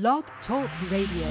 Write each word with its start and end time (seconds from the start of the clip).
Blog 0.00 0.24
Talk 0.48 0.68
Radio. 0.90 1.28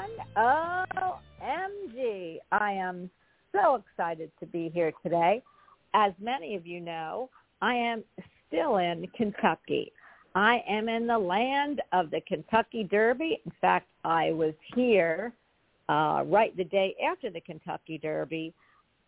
Everyone. 0.00 1.10
OMG. 1.42 2.38
I 2.52 2.72
am 2.72 3.10
so 3.52 3.76
excited 3.76 4.30
to 4.40 4.46
be 4.46 4.70
here 4.72 4.92
today. 5.02 5.42
As 5.94 6.12
many 6.20 6.54
of 6.54 6.66
you 6.66 6.80
know, 6.80 7.30
I 7.60 7.74
am 7.74 8.04
still 8.46 8.76
in 8.76 9.06
Kentucky. 9.16 9.92
I 10.34 10.62
am 10.68 10.88
in 10.88 11.06
the 11.06 11.18
land 11.18 11.82
of 11.92 12.10
the 12.10 12.20
Kentucky 12.20 12.84
Derby. 12.84 13.40
In 13.44 13.52
fact, 13.60 13.88
I 14.04 14.30
was 14.30 14.54
here 14.74 15.32
uh, 15.88 16.22
right 16.26 16.56
the 16.56 16.64
day 16.64 16.94
after 17.04 17.30
the 17.30 17.40
Kentucky 17.40 17.98
Derby, 17.98 18.54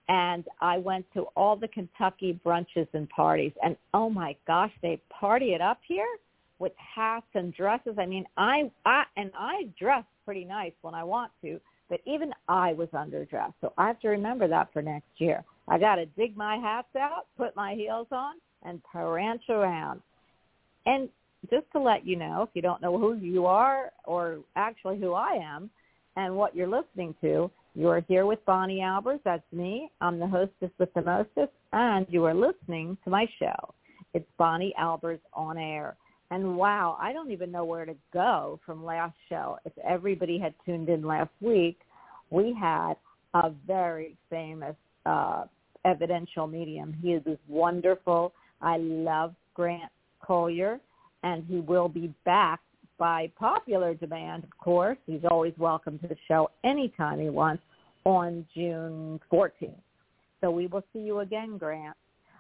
and 0.08 0.44
I 0.60 0.78
went 0.78 1.06
to 1.14 1.26
all 1.36 1.54
the 1.54 1.68
Kentucky 1.68 2.40
brunches 2.44 2.88
and 2.92 3.08
parties. 3.08 3.52
And 3.62 3.76
oh 3.94 4.10
my 4.10 4.34
gosh, 4.48 4.72
they 4.82 5.00
party 5.08 5.54
it 5.54 5.60
up 5.60 5.78
here 5.86 6.08
with 6.58 6.72
hats 6.76 7.26
and 7.34 7.54
dresses. 7.54 7.94
I 7.98 8.06
mean, 8.06 8.24
I, 8.36 8.70
I 8.84 9.04
and 9.16 9.30
I 9.38 9.68
dress 9.78 10.04
pretty 10.24 10.44
nice 10.44 10.72
when 10.82 10.94
I 10.94 11.04
want 11.04 11.32
to, 11.42 11.60
but 11.88 12.00
even 12.06 12.32
I 12.48 12.72
was 12.72 12.88
underdressed. 12.94 13.54
So 13.60 13.72
I 13.76 13.86
have 13.86 14.00
to 14.00 14.08
remember 14.08 14.48
that 14.48 14.72
for 14.72 14.82
next 14.82 15.08
year. 15.18 15.44
I 15.68 15.78
got 15.78 15.96
to 15.96 16.06
dig 16.06 16.36
my 16.36 16.56
hats 16.56 16.94
out, 16.98 17.26
put 17.36 17.54
my 17.56 17.74
heels 17.74 18.08
on, 18.10 18.34
and 18.64 18.82
prance 18.84 19.42
around. 19.48 20.00
And 20.86 21.08
just 21.50 21.66
to 21.72 21.80
let 21.80 22.06
you 22.06 22.16
know, 22.16 22.42
if 22.42 22.50
you 22.54 22.62
don't 22.62 22.82
know 22.82 22.98
who 22.98 23.14
you 23.14 23.46
are 23.46 23.90
or 24.04 24.38
actually 24.56 24.98
who 24.98 25.12
I 25.12 25.38
am 25.42 25.70
and 26.16 26.36
what 26.36 26.54
you're 26.54 26.68
listening 26.68 27.14
to, 27.20 27.50
you 27.74 27.88
are 27.88 28.00
here 28.06 28.26
with 28.26 28.44
Bonnie 28.44 28.80
Albers. 28.80 29.20
That's 29.24 29.42
me. 29.50 29.90
I'm 30.00 30.18
the 30.18 30.26
hostess 30.26 30.70
with 30.78 30.92
the 30.94 31.02
mostest, 31.02 31.52
and 31.72 32.06
you 32.10 32.24
are 32.24 32.34
listening 32.34 32.98
to 33.04 33.10
my 33.10 33.26
show. 33.38 33.74
It's 34.14 34.28
Bonnie 34.36 34.74
Albers 34.78 35.20
on 35.32 35.56
air. 35.56 35.96
And 36.32 36.56
wow, 36.56 36.96
I 36.98 37.12
don't 37.12 37.30
even 37.30 37.52
know 37.52 37.66
where 37.66 37.84
to 37.84 37.94
go 38.10 38.58
from 38.64 38.82
last 38.82 39.14
show. 39.28 39.58
If 39.66 39.74
everybody 39.86 40.38
had 40.38 40.54
tuned 40.64 40.88
in 40.88 41.02
last 41.02 41.28
week, 41.42 41.78
we 42.30 42.56
had 42.58 42.94
a 43.34 43.50
very 43.66 44.16
famous 44.30 44.74
uh, 45.04 45.44
evidential 45.84 46.46
medium. 46.46 46.96
He 47.02 47.12
is 47.12 47.22
this 47.24 47.36
wonderful. 47.48 48.32
I 48.62 48.78
love 48.78 49.34
Grant 49.52 49.92
Collier, 50.24 50.80
and 51.22 51.44
he 51.46 51.60
will 51.60 51.90
be 51.90 52.14
back 52.24 52.60
by 52.96 53.30
popular 53.38 53.92
demand, 53.92 54.44
of 54.44 54.56
course. 54.56 54.96
He's 55.04 55.26
always 55.30 55.52
welcome 55.58 55.98
to 55.98 56.08
the 56.08 56.16
show 56.28 56.50
anytime 56.64 57.20
he 57.20 57.28
wants 57.28 57.62
on 58.04 58.46
June 58.54 59.20
14th. 59.30 59.74
So 60.40 60.50
we 60.50 60.66
will 60.66 60.84
see 60.94 61.00
you 61.00 61.20
again, 61.20 61.58
Grant. 61.58 61.94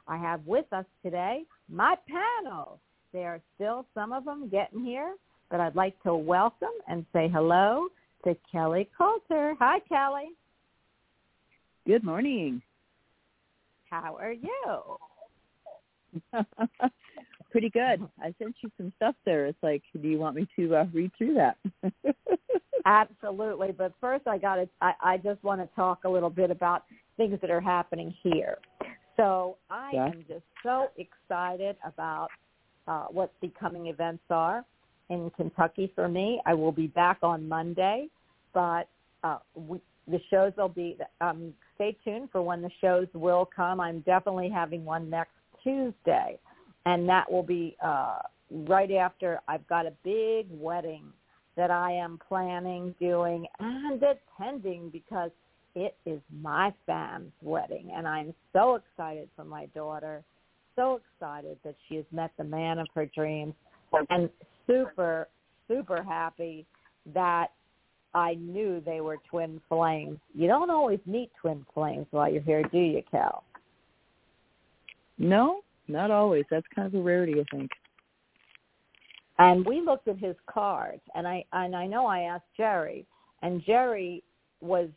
I 0.08 0.16
have 0.16 0.40
with 0.46 0.72
us 0.72 0.86
today 1.04 1.42
my 1.68 1.94
panel. 2.08 2.80
There 3.12 3.28
are 3.28 3.40
still 3.56 3.84
some 3.94 4.12
of 4.12 4.24
them 4.24 4.48
getting 4.48 4.84
here, 4.84 5.16
but 5.50 5.60
I'd 5.60 5.76
like 5.76 6.00
to 6.02 6.14
welcome 6.14 6.68
and 6.88 7.04
say 7.12 7.28
hello 7.28 7.88
to 8.24 8.34
Kelly 8.50 8.88
Coulter. 8.96 9.54
Hi, 9.58 9.80
Kelly. 9.80 10.30
Good 11.86 12.04
morning. 12.04 12.62
How 13.90 14.16
are 14.16 14.32
you? 14.32 14.96
Pretty 17.50 17.68
good. 17.68 18.08
I 18.18 18.34
sent 18.38 18.56
you 18.62 18.70
some 18.78 18.92
stuff 18.96 19.14
there. 19.26 19.44
It's 19.44 19.62
like, 19.62 19.82
do 20.00 20.08
you 20.08 20.18
want 20.18 20.36
me 20.36 20.48
to 20.56 20.76
uh, 20.76 20.86
read 20.94 21.10
through 21.18 21.34
that? 21.34 21.58
Absolutely. 22.86 23.72
But 23.72 23.92
first, 24.00 24.26
I 24.26 24.38
got 24.38 24.54
to. 24.56 24.68
I, 24.80 24.92
I 25.02 25.16
just 25.18 25.42
want 25.44 25.60
to 25.60 25.68
talk 25.76 26.04
a 26.04 26.08
little 26.08 26.30
bit 26.30 26.50
about 26.50 26.84
things 27.18 27.38
that 27.42 27.50
are 27.50 27.60
happening 27.60 28.14
here. 28.22 28.56
So 29.18 29.58
I 29.68 29.90
Yeah. 29.92 30.06
am 30.06 30.24
just 30.26 30.44
so 30.62 30.88
excited 30.96 31.76
about 31.84 32.28
uh, 32.86 33.04
what 33.10 33.32
the 33.40 33.50
coming 33.58 33.86
events 33.86 34.24
are 34.30 34.64
in 35.10 35.30
Kentucky 35.36 35.92
for 35.94 36.08
me. 36.08 36.40
I 36.46 36.54
will 36.54 36.72
be 36.72 36.86
back 36.86 37.18
on 37.22 37.48
Monday, 37.48 38.08
but 38.54 38.88
uh, 39.22 39.38
we, 39.54 39.80
the 40.08 40.20
shows 40.30 40.52
will 40.56 40.68
be. 40.68 40.96
Um, 41.20 41.52
stay 41.74 41.96
tuned 42.04 42.28
for 42.30 42.42
when 42.42 42.62
the 42.62 42.70
shows 42.80 43.06
will 43.14 43.48
come. 43.54 43.80
I'm 43.80 44.00
definitely 44.00 44.50
having 44.50 44.84
one 44.84 45.08
next 45.10 45.32
Tuesday, 45.62 46.38
and 46.86 47.08
that 47.08 47.30
will 47.30 47.42
be 47.42 47.76
uh, 47.84 48.18
right 48.50 48.90
after 48.90 49.40
I've 49.48 49.66
got 49.68 49.86
a 49.86 49.92
big 50.04 50.46
wedding 50.50 51.04
that 51.56 51.70
I 51.70 51.92
am 51.92 52.18
planning, 52.28 52.94
doing, 52.98 53.46
and 53.60 54.02
attending 54.02 54.88
because 54.90 55.30
it 55.74 55.96
is 56.04 56.20
my 56.40 56.72
fam's 56.86 57.32
wedding, 57.42 57.92
and 57.94 58.06
I'm 58.06 58.34
so 58.52 58.76
excited 58.76 59.28
for 59.36 59.44
my 59.44 59.66
daughter. 59.66 60.22
So 60.76 61.00
excited 61.14 61.58
that 61.64 61.74
she 61.88 61.96
has 61.96 62.04
met 62.12 62.32
the 62.38 62.44
man 62.44 62.78
of 62.78 62.86
her 62.94 63.06
dreams, 63.06 63.54
and 64.10 64.30
super, 64.66 65.28
super 65.68 66.02
happy 66.02 66.66
that 67.14 67.48
I 68.14 68.34
knew 68.34 68.82
they 68.84 69.00
were 69.00 69.18
twin 69.28 69.60
flames. 69.68 70.18
You 70.34 70.46
don't 70.46 70.70
always 70.70 71.00
meet 71.06 71.30
twin 71.40 71.64
flames 71.74 72.06
while 72.10 72.30
you're 72.30 72.42
here, 72.42 72.62
do 72.62 72.78
you, 72.78 73.02
Cal? 73.10 73.44
no, 75.18 75.60
not 75.88 76.10
always. 76.10 76.44
That's 76.50 76.66
kind 76.74 76.86
of 76.86 76.94
a 76.94 77.02
rarity, 77.02 77.34
I 77.40 77.44
think. 77.54 77.70
And 79.38 79.64
we 79.64 79.80
looked 79.80 80.08
at 80.08 80.18
his 80.18 80.36
cards, 80.52 81.00
and 81.14 81.26
I 81.26 81.44
and 81.52 81.74
I 81.74 81.86
know 81.86 82.06
I 82.06 82.20
asked 82.20 82.44
Jerry, 82.56 83.06
and 83.42 83.62
Jerry 83.64 84.22
was 84.60 84.88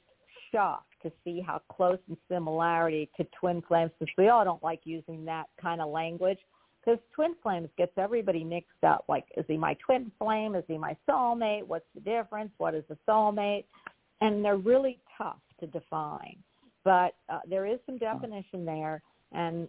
shocked 0.56 0.94
to 1.04 1.12
see 1.24 1.42
how 1.42 1.62
close 1.70 2.00
in 2.10 2.18
similarity 2.30 3.10
to 3.18 3.26
twin 3.40 3.62
flames, 3.68 3.92
because 4.00 4.14
we 4.18 4.30
all 4.30 4.44
don't 4.44 4.64
like 4.64 4.82
using 4.86 5.26
that 5.26 5.46
kind 5.62 5.82
of 5.82 5.90
language, 5.90 6.40
because 6.84 7.00
twin 7.14 7.36
flames 7.44 7.70
gets 7.78 7.92
everybody 7.98 8.44
mixed 8.44 8.84
up. 8.84 9.06
Like, 9.08 9.26
is 9.38 9.46
he 9.48 9.58
my 9.58 9.76
twin 9.86 10.12
flame? 10.18 10.56
Is 10.56 10.64
he 10.68 10.78
my 10.78 10.96
soulmate? 11.08 11.66
What's 11.68 11.86
the 11.94 12.02
difference? 12.02 12.52
What 12.58 12.74
is 12.74 12.84
a 12.90 12.98
soulmate? 13.10 13.66
And 14.22 14.44
they're 14.44 14.58
really 14.58 15.00
tough 15.18 15.42
to 15.60 15.68
define, 15.68 16.38
but 16.84 17.16
uh, 17.30 17.40
there 17.50 17.66
is 17.66 17.80
some 17.86 17.98
definition 17.98 18.66
there. 18.66 19.02
And 19.32 19.68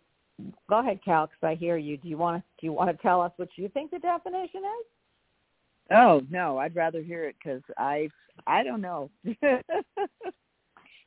go 0.70 0.78
ahead, 0.78 1.00
Cal, 1.04 1.26
because 1.26 1.42
I 1.42 1.54
hear 1.54 1.76
you. 1.76 1.96
Do 1.96 2.08
you 2.08 2.16
want 2.16 2.38
to 2.38 2.42
do 2.60 2.66
you 2.66 2.72
want 2.72 2.90
to 2.90 3.02
tell 3.02 3.20
us 3.20 3.32
what 3.36 3.48
you 3.56 3.68
think 3.68 3.90
the 3.90 3.98
definition 3.98 4.60
is? 4.60 4.86
Oh 5.90 6.22
no, 6.30 6.58
I'd 6.58 6.76
rather 6.76 7.02
hear 7.02 7.24
it 7.24 7.36
because 7.42 7.62
I 7.76 8.08
I 8.46 8.62
don't 8.62 8.80
know. 8.80 9.10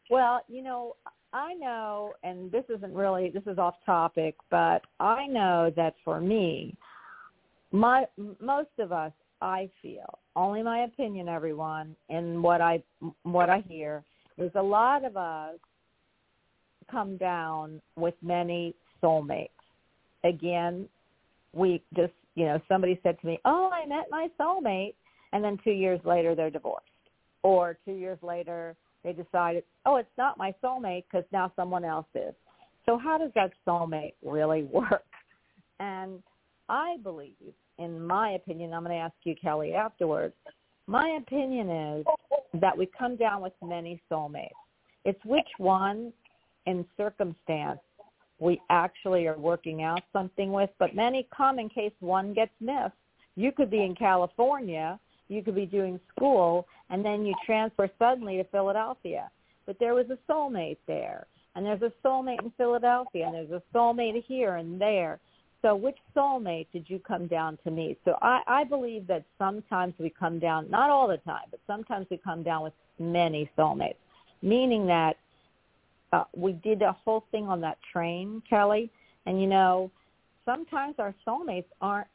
Well, 0.09 0.41
you 0.47 0.63
know, 0.63 0.95
I 1.31 1.53
know, 1.53 2.13
and 2.23 2.51
this 2.51 2.63
isn't 2.69 2.93
really 2.93 3.29
this 3.29 3.43
is 3.45 3.59
off 3.59 3.75
topic, 3.85 4.35
but 4.49 4.81
I 4.99 5.27
know 5.27 5.71
that 5.75 5.93
for 6.03 6.19
me, 6.19 6.75
my 7.71 8.05
most 8.39 8.71
of 8.79 8.91
us, 8.91 9.11
I 9.41 9.69
feel 9.81 10.19
only 10.35 10.63
my 10.63 10.79
opinion, 10.79 11.29
everyone, 11.29 11.95
and 12.09 12.41
what 12.41 12.61
I 12.61 12.81
what 13.23 13.49
I 13.49 13.63
hear 13.67 14.03
is 14.37 14.51
a 14.55 14.61
lot 14.61 15.05
of 15.05 15.15
us 15.15 15.57
come 16.89 17.17
down 17.17 17.79
with 17.95 18.15
many 18.23 18.73
soulmates. 19.03 19.49
Again, 20.23 20.89
we 21.53 21.83
just 21.95 22.13
you 22.33 22.45
know 22.45 22.59
somebody 22.67 22.99
said 23.03 23.19
to 23.21 23.27
me, 23.27 23.39
"Oh, 23.45 23.69
I 23.71 23.85
met 23.85 24.05
my 24.09 24.29
soulmate," 24.39 24.95
and 25.33 25.43
then 25.43 25.59
two 25.63 25.71
years 25.71 25.99
later 26.03 26.33
they're 26.33 26.49
divorced, 26.49 26.87
or 27.43 27.77
two 27.85 27.93
years 27.93 28.17
later 28.23 28.75
they 29.03 29.13
decided, 29.13 29.63
oh, 29.85 29.97
it's 29.97 30.09
not 30.17 30.37
my 30.37 30.53
soulmate 30.63 31.05
because 31.09 31.25
now 31.31 31.51
someone 31.55 31.85
else 31.85 32.07
is. 32.15 32.33
So 32.85 32.97
how 32.97 33.17
does 33.17 33.31
that 33.35 33.51
soulmate 33.67 34.13
really 34.23 34.63
work? 34.71 35.03
And 35.79 36.21
I 36.67 36.97
believe, 37.03 37.53
in 37.77 38.05
my 38.05 38.31
opinion, 38.31 38.73
I'm 38.73 38.83
going 38.83 38.95
to 38.95 39.01
ask 39.01 39.15
you, 39.23 39.35
Kelly, 39.41 39.73
afterwards. 39.73 40.33
My 40.87 41.19
opinion 41.21 41.69
is 41.69 42.05
that 42.59 42.77
we 42.77 42.89
come 42.97 43.15
down 43.15 43.41
with 43.41 43.53
many 43.63 44.01
soulmates. 44.11 44.49
It's 45.05 45.23
which 45.23 45.47
one 45.57 46.11
in 46.65 46.85
circumstance 46.97 47.79
we 48.39 48.59
actually 48.69 49.27
are 49.27 49.37
working 49.37 49.83
out 49.83 50.01
something 50.13 50.51
with, 50.51 50.69
but 50.79 50.95
many 50.95 51.27
come 51.35 51.59
in 51.59 51.69
case 51.69 51.91
one 51.99 52.33
gets 52.33 52.51
missed. 52.59 52.93
You 53.35 53.51
could 53.51 53.69
be 53.69 53.83
in 53.83 53.95
California 53.95 54.99
you 55.29 55.41
could 55.43 55.55
be 55.55 55.65
doing 55.65 55.99
school 56.15 56.67
and 56.89 57.05
then 57.05 57.25
you 57.25 57.33
transfer 57.45 57.89
suddenly 57.97 58.37
to 58.37 58.43
Philadelphia. 58.45 59.29
But 59.65 59.77
there 59.79 59.93
was 59.93 60.07
a 60.09 60.17
soulmate 60.31 60.77
there 60.87 61.27
and 61.55 61.65
there's 61.65 61.81
a 61.81 61.93
soulmate 62.05 62.43
in 62.43 62.51
Philadelphia 62.57 63.25
and 63.25 63.33
there's 63.33 63.51
a 63.51 63.61
soulmate 63.73 64.23
here 64.25 64.55
and 64.55 64.79
there. 64.81 65.19
So 65.61 65.75
which 65.75 65.97
soulmate 66.15 66.67
did 66.73 66.89
you 66.89 66.99
come 66.99 67.27
down 67.27 67.57
to 67.63 67.71
meet? 67.71 67.99
So 68.05 68.17
I, 68.21 68.41
I 68.47 68.63
believe 68.63 69.07
that 69.07 69.25
sometimes 69.37 69.93
we 69.99 70.09
come 70.09 70.39
down, 70.39 70.69
not 70.69 70.89
all 70.89 71.07
the 71.07 71.17
time, 71.17 71.47
but 71.51 71.59
sometimes 71.67 72.07
we 72.09 72.17
come 72.17 72.43
down 72.43 72.63
with 72.63 72.73
many 72.97 73.49
soulmates, 73.57 73.95
meaning 74.41 74.87
that 74.87 75.17
uh, 76.13 76.23
we 76.35 76.53
did 76.53 76.81
a 76.81 76.91
whole 76.91 77.25
thing 77.31 77.47
on 77.47 77.61
that 77.61 77.77
train, 77.91 78.41
Kelly, 78.49 78.89
and 79.25 79.39
you 79.39 79.47
know, 79.47 79.91
sometimes 80.45 80.95
our 80.97 81.13
soulmates 81.27 81.65
aren't 81.81 82.07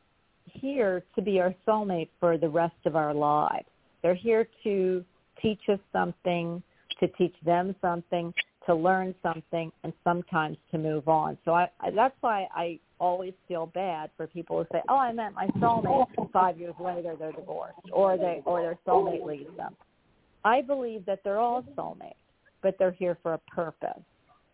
here 0.46 1.02
to 1.14 1.22
be 1.22 1.40
our 1.40 1.54
soulmate 1.66 2.08
for 2.20 2.38
the 2.38 2.48
rest 2.48 2.74
of 2.84 2.96
our 2.96 3.14
lives. 3.14 3.66
They're 4.02 4.14
here 4.14 4.46
to 4.64 5.04
teach 5.40 5.60
us 5.68 5.78
something, 5.92 6.62
to 7.00 7.08
teach 7.08 7.34
them 7.44 7.74
something, 7.80 8.32
to 8.66 8.74
learn 8.74 9.14
something, 9.22 9.70
and 9.82 9.92
sometimes 10.02 10.56
to 10.70 10.78
move 10.78 11.08
on. 11.08 11.36
So 11.44 11.52
I, 11.52 11.68
I 11.80 11.90
that's 11.90 12.16
why 12.20 12.48
I 12.54 12.78
always 12.98 13.34
feel 13.46 13.66
bad 13.66 14.10
for 14.16 14.26
people 14.26 14.58
who 14.58 14.66
say, 14.72 14.82
"Oh, 14.88 14.96
I 14.96 15.12
met 15.12 15.34
my 15.34 15.46
soulmate." 15.58 16.06
Five 16.32 16.58
years 16.58 16.74
later, 16.80 17.14
they're 17.18 17.32
divorced, 17.32 17.78
or 17.92 18.16
they 18.16 18.42
or 18.44 18.62
their 18.62 18.78
soulmate 18.86 19.24
leaves 19.24 19.56
them. 19.56 19.76
I 20.44 20.60
believe 20.60 21.06
that 21.06 21.20
they're 21.24 21.38
all 21.38 21.62
soulmates, 21.76 22.14
but 22.62 22.76
they're 22.78 22.92
here 22.92 23.18
for 23.22 23.34
a 23.34 23.38
purpose. 23.38 24.02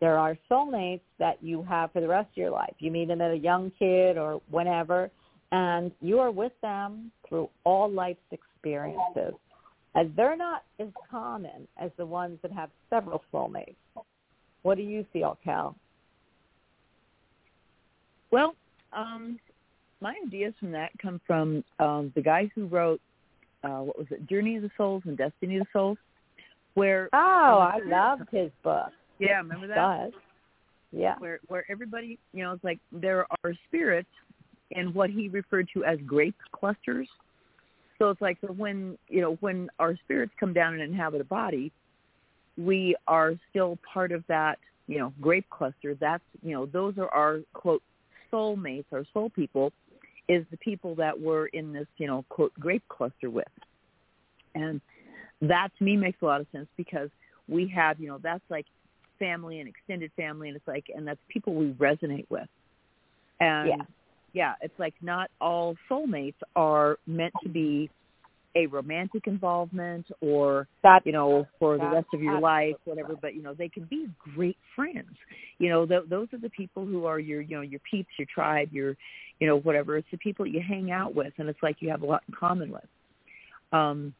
There 0.01 0.17
are 0.19 0.37
soulmates 0.51 1.03
that 1.19 1.43
you 1.43 1.63
have 1.65 1.93
for 1.93 2.01
the 2.01 2.09
rest 2.09 2.31
of 2.31 2.37
your 2.37 2.51
life. 2.51 2.75
You 2.79 2.91
meet 2.91 3.09
them 3.09 3.21
at 3.21 3.33
a 3.33 3.37
young 3.37 3.71
kid 3.79 4.17
or 4.17 4.41
whenever, 4.51 5.11
and 5.52 5.90
you 6.00 6.19
are 6.21 6.30
with 6.30 6.52
them 6.62 7.11
through 7.28 7.49
all 7.64 7.90
life's 7.90 8.21
experiences. 8.30 9.35
And 9.95 10.14
they're 10.16 10.37
not 10.37 10.62
as 10.78 10.88
common 11.11 11.66
as 11.76 11.90
the 11.97 12.07
ones 12.07 12.38
that 12.42 12.52
have 12.52 12.71
several 12.88 13.23
soulmates. 13.33 13.75
What 14.62 14.76
do 14.76 14.83
you 14.83 15.04
feel, 15.12 15.38
Cal? 15.42 15.75
well, 18.30 18.54
um, 18.92 19.38
my 20.00 20.14
ideas 20.26 20.54
from 20.61 20.71
that 20.73 20.90
come 21.02 21.21
from 21.26 21.64
um, 21.78 22.12
the 22.14 22.23
guy 22.23 22.50
who 22.54 22.66
wrote 22.66 23.00
uh, 23.62 23.80
what 23.80 23.99
was 23.99 24.07
it, 24.11 24.26
Journey 24.28 24.57
of 24.57 24.62
the 24.62 24.71
Souls 24.76 25.02
and 25.04 25.19
Destiny 25.19 25.57
of 25.57 25.62
the 25.62 25.78
Souls, 25.78 25.99
where 26.75 27.09
Oh, 27.12 27.71
um, 27.75 27.83
I 27.83 27.87
loved 27.87 28.28
his 28.30 28.50
book. 28.62 28.90
yeah, 29.19 29.37
remember 29.38 29.66
that? 29.66 29.75
Does. 29.75 30.12
Yeah. 30.92 31.14
where 31.19 31.38
where 31.49 31.64
everybody 31.71 32.19
you 32.33 32.42
know 32.42 32.52
it's 32.52 32.64
like 32.64 32.78
there 32.90 33.26
are 33.45 33.52
spirits 33.69 34.09
in 34.71 34.93
what 34.93 35.11
he 35.11 35.29
referred 35.29 35.69
to 35.75 35.85
as 35.85 35.99
grape 36.07 36.37
clusters 36.53 37.09
so 37.99 38.11
it's 38.11 38.21
like 38.21 38.39
so 38.41 38.49
when 38.53 38.97
you 39.09 39.21
know 39.21 39.37
when 39.41 39.69
our 39.79 39.97
spirits 40.05 40.33
come 40.39 40.53
down 40.53 40.75
and 40.75 40.83
inhabit 40.83 41.21
a 41.21 41.25
body 41.25 41.73
we 42.57 42.95
are 43.07 43.35
still 43.50 43.79
part 43.93 44.12
of 44.12 44.25
that 44.29 44.59
you 44.87 44.99
know 44.99 45.12
grape 45.21 45.49
cluster 45.50 45.95
that's 45.95 46.25
you 46.43 46.53
know 46.53 46.67
those 46.67 46.97
are 46.99 47.09
our 47.09 47.41
quote 47.53 47.83
soul 48.31 48.57
mates, 48.57 48.89
our 48.93 49.05
soul 49.12 49.31
people 49.31 49.73
is 50.29 50.45
the 50.50 50.57
people 50.59 50.95
that 50.95 51.19
we're 51.19 51.47
in 51.47 51.73
this, 51.73 51.87
you 51.99 52.07
know, 52.07 52.25
quote 52.29 52.53
grape 52.59 52.85
cluster 52.89 53.29
with. 53.29 53.49
And 54.55 54.81
that 55.43 55.69
to 55.79 55.85
me 55.85 55.97
makes 55.97 56.19
a 56.23 56.25
lot 56.25 56.41
of 56.41 56.47
sense 56.53 56.69
because 56.77 57.11
we 57.49 57.67
have, 57.75 58.00
you 58.00 58.09
know, 58.09 58.19
that's 58.23 58.45
like 58.49 58.67
family 59.19 59.61
and 59.61 59.69
extended 59.69 60.11
family 60.17 60.49
and 60.49 60.57
it's 60.57 60.67
like 60.69 60.85
and 60.95 61.07
that's 61.07 61.21
people 61.29 61.55
we 61.55 61.73
resonate 61.73 62.27
with. 62.31 62.49
And 63.41 63.69
Yeah. 63.69 63.83
Yeah, 64.33 64.55
it's 64.61 64.79
like 64.79 64.95
not 65.03 65.31
all 65.41 65.77
soulmates 65.91 66.35
are 66.57 66.99
meant 67.07 67.35
to 67.43 67.49
be 67.49 67.91
a 68.57 68.67
romantic 68.67 69.27
involvement 69.27 70.07
or 70.21 70.67
that 70.83 71.07
you 71.07 71.13
know 71.13 71.47
for 71.59 71.79
the 71.79 71.87
rest 71.87 72.09
of 72.13 72.21
your 72.21 72.41
life 72.41 72.75
whatever 72.85 73.15
but 73.23 73.33
you 73.33 73.43
know 73.43 73.55
they 73.55 73.69
can 73.69 73.85
be 73.85 74.09
great 74.35 74.57
friends. 74.75 75.15
You 75.59 75.69
know 75.69 75.87
th- 75.87 76.09
those 76.09 76.27
are 76.33 76.39
the 76.39 76.51
people 76.51 76.85
who 76.85 77.05
are 77.07 77.21
your 77.21 77.41
you 77.41 77.57
know 77.57 77.63
your 77.63 77.81
peeps 77.89 78.11
your 78.19 78.27
tribe 78.33 78.69
your 78.73 78.97
you 79.39 79.47
know 79.47 79.61
whatever. 79.61 79.97
It's 79.97 80.09
the 80.11 80.19
people 80.19 80.47
you 80.47 80.61
hang 80.67 80.91
out 80.91 81.15
with 81.15 81.33
and 81.39 81.49
it's 81.49 81.63
like 81.63 81.77
you 81.81 81.91
have 81.91 82.03
a 82.03 82.07
lot 82.07 82.23
in 82.29 82.35
common 82.35 82.73
with. 82.73 82.85
Um 83.73 84.15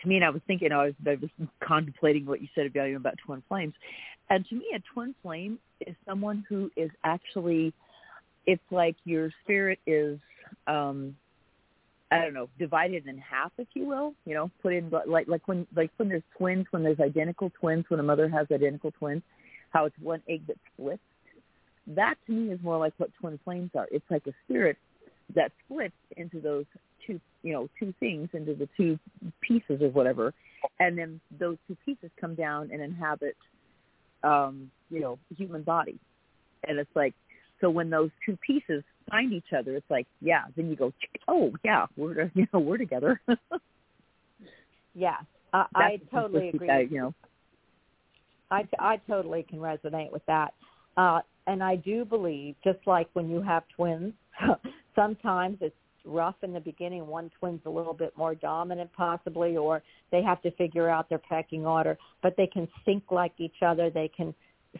to 0.00 0.08
me 0.08 0.16
and 0.16 0.24
i 0.24 0.30
was 0.30 0.40
thinking 0.46 0.72
i 0.72 0.86
was 0.86 0.94
i 1.06 1.18
was 1.20 1.28
contemplating 1.62 2.24
what 2.24 2.40
you 2.40 2.48
said 2.54 2.64
about 2.64 2.84
you 2.84 2.92
know, 2.92 2.98
about 2.98 3.14
twin 3.26 3.42
flames. 3.48 3.74
And 4.30 4.46
to 4.48 4.54
me 4.54 4.66
a 4.74 4.80
twin 4.94 5.14
flame 5.22 5.58
is 5.86 5.94
someone 6.06 6.44
who 6.48 6.70
is 6.76 6.90
actually 7.04 7.74
it's 8.46 8.62
like 8.70 8.96
your 9.04 9.30
spirit 9.42 9.78
is 9.86 10.18
um 10.66 11.16
I 12.10 12.20
don't 12.20 12.34
know, 12.34 12.50
divided 12.58 13.06
in 13.06 13.16
half, 13.16 13.52
if 13.56 13.68
you 13.72 13.86
will. 13.86 14.12
You 14.26 14.34
know, 14.34 14.50
put 14.60 14.74
in 14.74 14.90
like 15.06 15.28
like 15.28 15.48
when 15.48 15.66
like 15.74 15.90
when 15.96 16.08
there's 16.08 16.22
twins, 16.36 16.66
when 16.70 16.82
there's 16.82 17.00
identical 17.00 17.50
twins, 17.58 17.86
when 17.88 18.00
a 18.00 18.02
mother 18.02 18.28
has 18.28 18.46
identical 18.52 18.90
twins, 18.90 19.22
how 19.70 19.86
it's 19.86 19.98
one 19.98 20.22
egg 20.28 20.46
that 20.46 20.58
splits. 20.74 21.02
That 21.86 22.16
to 22.26 22.32
me 22.32 22.52
is 22.52 22.60
more 22.62 22.78
like 22.78 22.92
what 22.98 23.10
twin 23.18 23.40
flames 23.44 23.70
are. 23.74 23.88
It's 23.90 24.04
like 24.10 24.26
a 24.26 24.32
spirit 24.44 24.76
that 25.34 25.52
splits 25.64 25.94
into 26.18 26.38
those 26.40 26.66
two, 27.06 27.18
you 27.42 27.54
know, 27.54 27.68
two 27.80 27.94
things, 27.98 28.28
into 28.34 28.54
the 28.54 28.68
two 28.76 28.98
pieces 29.40 29.80
or 29.80 29.88
whatever, 29.88 30.34
and 30.78 30.98
then 30.98 31.18
those 31.38 31.56
two 31.66 31.76
pieces 31.84 32.10
come 32.20 32.34
down 32.34 32.70
and 32.72 32.82
inhabit, 32.82 33.36
um, 34.22 34.70
you 34.90 35.00
know, 35.00 35.18
human 35.36 35.62
body. 35.62 35.98
And 36.68 36.78
it's 36.78 36.94
like 36.94 37.14
so 37.62 37.70
when 37.70 37.88
those 37.88 38.10
two 38.26 38.36
pieces 38.46 38.82
find 39.10 39.32
each 39.32 39.52
other, 39.56 39.76
it's 39.76 39.90
like, 39.90 40.06
yeah, 40.20 40.42
then 40.56 40.68
you 40.68 40.76
go, 40.76 40.92
oh 41.28 41.52
yeah, 41.64 41.86
we're 41.96 42.30
you 42.34 42.46
know 42.52 42.60
we're 42.60 42.76
together. 42.76 43.18
yeah. 44.94 45.16
I, 45.54 45.66
I 45.74 46.00
totally 46.10 46.48
agree. 46.48 46.66
that, 46.66 46.90
you 46.90 46.98
know, 46.98 47.14
I, 48.50 48.66
I 48.78 48.96
totally 49.06 49.42
can 49.48 49.58
resonate 49.58 50.10
with 50.10 50.24
that. 50.26 50.54
Uh, 50.96 51.20
and 51.46 51.62
I 51.62 51.76
do 51.76 52.04
believe, 52.04 52.54
just 52.64 52.78
like 52.86 53.08
when 53.12 53.28
you 53.28 53.42
have 53.42 53.64
twins, 53.76 54.14
sometimes 54.94 55.58
it's 55.60 55.76
rough 56.04 56.36
in 56.42 56.52
the 56.52 56.60
beginning. 56.60 57.06
One 57.06 57.30
twin's 57.38 57.60
a 57.66 57.70
little 57.70 57.94
bit 57.94 58.16
more 58.16 58.34
dominant 58.34 58.90
possibly, 58.96 59.56
or 59.56 59.82
they 60.10 60.22
have 60.22 60.40
to 60.42 60.50
figure 60.52 60.88
out 60.88 61.08
their 61.08 61.18
pecking 61.18 61.66
order, 61.66 61.98
but 62.22 62.34
they 62.36 62.46
can 62.46 62.68
sync 62.84 63.04
like 63.10 63.32
each 63.38 63.62
other. 63.64 63.90
They 63.90 64.10
can 64.14 64.34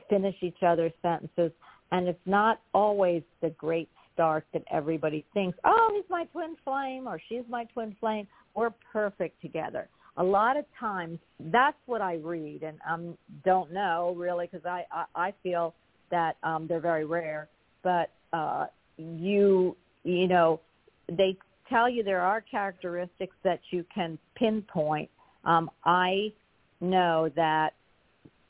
finish 0.08 0.36
each 0.42 0.62
other's 0.66 0.92
sentences. 1.02 1.52
And 1.92 2.08
it's 2.08 2.26
not 2.26 2.60
always 2.74 3.22
the 3.40 3.50
great 3.50 3.88
start 4.12 4.44
that 4.52 4.62
everybody 4.70 5.24
thinks, 5.32 5.56
oh, 5.64 5.90
he's 5.94 6.08
my 6.10 6.24
twin 6.24 6.56
flame 6.64 7.06
or 7.06 7.20
she's 7.28 7.44
my 7.48 7.64
twin 7.66 7.94
flame. 8.00 8.26
We're 8.54 8.74
perfect 8.92 9.40
together 9.40 9.88
a 10.16 10.24
lot 10.24 10.56
of 10.56 10.64
times 10.78 11.18
that's 11.46 11.76
what 11.86 12.00
I 12.02 12.16
read, 12.16 12.62
and 12.62 12.78
um 12.88 13.16
don't 13.44 13.72
know 13.72 14.14
really 14.16 14.46
because 14.50 14.66
I, 14.66 14.84
I 14.92 15.04
I 15.14 15.34
feel 15.42 15.74
that 16.10 16.36
um 16.42 16.66
they're 16.66 16.80
very 16.80 17.04
rare. 17.04 17.48
But 17.82 18.10
uh 18.32 18.66
you 18.98 19.76
you 20.04 20.28
know 20.28 20.60
they 21.08 21.36
tell 21.68 21.88
you 21.88 22.02
there 22.02 22.20
are 22.20 22.40
characteristics 22.40 23.34
that 23.42 23.60
you 23.70 23.84
can 23.94 24.18
pinpoint. 24.36 25.08
Um 25.44 25.70
I 25.84 26.32
know 26.80 27.30
that 27.36 27.70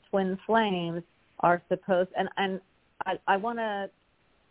twin 0.09 0.37
flames 0.45 1.03
are 1.39 1.61
supposed 1.69 2.09
and 2.17 2.27
and 2.37 2.59
I, 3.05 3.13
I 3.27 3.37
want 3.37 3.59
to 3.59 3.89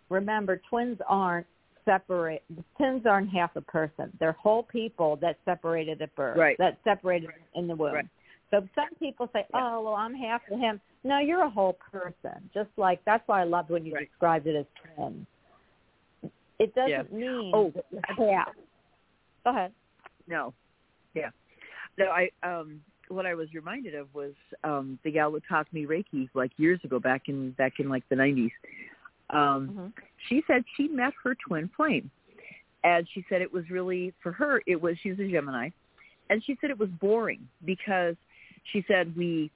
remember 0.09 0.61
twins 0.69 0.99
aren't 1.09 1.47
separate 1.85 2.45
twins 2.77 3.07
aren't 3.07 3.29
half 3.31 3.57
a 3.57 3.61
person 3.61 4.13
they're 4.21 4.33
whole 4.33 4.63
people 4.63 5.17
that 5.17 5.37
separated 5.45 6.01
at 6.01 6.15
birth 6.15 6.37
Right. 6.39 6.57
that 6.59 6.79
separated 6.85 7.31
in 7.55 7.67
the 7.67 7.75
womb 7.75 7.95
Right. 7.95 8.07
so 8.51 8.67
some 8.75 8.89
people 9.01 9.29
say 9.33 9.47
oh 9.55 9.81
well 9.83 9.95
i'm 9.95 10.15
half 10.15 10.43
of 10.51 10.59
him 10.61 10.81
no 11.03 11.19
you're 11.19 11.43
a 11.45 11.51
whole 11.51 11.73
person 11.91 12.49
just 12.55 12.69
like 12.77 13.05
that's 13.05 13.27
why 13.27 13.41
i 13.41 13.45
loved 13.45 13.71
when 13.71 13.85
you 13.85 13.95
Right. 13.95 14.09
described 14.09 14.47
it 14.47 14.55
as 14.55 14.67
twins 14.95 15.27
it 16.61 16.73
doesn't 16.75 16.91
Yeah. 16.91 17.03
mean 17.11 17.53
Oh. 17.55 17.73
yeah. 18.19 18.45
go 19.45 19.51
ahead 19.51 19.73
no, 20.29 20.55
yeah, 21.15 21.31
no. 21.99 22.07
I 22.07 22.31
um 22.45 22.81
what 23.13 23.27
I 23.27 23.35
was 23.35 23.53
reminded 23.55 23.95
of 23.95 24.13
was 24.15 24.33
um 24.65 24.99
the 25.05 25.11
gal 25.11 25.33
that 25.33 25.43
taught 25.49 25.67
me 25.73 25.87
Reiki 25.87 26.29
like 26.35 26.51
years 26.57 26.81
ago, 26.85 26.99
back 26.99 27.29
in 27.29 27.53
back 27.53 27.75
in 27.79 27.89
like 27.89 28.09
the 28.09 28.17
nineties. 28.17 28.53
Um, 29.31 29.69
hmm 29.69 29.87
she 30.29 30.43
said 30.47 30.63
she 30.77 30.87
met 30.89 31.13
her 31.25 31.35
twin 31.47 31.69
flame. 31.77 32.11
And 32.85 33.07
she 33.13 33.25
said 33.29 33.43
it 33.43 33.53
was 33.53 33.71
really 33.71 34.13
for 34.23 34.33
her 34.33 34.63
it 34.67 34.81
was 34.81 34.97
she's 35.03 35.19
a 35.19 35.29
gemini. 35.29 35.71
And 36.31 36.43
she 36.45 36.57
said 36.61 36.71
it 36.71 36.79
was 36.79 36.89
boring 37.01 37.47
because 37.65 38.17
she 38.73 38.85
said 38.89 39.17
we 39.17 39.51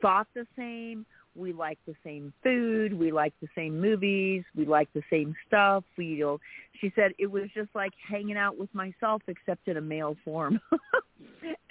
thought 0.00 0.26
the 0.34 0.46
same 0.56 1.06
we 1.36 1.52
like 1.52 1.78
the 1.86 1.94
same 2.04 2.32
food. 2.42 2.92
We 2.92 3.12
like 3.12 3.32
the 3.40 3.48
same 3.54 3.80
movies. 3.80 4.44
We 4.56 4.66
like 4.66 4.92
the 4.92 5.02
same 5.10 5.34
stuff. 5.46 5.84
We 5.96 6.06
you 6.06 6.24
know 6.24 6.40
she 6.80 6.92
said 6.94 7.12
it 7.18 7.30
was 7.30 7.44
just 7.54 7.70
like 7.74 7.92
hanging 8.08 8.36
out 8.36 8.58
with 8.58 8.74
myself 8.74 9.22
except 9.28 9.68
in 9.68 9.76
a 9.76 9.80
male 9.80 10.16
form. 10.24 10.60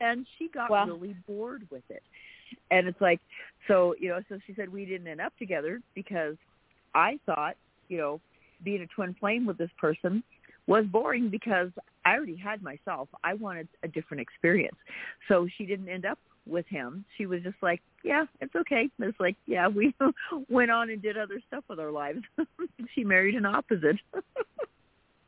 And 0.02 0.26
she 0.38 0.48
got 0.48 0.70
Well- 0.70 0.88
really 0.88 1.16
bored 1.28 1.68
with 1.70 1.84
it. 1.90 2.04
And 2.72 2.88
it's 2.88 3.02
like 3.02 3.20
so 3.68 3.96
you 4.00 4.10
know 4.10 4.20
so 4.30 4.40
she 4.48 4.54
said 4.54 4.70
we 4.70 4.86
didn't 4.86 5.08
end 5.08 5.22
up 5.22 5.34
together 5.38 5.82
because 5.94 6.36
I 6.96 7.20
thought, 7.26 7.56
you 7.88 7.98
know, 7.98 8.22
being 8.64 8.82
a 8.82 8.88
twin 8.88 9.16
flame 9.20 9.46
with 9.46 9.58
this 9.58 9.70
person 9.78 10.24
was 10.68 10.86
boring 10.86 11.30
because 11.30 11.70
I 12.06 12.14
already 12.14 12.36
had 12.36 12.62
myself. 12.62 13.10
I 13.24 13.34
wanted 13.34 13.68
a 13.84 13.88
different 13.88 14.22
experience. 14.22 14.78
So 15.28 15.48
she 15.58 15.66
didn't 15.66 15.90
end 15.90 16.06
up 16.06 16.20
with 16.50 16.66
him. 16.68 17.06
She 17.18 17.26
was 17.26 17.42
just 17.44 17.58
like, 17.62 17.82
yeah, 18.04 18.26
it's 18.42 18.56
okay. 18.56 18.90
It's 19.00 19.20
like, 19.20 19.36
yeah, 19.46 19.68
we 19.68 19.94
went 20.50 20.72
on 20.72 20.90
and 20.90 21.02
did 21.02 21.18
other 21.18 21.42
stuff 21.48 21.64
with 21.70 21.80
our 21.80 21.92
lives. 21.92 22.22
she 22.96 23.04
married 23.04 23.36
an 23.36 23.46
opposite. 23.46 23.98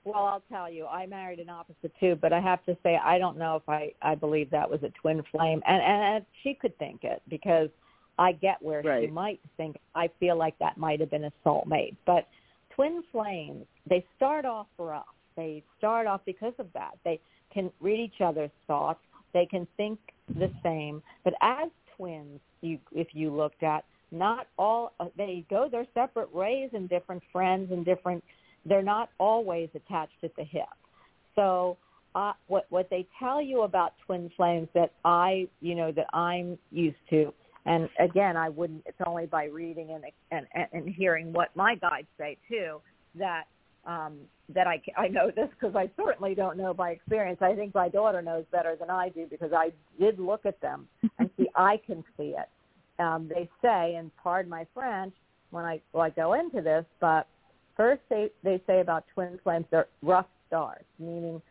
Well, 0.03 0.25
I'll 0.25 0.43
tell 0.49 0.71
you, 0.71 0.87
I 0.87 1.05
married 1.05 1.39
an 1.39 1.49
opposite 1.49 1.91
too, 1.99 2.17
but 2.19 2.33
I 2.33 2.39
have 2.39 2.65
to 2.65 2.75
say 2.81 2.97
I 3.03 3.19
don't 3.19 3.37
know 3.37 3.55
if 3.57 3.69
I 3.69 3.93
I 4.01 4.15
believe 4.15 4.49
that 4.49 4.67
was 4.67 4.81
a 4.81 4.89
twin 4.99 5.21
flame, 5.31 5.61
and 5.67 5.81
and 5.83 6.25
she 6.41 6.55
could 6.55 6.75
think 6.79 7.03
it 7.03 7.21
because 7.29 7.69
I 8.17 8.31
get 8.31 8.59
where 8.61 8.81
she 8.81 9.07
might 9.07 9.39
think. 9.57 9.77
I 9.93 10.09
feel 10.19 10.37
like 10.37 10.57
that 10.57 10.77
might 10.77 11.01
have 11.01 11.11
been 11.11 11.25
a 11.25 11.33
soulmate, 11.45 11.95
but 12.07 12.27
twin 12.71 13.03
flames 13.11 13.65
they 13.87 14.03
start 14.15 14.43
off 14.43 14.67
rough. 14.79 15.05
They 15.35 15.63
start 15.77 16.07
off 16.07 16.21
because 16.25 16.53
of 16.57 16.67
that. 16.73 16.97
They 17.05 17.19
can 17.53 17.71
read 17.79 17.99
each 17.99 18.21
other's 18.21 18.51
thoughts. 18.65 18.99
They 19.33 19.45
can 19.45 19.67
think 19.77 19.99
the 20.35 20.51
same, 20.63 21.01
but 21.23 21.33
as 21.41 21.69
twins, 21.95 22.39
you 22.61 22.79
if 22.93 23.07
you 23.13 23.35
looked 23.35 23.63
at 23.63 23.83
not 24.11 24.47
all 24.57 24.93
uh, 24.99 25.05
they 25.17 25.45
go 25.49 25.67
their 25.69 25.85
separate 25.93 26.33
ways 26.33 26.69
and 26.73 26.89
different 26.89 27.23
friends 27.31 27.71
and 27.71 27.85
different 27.85 28.23
they're 28.65 28.83
not 28.83 29.09
always 29.17 29.69
attached 29.73 30.23
at 30.23 30.35
the 30.35 30.43
hip. 30.43 30.65
So 31.35 31.77
uh, 32.13 32.33
what 32.47 32.65
what 32.69 32.89
they 32.89 33.07
tell 33.19 33.41
you 33.41 33.61
about 33.61 33.93
twin 34.05 34.29
flames 34.35 34.67
that 34.73 34.91
I 35.05 35.47
you 35.61 35.75
know 35.75 35.91
that 35.91 36.07
I'm 36.13 36.57
used 36.71 36.97
to, 37.09 37.33
and 37.65 37.89
again 37.99 38.35
I 38.35 38.49
wouldn't. 38.49 38.83
It's 38.85 38.97
only 39.05 39.25
by 39.25 39.45
reading 39.45 39.91
and 39.91 40.45
and 40.53 40.67
and 40.73 40.89
hearing 40.89 41.31
what 41.31 41.55
my 41.55 41.75
guides 41.75 42.07
say 42.17 42.37
too 42.49 42.81
that 43.15 43.45
um, 43.85 44.17
that 44.53 44.67
I 44.67 44.81
I 44.97 45.07
know 45.07 45.31
this 45.35 45.49
because 45.59 45.75
I 45.75 45.89
certainly 45.97 46.35
don't 46.35 46.57
know 46.57 46.73
by 46.73 46.91
experience. 46.91 47.39
I 47.41 47.53
think 47.53 47.73
my 47.73 47.89
daughter 47.89 48.21
knows 48.21 48.45
better 48.51 48.75
than 48.79 48.89
I 48.89 49.09
do 49.09 49.27
because 49.29 49.51
I 49.53 49.71
did 49.99 50.19
look 50.19 50.45
at 50.45 50.59
them 50.61 50.87
and 51.19 51.29
see 51.37 51.47
I 51.55 51.79
can 51.85 52.03
see 52.17 52.35
it. 52.37 52.49
Um, 53.01 53.29
they 53.33 53.49
say, 53.61 53.95
and 53.95 54.11
pardon 54.21 54.49
my 54.49 54.67
French 54.73 55.13
when 55.51 55.65
I 55.65 55.81
well, 55.93 56.03
I 56.03 56.09
go 56.09 56.33
into 56.33 56.61
this, 56.61 56.85
but 56.99 57.27
first 57.75 58.01
they 58.09 58.29
they 58.43 58.61
say 58.67 58.81
about 58.81 59.05
twin 59.13 59.39
flames 59.43 59.65
they're 59.71 59.87
rough 60.01 60.27
stars, 60.47 60.85
meaning 60.99 61.41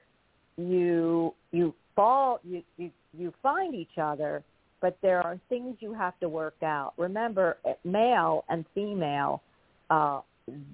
you 0.57 1.35
you 1.53 1.75
fall 1.97 2.39
you 2.45 2.63
you 2.77 2.91
you 3.17 3.33
find 3.43 3.75
each 3.75 3.99
other 4.01 4.43
but 4.81 4.97
there 5.03 5.21
are 5.21 5.39
things 5.49 5.77
you 5.81 5.93
have 5.93 6.19
to 6.21 6.29
work 6.29 6.63
out 6.63 6.93
remember 6.97 7.59
eh, 7.65 7.75
male 7.85 8.45
and 8.49 8.65
female 8.75 9.43
uh 9.91 10.21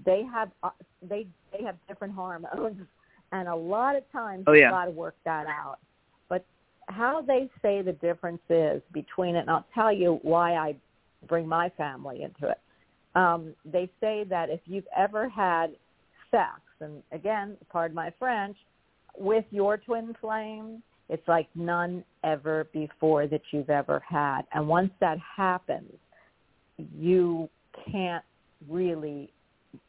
they 0.04 0.22
have 0.32 0.50
uh, 0.62 0.70
they 1.02 1.26
they 1.52 1.64
have 1.64 1.76
different 1.88 2.14
hormones. 2.14 2.80
And 3.32 3.48
a 3.48 3.56
lot 3.56 3.96
of 3.96 4.04
times 4.12 4.44
Oh, 4.46 4.52
you've 4.52 4.70
got 4.70 4.84
to 4.84 4.92
work 4.92 5.16
that 5.24 5.48
out. 5.48 5.78
But 6.28 6.44
how 6.86 7.22
they 7.22 7.50
say 7.60 7.82
the 7.82 7.92
difference 7.94 8.40
is 8.48 8.80
between 8.92 9.34
it 9.34 9.40
and 9.40 9.50
I'll 9.50 9.66
tell 9.74 9.92
you 9.92 10.20
why 10.22 10.54
I 10.54 10.76
bring 11.26 11.46
my 11.46 11.68
family 11.70 12.22
into 12.22 12.48
it. 12.48 12.60
Um, 13.16 13.52
they 13.64 13.90
say 14.00 14.22
that 14.30 14.48
if 14.48 14.60
you've 14.64 14.86
ever 14.96 15.28
had 15.28 15.74
sex 16.30 16.60
and 16.80 17.02
again, 17.10 17.56
pardon 17.68 17.96
my 17.96 18.12
French, 18.16 18.56
with 19.18 19.44
your 19.50 19.76
twin 19.76 20.14
flame, 20.20 20.82
it's 21.08 21.26
like 21.28 21.48
none 21.54 22.04
ever 22.24 22.68
before 22.72 23.26
that 23.26 23.42
you've 23.50 23.70
ever 23.70 24.02
had. 24.06 24.42
And 24.52 24.68
once 24.68 24.90
that 25.00 25.18
happens, 25.36 25.92
you 26.96 27.48
can't 27.90 28.24
really, 28.68 29.30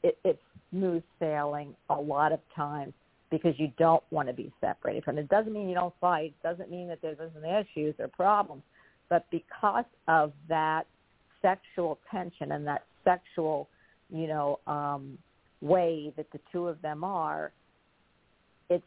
it, 0.03 0.17
it's 0.23 0.41
smooth 0.71 1.03
sailing 1.19 1.75
a 1.89 1.95
lot 1.95 2.31
of 2.31 2.39
times 2.55 2.93
because 3.29 3.53
you 3.57 3.71
don't 3.77 4.03
want 4.11 4.27
to 4.27 4.33
be 4.33 4.51
separated 4.61 5.03
from 5.03 5.17
it. 5.17 5.21
It 5.21 5.29
doesn't 5.29 5.51
mean 5.51 5.67
you 5.67 5.75
don't 5.75 5.93
fight. 5.99 6.33
Doesn't 6.43 6.71
mean 6.71 6.87
that 6.87 7.01
there 7.01 7.13
isn't 7.13 7.45
issues 7.45 7.95
or 7.99 8.07
problems. 8.07 8.63
But 9.09 9.25
because 9.31 9.85
of 10.07 10.31
that 10.49 10.85
sexual 11.41 11.97
tension 12.09 12.53
and 12.53 12.65
that 12.67 12.83
sexual, 13.03 13.67
you 14.09 14.27
know, 14.27 14.59
um, 14.67 15.17
way 15.61 16.13
that 16.17 16.31
the 16.31 16.39
two 16.51 16.67
of 16.67 16.81
them 16.81 17.03
are, 17.03 17.51
it's 18.69 18.83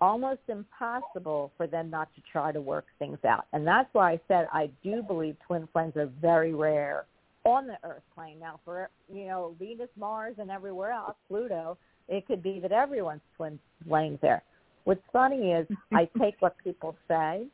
almost 0.00 0.40
impossible 0.48 1.52
for 1.56 1.66
them 1.66 1.88
not 1.88 2.08
to 2.16 2.22
try 2.30 2.50
to 2.50 2.60
work 2.60 2.86
things 2.98 3.18
out. 3.24 3.46
And 3.52 3.66
that's 3.66 3.88
why 3.92 4.12
I 4.12 4.20
said 4.26 4.48
I 4.52 4.70
do 4.82 5.02
believe 5.02 5.36
twin 5.46 5.68
flames 5.72 5.96
are 5.96 6.10
very 6.20 6.54
rare 6.54 7.04
on 7.44 7.66
the 7.66 7.76
Earth 7.84 8.02
plane. 8.14 8.38
Now, 8.40 8.60
for 8.64 8.88
you 9.12 9.26
know 9.26 9.54
Venus, 9.58 9.88
Mars, 9.98 10.34
and 10.38 10.50
everywhere 10.50 10.92
else, 10.92 11.16
Pluto, 11.28 11.76
it 12.08 12.26
could 12.26 12.42
be 12.42 12.60
that 12.60 12.72
everyone's 12.72 13.20
twin 13.36 13.58
flames 13.86 14.18
there. 14.22 14.42
What's 14.84 15.02
funny 15.12 15.52
is 15.52 15.66
I 15.92 16.08
take 16.18 16.36
what 16.40 16.56
people 16.62 16.96
say, 17.08 17.46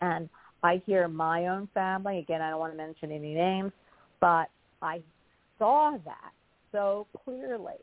and 0.00 0.28
I 0.62 0.82
hear 0.86 1.08
my 1.08 1.46
own 1.48 1.68
family. 1.74 2.18
Again, 2.18 2.40
I 2.40 2.50
don't 2.50 2.60
want 2.60 2.72
to 2.72 2.76
mention 2.76 3.10
any 3.10 3.34
names, 3.34 3.72
but 4.20 4.48
I 4.80 5.00
saw 5.58 5.96
that 6.04 6.32
so 6.70 7.06
clearly. 7.24 7.74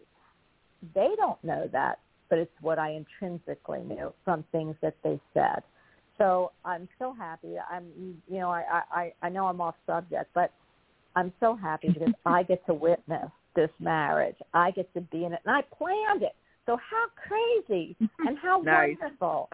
They 0.96 1.10
don't 1.18 1.42
know 1.44 1.70
that, 1.72 2.00
but 2.30 2.40
it's 2.40 2.52
what 2.62 2.80
I 2.80 2.92
intrinsically 2.92 3.82
knew 3.82 4.14
from 4.24 4.46
things 4.52 4.76
that 4.82 4.96
they 5.04 5.20
said. 5.34 5.62
So 6.18 6.52
I'm 6.66 6.88
so 7.00 7.14
happy. 7.18 7.56
I'm, 7.72 7.86
you 8.30 8.40
know, 8.40 8.50
I, 8.50 8.82
I, 8.92 9.14
I 9.22 9.30
know 9.30 9.48
I'm 9.48 9.62
off 9.62 9.76
subject, 9.86 10.30
but 10.34 10.52
I'm 11.16 11.34
so 11.40 11.56
happy 11.56 11.90
because 11.90 12.14
I 12.26 12.44
get 12.44 12.66
to 12.68 12.74
witness 12.74 13.30
this 13.56 13.70
marriage. 13.80 14.38
I 14.54 14.72
get 14.72 14.94
to 14.94 15.02
be 15.02 15.26
in 15.26 15.34
it, 15.34 15.42
and 15.46 15.56
I 15.56 15.62
planned 15.76 16.24
it. 16.24 16.36
So 16.66 16.78
how 16.78 17.06
crazy 17.28 17.96
and 18.00 18.38
how 18.38 18.62
nice. 18.66 18.96
wonderful 19.02 19.50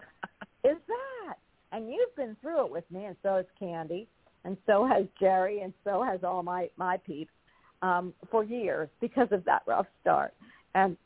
is 0.64 0.76
that? 0.86 1.36
And 1.72 1.88
you've 1.88 2.14
been 2.16 2.36
through 2.40 2.66
it 2.66 2.70
with 2.70 2.84
me, 2.90 3.06
and 3.06 3.16
so 3.22 3.36
has 3.36 3.46
Candy, 3.58 4.06
and 4.44 4.56
so 4.66 4.86
has 4.86 5.04
Jerry, 5.18 5.62
and 5.62 5.72
so 5.84 6.02
has 6.02 6.22
all 6.22 6.42
my 6.42 6.68
my 6.76 6.98
peeps 6.98 7.30
um, 7.82 8.12
for 8.30 8.44
years 8.44 8.88
because 9.00 9.28
of 9.32 9.44
that 9.44 9.62
rough 9.66 9.86
start. 10.00 10.34
And 10.74 10.96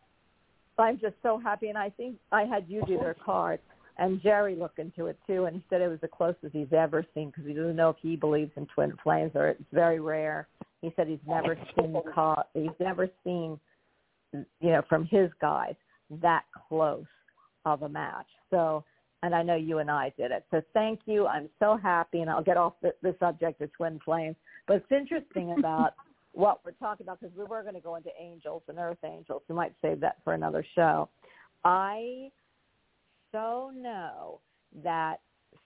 I'm 0.78 0.99
just 0.99 1.14
so 1.23 1.38
happy. 1.38 1.69
And 1.69 1.78
I 1.78 1.90
think 1.90 2.16
I 2.33 2.45
had 2.45 2.64
you 2.69 2.83
do 2.87 2.99
their 2.99 3.14
cards, 3.14 3.62
and 4.00 4.21
Jerry 4.23 4.57
looked 4.57 4.78
into 4.78 5.07
it 5.07 5.19
too, 5.26 5.45
and 5.45 5.54
he 5.54 5.62
said 5.69 5.83
it 5.83 5.88
was 5.88 6.00
the 6.00 6.09
closest 6.09 6.54
he's 6.54 6.73
ever 6.73 7.04
seen 7.14 7.28
because 7.28 7.45
he 7.47 7.52
doesn't 7.52 7.76
know 7.76 7.90
if 7.90 7.97
he 8.00 8.16
believes 8.16 8.50
in 8.57 8.66
twin 8.66 8.97
flames 9.02 9.33
or 9.35 9.49
it's 9.49 9.62
very 9.73 10.00
rare. 10.00 10.49
He 10.80 10.90
said 10.97 11.07
he's 11.07 11.19
never 11.28 11.54
seen 11.76 11.92
the. 11.92 12.45
He's 12.54 12.71
never 12.80 13.11
seen, 13.23 13.61
you 14.33 14.45
know, 14.62 14.83
from 14.88 15.04
his 15.04 15.30
guys 15.42 15.75
that 16.23 16.45
close 16.69 17.04
of 17.66 17.83
a 17.83 17.88
match. 17.90 18.26
So, 18.49 18.83
and 19.23 19.35
I 19.35 19.42
know 19.42 19.54
you 19.54 19.78
and 19.78 19.90
I 19.90 20.14
did 20.16 20.30
it. 20.30 20.47
So 20.50 20.62
thank 20.73 21.00
you. 21.04 21.26
I'm 21.26 21.50
so 21.59 21.76
happy, 21.76 22.23
and 22.23 22.30
I'll 22.30 22.42
get 22.42 22.57
off 22.57 22.73
the, 22.80 22.95
the 23.02 23.14
subject 23.21 23.61
of 23.61 23.71
twin 23.75 24.00
flames. 24.02 24.37
But 24.66 24.76
it's 24.76 24.92
interesting 24.92 25.54
about 25.59 25.92
what 26.33 26.61
we're 26.64 26.73
talking 26.73 27.04
about 27.04 27.21
because 27.21 27.37
we 27.37 27.45
were 27.45 27.62
going 27.62 27.75
to 27.75 27.80
go 27.80 27.97
into 27.97 28.11
angels 28.19 28.62
and 28.66 28.78
earth 28.78 29.04
angels. 29.04 29.42
We 29.47 29.54
might 29.54 29.75
save 29.83 30.00
that 30.00 30.16
for 30.25 30.33
another 30.33 30.64
show. 30.75 31.11
I 31.66 32.30
so 33.32 33.72
know 33.75 34.40
that 34.82 35.20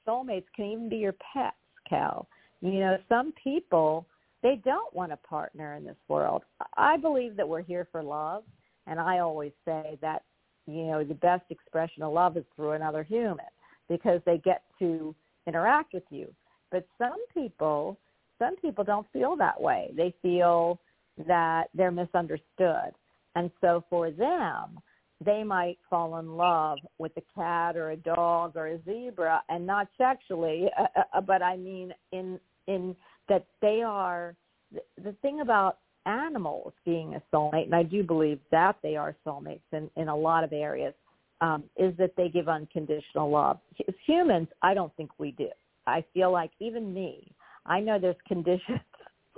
soulmates 0.06 0.44
can 0.54 0.66
even 0.66 0.88
be 0.88 0.96
your 0.96 1.14
pets, 1.32 1.56
Cal. 1.88 2.28
You 2.60 2.80
know, 2.80 2.98
some 3.08 3.32
people 3.42 4.06
they 4.42 4.60
don't 4.62 4.94
want 4.94 5.10
a 5.10 5.16
partner 5.16 5.74
in 5.74 5.84
this 5.84 5.96
world. 6.06 6.42
I 6.76 6.98
believe 6.98 7.34
that 7.36 7.48
we're 7.48 7.62
here 7.62 7.88
for 7.90 8.02
love, 8.02 8.44
and 8.86 9.00
I 9.00 9.20
always 9.20 9.52
say 9.64 9.98
that 10.02 10.22
you 10.66 10.84
know 10.84 11.04
the 11.04 11.14
best 11.14 11.44
expression 11.50 12.02
of 12.02 12.12
love 12.12 12.36
is 12.36 12.44
through 12.54 12.72
another 12.72 13.02
human 13.02 13.46
because 13.88 14.20
they 14.26 14.38
get 14.38 14.62
to 14.78 15.14
interact 15.46 15.94
with 15.94 16.04
you. 16.10 16.32
But 16.70 16.86
some 16.98 17.24
people 17.32 17.98
some 18.38 18.56
people 18.56 18.84
don't 18.84 19.06
feel 19.12 19.36
that 19.36 19.60
way. 19.60 19.92
They 19.96 20.14
feel 20.20 20.78
that 21.26 21.64
they're 21.74 21.90
misunderstood. 21.90 22.92
And 23.36 23.50
so 23.60 23.84
for 23.88 24.10
them, 24.10 24.78
they 25.24 25.42
might 25.42 25.78
fall 25.88 26.18
in 26.18 26.36
love 26.36 26.78
with 26.98 27.12
a 27.16 27.22
cat 27.34 27.76
or 27.76 27.90
a 27.90 27.96
dog 27.96 28.52
or 28.56 28.68
a 28.68 28.82
zebra 28.84 29.42
and 29.48 29.66
not 29.66 29.88
sexually, 29.96 30.68
uh, 30.78 30.86
uh, 30.96 31.02
uh 31.14 31.20
but 31.20 31.42
I 31.42 31.56
mean 31.56 31.92
in 32.12 32.38
in 32.66 32.96
that 33.28 33.46
they 33.60 33.82
are 33.82 34.34
the, 34.72 34.80
the 35.02 35.12
thing 35.22 35.40
about 35.40 35.78
animals 36.06 36.72
being 36.84 37.14
a 37.14 37.22
soulmate, 37.34 37.64
and 37.64 37.74
I 37.74 37.82
do 37.82 38.02
believe 38.02 38.38
that 38.50 38.76
they 38.82 38.96
are 38.96 39.16
soulmates 39.26 39.60
in, 39.72 39.90
in 39.96 40.08
a 40.08 40.16
lot 40.16 40.44
of 40.44 40.52
areas, 40.52 40.94
um, 41.40 41.64
is 41.76 41.96
that 41.98 42.12
they 42.16 42.28
give 42.28 42.48
unconditional 42.48 43.30
love. 43.30 43.58
As 43.88 43.94
humans, 44.06 44.48
I 44.62 44.74
don't 44.74 44.94
think 44.96 45.10
we 45.18 45.32
do. 45.32 45.48
I 45.86 46.04
feel 46.14 46.32
like 46.32 46.50
even 46.60 46.92
me, 46.92 47.32
I 47.66 47.80
know 47.80 47.98
there's 47.98 48.16
conditions 48.26 48.80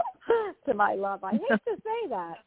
to 0.66 0.74
my 0.74 0.94
love. 0.94 1.22
I 1.24 1.32
hate 1.32 1.40
to 1.48 1.76
say 1.82 2.08
that, 2.10 2.38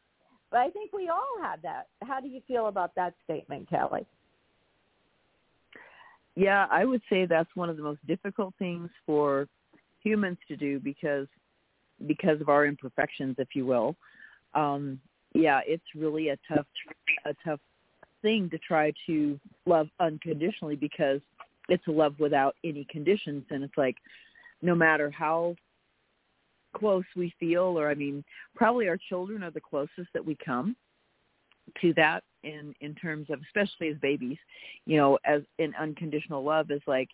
but 0.52 0.60
I 0.60 0.70
think 0.70 0.94
we 0.94 1.10
all 1.10 1.42
have 1.42 1.62
that. 1.62 1.88
How 2.04 2.20
do 2.20 2.28
you 2.28 2.42
feel 2.48 2.68
about 2.68 2.96
that 2.96 3.14
statement, 3.24 3.70
Kelly? 3.70 4.06
Yeah, 6.36 6.68
I 6.72 6.86
would 6.86 7.02
say 7.10 7.26
that's 7.26 7.50
one 7.56 7.70
of 7.70 7.78
the 7.78 7.84
most 7.84 8.06
difficult 8.08 8.54
things 8.58 8.90
for 9.06 9.48
humans 10.02 10.38
to 10.48 10.56
do 10.56 10.80
because 10.80 11.28
because 12.08 12.40
of 12.40 12.48
our 12.48 12.66
imperfections, 12.66 13.36
if 13.40 13.50
you 13.54 13.66
will. 13.66 13.96
Um, 14.54 15.02
yeah, 15.34 15.60
it's 15.66 15.84
really 15.96 16.30
a 16.30 16.38
tough 16.48 16.66
a 17.26 17.36
tough 17.44 17.60
thing 18.22 18.50
to 18.50 18.58
try 18.58 18.94
to 19.06 19.40
love 19.66 19.88
unconditionally 20.00 20.76
because 20.76 21.22
it's 21.68 21.86
a 21.88 21.92
love 21.92 22.16
without 22.20 22.56
any 22.64 22.86
conditions 22.90 23.44
and 23.50 23.64
it's 23.64 23.78
like 23.78 23.96
no 24.62 24.76
matter 24.76 25.10
how 25.10 25.56
close 26.76 27.06
we 27.16 27.34
feel 27.40 27.80
or 27.80 27.90
I 27.90 27.96
mean 27.96 28.24
probably 28.56 28.88
our 28.88 28.98
children 29.10 29.44
are 29.44 29.52
the 29.52 29.62
closest 29.62 30.10
that 30.14 30.26
we 30.26 30.38
come 30.44 30.76
to 31.82 31.94
that 31.96 32.24
in 32.44 32.74
in 32.82 32.96
terms 32.96 33.28
of 33.30 33.40
especially 33.48 33.90
as 33.90 33.98
babies 34.02 34.38
you 34.86 34.98
know 34.98 35.18
as 35.26 35.42
in 35.58 35.74
unconditional 35.80 36.44
love 36.44 36.72
is 36.72 36.82
like 36.88 37.10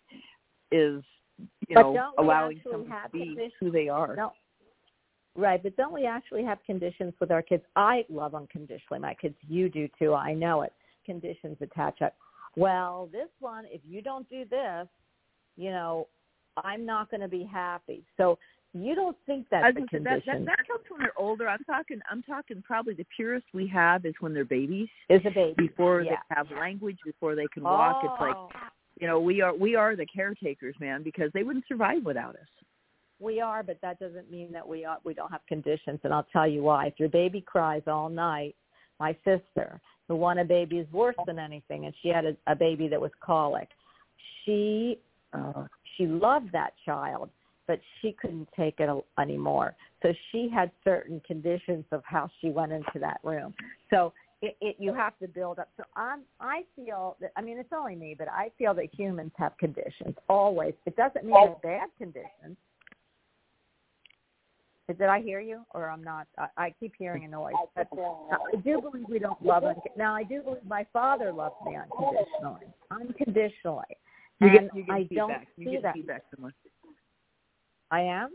is 0.70 1.02
you 1.68 1.74
but 1.74 1.92
know 1.92 2.12
allowing 2.18 2.60
someone 2.70 2.90
to 2.90 3.08
be 3.10 3.50
who 3.60 3.70
they 3.70 3.88
are 3.88 4.14
no. 4.16 4.32
Right, 5.38 5.62
but 5.62 5.76
don't 5.76 5.92
we 5.92 6.06
actually 6.06 6.44
have 6.44 6.58
conditions 6.64 7.12
with 7.20 7.30
our 7.30 7.42
kids? 7.42 7.62
I 7.76 8.06
love 8.08 8.34
unconditionally. 8.34 9.00
My 9.00 9.12
kids, 9.12 9.34
you 9.46 9.68
do 9.68 9.86
too. 9.98 10.14
I 10.14 10.32
know 10.32 10.62
it. 10.62 10.72
Conditions 11.04 11.58
attached. 11.60 12.02
Well, 12.56 13.10
this 13.12 13.28
one, 13.40 13.66
if 13.66 13.82
you 13.86 14.00
don't 14.00 14.26
do 14.30 14.46
this, 14.48 14.88
you 15.58 15.70
know, 15.70 16.08
I'm 16.64 16.86
not 16.86 17.10
going 17.10 17.20
to 17.20 17.28
be 17.28 17.44
happy. 17.44 18.02
So 18.16 18.38
you 18.74 18.94
don't 18.94 19.16
think 19.26 19.46
that's 19.50 19.70
a 19.70 19.72
condition. 19.72 20.04
That, 20.04 20.22
that, 20.26 20.44
that 20.44 20.58
comes 20.68 20.84
when 20.88 21.00
they're 21.00 21.18
older. 21.18 21.48
I'm 21.48 21.64
talking. 21.64 22.00
I'm 22.10 22.22
talking. 22.22 22.62
Probably 22.66 22.94
the 22.94 23.06
purest 23.16 23.46
we 23.54 23.66
have 23.68 24.04
is 24.04 24.14
when 24.20 24.34
they're 24.34 24.44
babies. 24.44 24.88
Is 25.08 25.22
a 25.24 25.30
baby 25.30 25.54
before 25.56 26.02
yeah. 26.02 26.16
they 26.28 26.34
have 26.34 26.46
language, 26.50 26.98
before 27.04 27.34
they 27.34 27.46
can 27.54 27.62
walk. 27.62 28.00
Oh. 28.02 28.08
It's 28.08 28.20
like, 28.20 28.36
you 29.00 29.06
know, 29.06 29.18
we 29.20 29.40
are 29.40 29.54
we 29.54 29.76
are 29.76 29.96
the 29.96 30.06
caretakers, 30.06 30.74
man, 30.80 31.02
because 31.02 31.30
they 31.32 31.42
wouldn't 31.42 31.66
survive 31.68 32.04
without 32.04 32.34
us. 32.34 32.48
We 33.18 33.40
are, 33.40 33.62
but 33.62 33.78
that 33.80 33.98
doesn't 33.98 34.30
mean 34.30 34.52
that 34.52 34.66
we 34.66 34.84
are, 34.84 34.98
we 35.04 35.14
don't 35.14 35.30
have 35.30 35.40
conditions. 35.48 36.00
And 36.04 36.12
I'll 36.12 36.26
tell 36.32 36.46
you 36.46 36.62
why. 36.62 36.88
If 36.88 36.94
your 36.98 37.08
baby 37.08 37.40
cries 37.40 37.82
all 37.86 38.10
night, 38.10 38.54
my 39.00 39.16
sister, 39.24 39.80
who 40.06 40.16
wanted 40.16 40.48
babies 40.48 40.86
worse 40.92 41.16
than 41.26 41.38
anything, 41.38 41.86
and 41.86 41.94
she 42.02 42.08
had 42.08 42.26
a, 42.26 42.36
a 42.46 42.54
baby 42.54 42.88
that 42.88 43.00
was 43.00 43.10
colic, 43.20 43.68
she 44.44 44.98
uh, 45.32 45.64
she 45.96 46.06
loved 46.06 46.52
that 46.52 46.74
child 46.84 47.30
but 47.66 47.80
she 48.00 48.12
couldn't 48.12 48.48
take 48.56 48.76
it 48.78 48.88
anymore. 49.18 49.74
So 50.02 50.12
she 50.30 50.48
had 50.52 50.70
certain 50.84 51.20
conditions 51.26 51.84
of 51.92 52.02
how 52.04 52.30
she 52.40 52.50
went 52.50 52.72
into 52.72 52.98
that 53.00 53.20
room. 53.22 53.54
So 53.90 54.12
it, 54.42 54.56
it 54.60 54.76
you 54.78 54.92
have 54.94 55.18
to 55.18 55.28
build 55.28 55.58
up. 55.58 55.68
So 55.76 55.84
I'm 55.96 56.20
I 56.40 56.62
feel 56.74 57.16
that 57.20 57.32
I 57.36 57.42
mean 57.42 57.58
it's 57.58 57.72
only 57.76 57.96
me, 57.96 58.14
but 58.16 58.28
I 58.28 58.50
feel 58.58 58.74
that 58.74 58.94
humans 58.94 59.32
have 59.36 59.56
conditions 59.58 60.14
always. 60.28 60.74
It 60.84 60.96
doesn't 60.96 61.24
mean 61.24 61.34
they're 61.34 61.78
bad 61.78 61.88
conditions. 61.98 62.56
Did 64.88 65.02
I 65.02 65.20
hear 65.20 65.40
you, 65.40 65.62
or 65.74 65.90
I'm 65.90 66.04
not? 66.04 66.28
I, 66.38 66.46
I 66.56 66.74
keep 66.78 66.92
hearing 66.96 67.24
a 67.24 67.28
noise. 67.28 67.54
But 67.74 67.88
I 67.96 68.56
do 68.64 68.80
believe 68.80 69.06
we 69.08 69.18
don't 69.18 69.44
love. 69.44 69.64
Un- 69.64 69.74
now 69.96 70.14
I 70.14 70.22
do 70.22 70.42
believe 70.42 70.64
my 70.64 70.86
father 70.92 71.32
loves 71.32 71.56
me 71.66 71.76
unconditionally, 71.76 72.66
unconditionally, 72.92 73.96
you 74.38 74.48
and 74.48 74.52
get, 74.52 74.76
you 74.76 74.84
get 74.84 74.94
I 74.94 74.98
feedback. 75.08 75.16
don't 75.16 75.48
you 75.56 75.64
see 75.64 75.70
get 75.72 75.82
that. 75.82 75.94
feedback. 75.94 76.22
I 77.90 78.00
am. 78.00 78.30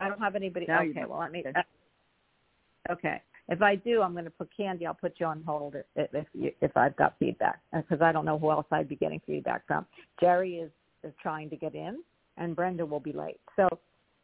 I 0.00 0.08
don't 0.08 0.20
have 0.20 0.36
anybody. 0.36 0.66
Now 0.68 0.82
okay, 0.82 1.04
well 1.08 1.18
let 1.18 1.32
me. 1.32 1.40
Okay. 1.40 1.52
Uh, 1.58 2.92
okay, 2.92 3.22
If 3.48 3.62
I 3.62 3.74
do, 3.74 4.02
I'm 4.02 4.12
going 4.12 4.24
to 4.24 4.30
put 4.30 4.48
Candy. 4.56 4.86
I'll 4.86 4.94
put 4.94 5.14
you 5.18 5.26
on 5.26 5.42
hold 5.46 5.74
if 5.74 5.84
if, 6.12 6.26
you, 6.34 6.52
if 6.60 6.76
I've 6.76 6.96
got 6.96 7.14
feedback 7.18 7.60
because 7.74 8.00
I 8.00 8.12
don't 8.12 8.24
know 8.24 8.38
who 8.38 8.50
else 8.50 8.66
I'd 8.70 8.88
be 8.88 8.96
getting 8.96 9.20
feedback 9.26 9.66
from. 9.66 9.86
Jerry 10.20 10.56
is, 10.56 10.70
is 11.02 11.12
trying 11.20 11.50
to 11.50 11.56
get 11.56 11.74
in, 11.74 11.98
and 12.36 12.54
Brenda 12.54 12.86
will 12.86 13.00
be 13.00 13.12
late. 13.12 13.40
So 13.56 13.68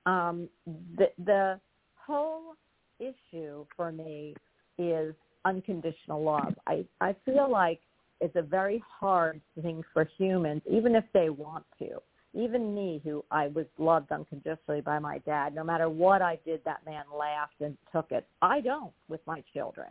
um, 0.07 0.49
the 0.97 1.07
the 1.25 1.61
whole 1.97 2.55
issue 3.01 3.67
for 3.77 3.91
me 3.91 4.35
is 4.79 5.15
unconditional 5.45 6.23
love. 6.23 6.55
I 6.67 6.85
I 7.01 7.17
feel 7.25 7.51
like 7.51 7.81
it's 8.21 8.37
a 8.37 8.43
very 8.43 8.83
hard 9.01 9.41
thing 9.61 9.83
for 9.93 10.09
humans, 10.17 10.63
even 10.71 10.95
if 10.95 11.05
they 11.13 11.31
want 11.31 11.65
to. 11.79 12.01
Even 12.35 12.75
me, 12.75 13.01
who 13.05 13.25
I 13.31 13.49
was 13.49 13.67
loved 13.79 14.11
unconditionally 14.11 14.81
by 14.81 14.99
my 14.99 15.19
dad, 15.19 15.55
no 15.55 15.63
matter 15.63 15.89
what 15.89 16.21
I 16.21 16.39
did, 16.45 16.61
that 16.65 16.85
man 16.85 17.05
laughed 17.17 17.61
and 17.61 17.77
took 17.93 18.11
it. 18.11 18.27
I 18.43 18.61
don't 18.61 18.93
with 19.09 19.21
my 19.27 19.43
children. 19.53 19.89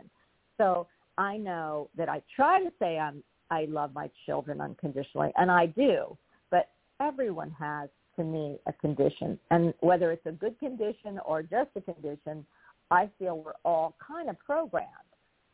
So 0.58 0.86
I 1.16 1.36
know 1.36 1.88
that 1.96 2.08
I 2.08 2.22
try 2.36 2.62
to 2.62 2.70
say 2.78 2.98
I'm 2.98 3.22
I 3.50 3.66
love 3.66 3.94
my 3.94 4.10
children 4.26 4.60
unconditionally, 4.60 5.30
and 5.36 5.50
I 5.50 5.66
do. 5.66 6.16
But 6.50 6.70
everyone 7.00 7.50
has, 7.58 7.88
to 8.16 8.24
me, 8.24 8.58
a 8.66 8.72
condition, 8.72 9.38
and 9.50 9.74
whether 9.80 10.12
it's 10.12 10.26
a 10.26 10.32
good 10.32 10.58
condition 10.58 11.20
or 11.24 11.42
just 11.42 11.70
a 11.76 11.80
condition, 11.80 12.44
I 12.90 13.10
feel 13.18 13.38
we're 13.38 13.52
all 13.64 13.96
kind 14.06 14.28
of 14.28 14.38
programmed 14.38 14.88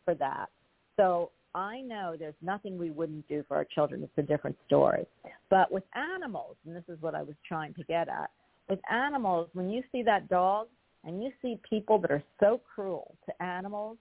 for 0.04 0.14
that. 0.14 0.48
So 0.96 1.30
I 1.54 1.80
know 1.80 2.14
there's 2.18 2.34
nothing 2.42 2.78
we 2.78 2.90
wouldn't 2.90 3.26
do 3.28 3.44
for 3.48 3.56
our 3.56 3.64
children. 3.64 4.02
It's 4.02 4.12
a 4.18 4.22
different 4.22 4.56
story. 4.66 5.06
But 5.48 5.72
with 5.72 5.82
animals, 5.94 6.56
and 6.64 6.76
this 6.76 6.84
is 6.88 7.00
what 7.00 7.14
I 7.14 7.22
was 7.22 7.34
trying 7.46 7.74
to 7.74 7.84
get 7.84 8.08
at, 8.08 8.30
with 8.68 8.78
animals, 8.90 9.48
when 9.52 9.68
you 9.68 9.82
see 9.90 10.02
that 10.04 10.28
dog 10.28 10.68
and 11.04 11.22
you 11.22 11.32
see 11.42 11.58
people 11.68 11.98
that 11.98 12.10
are 12.10 12.22
so 12.38 12.60
cruel 12.72 13.16
to 13.26 13.42
animals, 13.42 13.96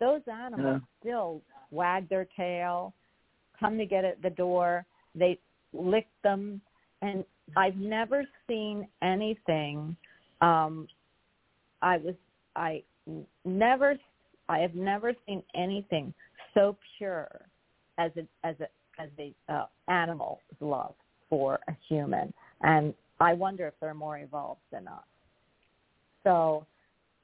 those 0.00 0.20
animals 0.30 0.82
yeah. 0.82 1.00
still 1.00 1.40
wag 1.70 2.08
their 2.10 2.26
tail, 2.36 2.92
come 3.58 3.78
to 3.78 3.86
get 3.86 4.04
at 4.04 4.20
the 4.22 4.30
door, 4.30 4.84
they 5.14 5.38
lick 5.72 6.06
them, 6.22 6.60
and 7.00 7.24
I've 7.56 7.76
never 7.76 8.24
seen 8.46 8.86
anything. 9.02 9.96
Um, 10.42 10.88
I 11.80 11.96
was 11.98 12.14
I 12.54 12.82
never 13.44 13.96
I 14.48 14.58
have 14.58 14.74
never 14.74 15.14
seen 15.26 15.42
anything 15.54 16.12
so 16.56 16.76
pure 16.98 17.28
as 17.98 18.10
a 18.16 18.26
as 18.46 18.56
a 18.60 19.02
as 19.02 19.10
a 19.18 19.34
uh, 19.52 19.66
animal's 19.88 20.40
love 20.60 20.94
for 21.28 21.58
a 21.68 21.76
human, 21.88 22.32
and 22.62 22.94
I 23.20 23.34
wonder 23.34 23.66
if 23.66 23.74
they're 23.80 23.94
more 23.94 24.18
evolved 24.18 24.60
than 24.72 24.88
us. 24.88 25.04
So 26.24 26.66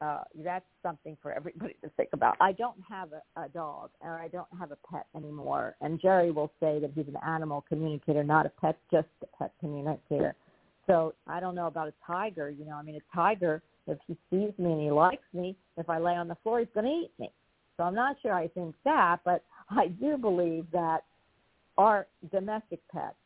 uh, 0.01 0.25
that's 0.45 0.65
something 0.83 1.17
for 1.23 1.33
everybody 1.33 1.77
to 1.83 1.89
think 1.91 2.11
about. 2.13 2.37
I 2.41 2.53
don't 2.53 2.79
have 2.89 3.11
a, 3.13 3.41
a 3.41 3.49
dog, 3.49 3.91
or 4.01 4.19
I 4.19 4.29
don't 4.29 4.49
have 4.59 4.73
a 4.73 4.79
pet 4.91 5.07
anymore. 5.15 5.77
And 5.81 6.01
Jerry 6.01 6.31
will 6.31 6.51
say 6.61 6.81
that 6.81 6.91
he's 6.95 7.07
an 7.09 7.17
animal 7.27 7.65
communicator, 7.69 8.25
not 8.25 8.45
a 8.45 8.49
pet, 8.49 8.79
just 8.91 9.09
a 9.23 9.27
pet 9.39 9.53
communicator. 9.61 10.35
So 10.87 11.15
I 11.29 11.39
don't 11.39 11.55
know 11.55 11.69
about 11.69 11.89
a 11.89 11.95
tiger. 12.05 12.51
You 12.51 12.65
know, 12.65 12.75
I 12.75 12.83
mean, 12.83 12.97
a 12.97 13.17
tiger, 13.17 13.63
if 13.87 13.99
he 14.07 14.17
sees 14.29 14.53
me 14.59 14.73
and 14.73 14.81
he 14.81 14.91
likes 14.91 15.23
me, 15.33 15.57
if 15.77 15.89
I 15.89 15.99
lay 15.99 16.15
on 16.15 16.27
the 16.27 16.37
floor, 16.43 16.59
he's 16.59 16.69
going 16.75 16.87
to 16.87 16.93
eat 16.93 17.11
me. 17.21 17.31
So 17.83 17.87
I'm 17.87 17.97
not 17.97 18.15
sure 18.23 18.33
I 18.33 18.47
think 18.47 18.77
that, 18.85 19.19
but 19.25 19.43
I 19.71 19.89
do 19.89 20.17
believe 20.17 20.67
that 20.73 21.03
our 21.77 22.07
domestic 22.31 22.79
pets, 22.93 23.17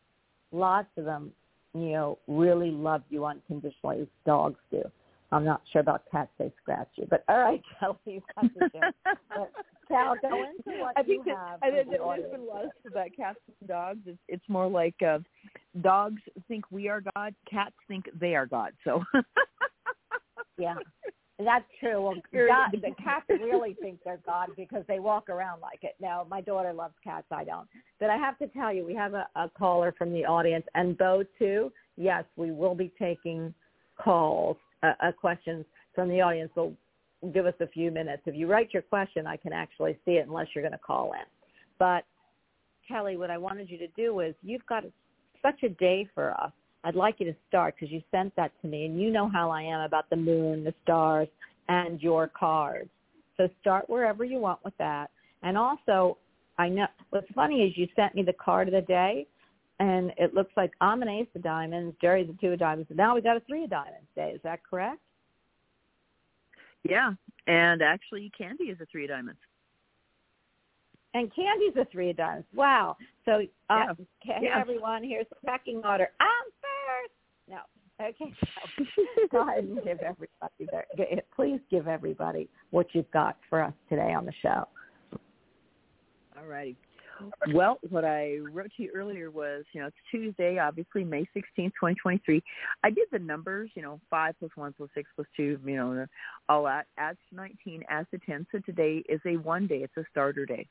lots 0.51 0.89
of 0.97 1.05
them, 1.05 1.33
you 1.75 1.91
know, 1.93 2.19
really 2.27 2.71
love 2.71 3.03
you 3.11 3.27
unconditionally 3.27 4.01
as 4.01 4.07
dogs 4.25 4.59
do. 4.71 4.83
I'm 5.31 5.45
not 5.45 5.61
sure 5.73 5.83
about 5.83 6.05
cats; 6.11 6.31
they 6.39 6.51
scratch 6.63 6.89
you. 6.95 7.07
But 7.11 7.23
all 7.29 7.39
right, 7.39 7.61
Kelly, 7.81 7.97
you 8.07 8.23
the 8.41 8.71
but, 9.29 9.53
Cal, 9.89 10.15
go 10.23 10.45
into 10.45 10.81
what 10.81 10.95
I 10.97 11.03
think 11.03 11.27
you 11.27 11.35
that, 11.35 11.39
have. 11.39 11.59
I 11.63 11.71
think 11.71 11.91
the 11.91 11.99
there's 11.99 12.31
been 12.31 12.49
less 12.49 12.71
about 12.87 13.09
cats 13.15 13.39
and 13.61 13.69
dogs. 13.69 14.01
It's, 14.07 14.19
it's 14.29 14.49
more 14.49 14.69
like 14.69 14.95
uh, 15.07 15.19
dogs 15.83 16.23
think 16.49 16.65
we 16.71 16.89
are 16.89 17.03
God, 17.15 17.35
cats 17.51 17.75
think 17.89 18.09
they 18.19 18.35
are 18.35 18.47
God. 18.47 18.73
So. 18.85 19.03
yeah, 20.59 20.77
that's 21.39 21.65
true. 21.81 22.03
Well, 22.03 22.15
God, 22.33 22.73
the 22.73 22.95
cats 23.03 23.27
really 23.29 23.77
think 23.81 23.99
they're 24.05 24.21
God 24.25 24.49
because 24.57 24.85
they 24.89 24.99
walk 24.99 25.29
around 25.29 25.61
like 25.61 25.81
it. 25.83 25.95
Now, 26.01 26.27
my 26.29 26.41
daughter 26.41 26.73
loves 26.73 26.95
cats. 27.05 27.27
I 27.31 27.45
don't. 27.45 27.69
But 28.01 28.11
I 28.11 28.17
have 28.17 28.39
to 28.39 28.47
tell 28.49 28.73
you, 28.73 28.85
we 28.85 28.95
have 28.95 29.15
a, 29.15 29.29
a 29.37 29.51
caller 29.57 29.95
from 29.97 30.13
the 30.13 30.25
audience, 30.25 30.65
and 30.75 30.97
Bo 30.97 31.25
too. 31.39 31.73
Yes, 31.97 32.25
we 32.37 32.53
will 32.53 32.75
be 32.75 32.93
taking 32.99 33.53
calls, 34.03 34.57
uh, 34.83 34.93
uh, 35.03 35.13
questions 35.13 35.65
from 35.95 36.09
the 36.09 36.21
audience. 36.21 36.51
So 36.55 36.75
give 37.33 37.47
us 37.47 37.55
a 37.61 37.67
few 37.67 37.91
minutes. 37.91 38.23
If 38.27 38.35
you 38.35 38.47
write 38.47 38.73
your 38.73 38.83
question, 38.83 39.27
I 39.27 39.37
can 39.37 39.53
actually 39.53 39.99
see 40.05 40.13
it 40.13 40.27
unless 40.27 40.49
you're 40.55 40.63
going 40.63 40.73
to 40.73 40.79
call 40.79 41.13
in. 41.13 41.25
But 41.79 42.05
Kelly, 42.87 43.17
what 43.17 43.31
I 43.31 43.39
wanted 43.39 43.71
you 43.71 43.79
to 43.79 43.89
do 43.89 44.21
is 44.21 44.35
you've 44.43 44.65
got 44.67 44.85
such 45.43 45.63
a 45.63 45.69
day 45.69 46.09
for 46.15 46.33
us 46.41 46.53
I'd 46.87 46.95
like 46.95 47.17
you 47.19 47.27
to 47.27 47.35
start 47.49 47.75
because 47.75 47.93
you 47.93 48.01
sent 48.13 48.35
that 48.37 48.53
to 48.63 48.69
me, 48.69 48.87
and 48.87 49.01
you 49.01 49.11
know 49.11 49.29
how 49.29 49.51
I 49.51 49.61
am 49.63 49.81
about 49.81 50.09
the 50.09 50.15
moon, 50.15 50.63
the 50.63 50.73
stars, 50.85 51.27
and 51.69 52.01
your 52.01 52.29
cards. 52.29 52.89
So 53.37 53.49
start 53.61 53.91
wherever 53.91 54.25
you 54.25 54.39
want 54.39 54.65
with 54.65 54.77
that. 54.79 55.11
And 55.43 55.59
also, 55.59 56.17
I 56.59 56.69
know 56.69 56.87
what's 57.11 57.27
funny 57.35 57.65
is 57.65 57.77
you 57.77 57.89
sent 57.97 58.15
me 58.15 58.23
the 58.23 58.33
card 58.35 58.69
of 58.69 58.75
the 58.75 58.83
day, 58.83 59.27
and 59.81 60.13
it 60.17 60.33
looks 60.33 60.53
like 60.57 60.71
I'm 60.81 61.03
an 61.03 61.09
ace 61.09 61.27
of 61.35 61.43
diamonds, 61.43 61.97
Jerry's 62.01 62.31
a 62.31 62.41
two 62.41 62.53
of 62.53 62.61
diamonds, 62.61 62.89
and 62.89 62.97
now 62.97 63.17
we 63.17 63.21
got 63.21 63.37
a 63.37 63.41
three 63.41 63.65
of 63.65 63.71
diamonds 63.71 64.07
day. 64.15 64.31
Is 64.37 64.41
that 64.45 64.61
correct? 64.63 65.01
Yeah, 66.89 67.15
and 67.49 67.83
actually, 67.83 68.31
Candy 68.39 68.67
is 68.67 68.81
a 68.81 68.87
three 68.87 69.07
of 69.07 69.11
diamonds. 69.11 69.41
And 71.15 71.35
Candy's 71.35 71.75
a 71.77 71.87
three 71.91 72.11
of 72.11 72.17
diamonds. 72.17 72.47
Wow. 72.55 72.97
So, 73.25 73.41
uh, 73.71 73.87
yeah. 73.87 73.91
okay, 73.91 74.39
yeah. 74.43 74.61
everyone, 74.61 75.03
here's 75.03 75.27
the 75.31 75.37
pecking 75.47 75.81
order. 75.85 76.11
I'm 76.21 76.53
first. 76.87 77.13
No. 77.49 77.59
Okay. 78.01 78.33
Go 79.33 79.43
ahead 79.43 79.65
and 79.65 79.77
give 79.77 79.99
everybody 79.99 80.67
their, 80.71 80.87
please 81.35 81.61
give 81.71 81.89
everybody 81.89 82.49
what 82.71 82.87
you've 82.93 83.11
got 83.11 83.37
for 83.49 83.63
us 83.63 83.75
today 83.89 84.13
on 84.13 84.27
the 84.27 84.33
show. 84.43 84.69
All 86.39 86.47
righty. 86.47 86.77
Well, 87.55 87.79
what 87.89 88.05
I 88.05 88.37
wrote 88.53 88.71
to 88.77 88.83
you 88.83 88.91
earlier 88.95 89.31
was, 89.31 89.65
you 89.73 89.81
know, 89.81 89.87
it's 89.87 89.97
Tuesday, 90.11 90.59
obviously 90.59 91.03
May 91.03 91.23
16th, 91.35 91.73
2023. 91.81 92.43
I 92.85 92.91
did 92.91 93.07
the 93.11 93.19
numbers, 93.19 93.71
you 93.75 93.81
know, 93.81 94.01
5 94.11 94.35
plus 94.39 94.51
1 94.55 94.75
plus 94.77 94.91
6 94.95 95.09
plus 95.17 95.27
2, 95.37 95.59
you 95.65 95.77
know, 95.77 96.07
all 96.49 96.65
that. 96.65 96.87
Adds 96.99 97.19
to 97.31 97.37
19, 97.37 97.85
adds 97.89 98.09
to 98.11 98.19
10. 98.19 98.47
So 98.53 98.59
today 98.67 99.03
is 99.09 99.21
a 99.25 99.37
one 99.39 99.67
day. 99.67 99.77
It's 99.83 99.97
a 99.97 100.05
starter 100.11 100.45
day. 100.45 100.69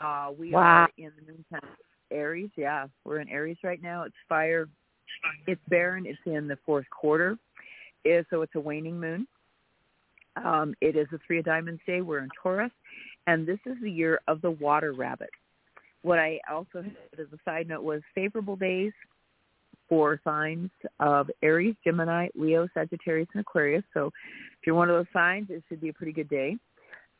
Uh, 0.00 0.32
we 0.38 0.50
wow. 0.50 0.60
are 0.60 0.88
in 0.98 1.12
the 1.16 1.32
meantime 1.32 1.70
Aries. 2.10 2.50
Yeah, 2.56 2.86
we're 3.04 3.20
in 3.20 3.28
Aries 3.28 3.58
right 3.62 3.82
now. 3.82 4.02
It's 4.02 4.14
fire. 4.28 4.68
It's 5.46 5.60
barren. 5.68 6.06
It's 6.06 6.18
in 6.26 6.48
the 6.48 6.58
fourth 6.64 6.86
quarter. 6.90 7.38
So 8.30 8.42
it's 8.42 8.54
a 8.54 8.60
waning 8.60 9.00
moon. 9.00 9.26
Um, 10.36 10.74
it 10.80 10.96
is 10.96 11.06
a 11.12 11.18
three 11.26 11.38
of 11.38 11.44
diamonds 11.44 11.80
day. 11.86 12.00
We're 12.00 12.18
in 12.18 12.28
Taurus, 12.42 12.72
and 13.26 13.46
this 13.46 13.60
is 13.66 13.76
the 13.82 13.90
year 13.90 14.20
of 14.26 14.42
the 14.42 14.50
water 14.50 14.92
rabbit. 14.92 15.30
What 16.02 16.18
I 16.18 16.40
also 16.50 16.82
had 16.82 16.96
as 17.18 17.26
a 17.32 17.38
side 17.44 17.68
note 17.68 17.82
was 17.82 18.02
favorable 18.14 18.56
days 18.56 18.92
for 19.88 20.20
signs 20.24 20.70
of 20.98 21.30
Aries, 21.42 21.76
Gemini, 21.84 22.28
Leo, 22.34 22.68
Sagittarius, 22.74 23.28
and 23.32 23.40
Aquarius. 23.42 23.84
So 23.94 24.08
if 24.08 24.66
you're 24.66 24.74
one 24.74 24.90
of 24.90 24.96
those 24.96 25.12
signs, 25.12 25.46
it 25.50 25.62
should 25.68 25.80
be 25.80 25.90
a 25.90 25.94
pretty 25.94 26.12
good 26.12 26.28
day 26.28 26.58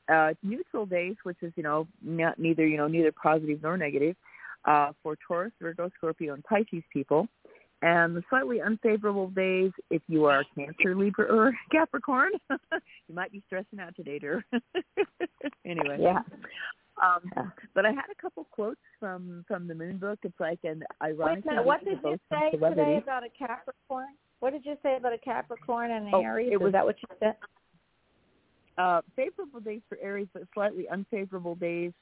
uh, 0.09 0.35
neutral 0.43 0.87
days, 0.87 1.17
which 1.23 1.37
is 1.43 1.53
you 1.57 1.63
know 1.63 1.87
not, 2.03 2.39
neither 2.39 2.67
you 2.67 2.77
know 2.77 2.89
neither 2.89 3.13
positive 3.13 3.61
nor 3.63 3.77
negative, 3.77 4.17
uh, 4.65 4.93
for 5.03 5.17
Taurus, 5.27 5.53
Virgo, 5.61 5.91
Scorpio, 5.97 6.35
and 6.35 6.45
Pisces 6.45 6.83
people, 6.93 7.27
and 7.85 8.17
the 8.17 8.23
slightly 8.31 8.63
unfavorable 8.63 9.29
days 9.29 9.71
if 9.91 10.01
you 10.09 10.25
are 10.25 10.43
Cancer, 10.57 10.97
Libra, 10.97 11.27
or 11.27 11.53
Capricorn. 11.71 12.33
you 12.51 13.15
might 13.15 13.31
be 13.31 13.43
stressing 13.47 13.79
out 13.79 13.95
today, 13.95 14.19
dear. 14.19 14.43
anyway, 15.67 15.99
yeah. 16.01 16.21
Um, 17.03 17.53
but 17.75 17.85
I 17.85 17.91
had 17.91 18.07
a 18.11 18.23
couple 18.23 18.47
quotes 18.51 18.81
from 18.99 19.45
from 19.47 19.69
the 19.69 19.75
Moon 19.75 19.99
Book. 19.99 20.19
It's 20.23 20.39
like 20.41 20.61
an 20.65 20.83
ironic. 21.03 21.45
Wait 21.45 21.65
what 21.65 21.85
did 21.85 21.99
you 22.03 22.19
say 22.31 22.51
today 22.53 23.01
about 23.03 23.23
a 23.23 23.29
Capricorn? 23.39 24.15
What 24.41 24.53
did 24.53 24.65
you 24.65 24.77
say 24.83 24.97
about 24.97 25.13
a 25.13 25.19
Capricorn 25.19 25.91
and 25.91 26.15
oh, 26.15 26.23
Aries? 26.23 26.51
It 26.53 26.61
was, 26.61 26.69
Is 26.69 26.73
that 26.73 26.85
what 26.85 26.97
you 27.03 27.17
said? 27.21 27.37
Uh, 28.79 29.03
favorable 29.15 29.61
days 29.61 29.83
for 29.89 29.99
Aries, 30.01 30.29
but 30.33 30.45
slightly 30.55 30.89
unfavorable 30.89 31.55
days 31.57 31.93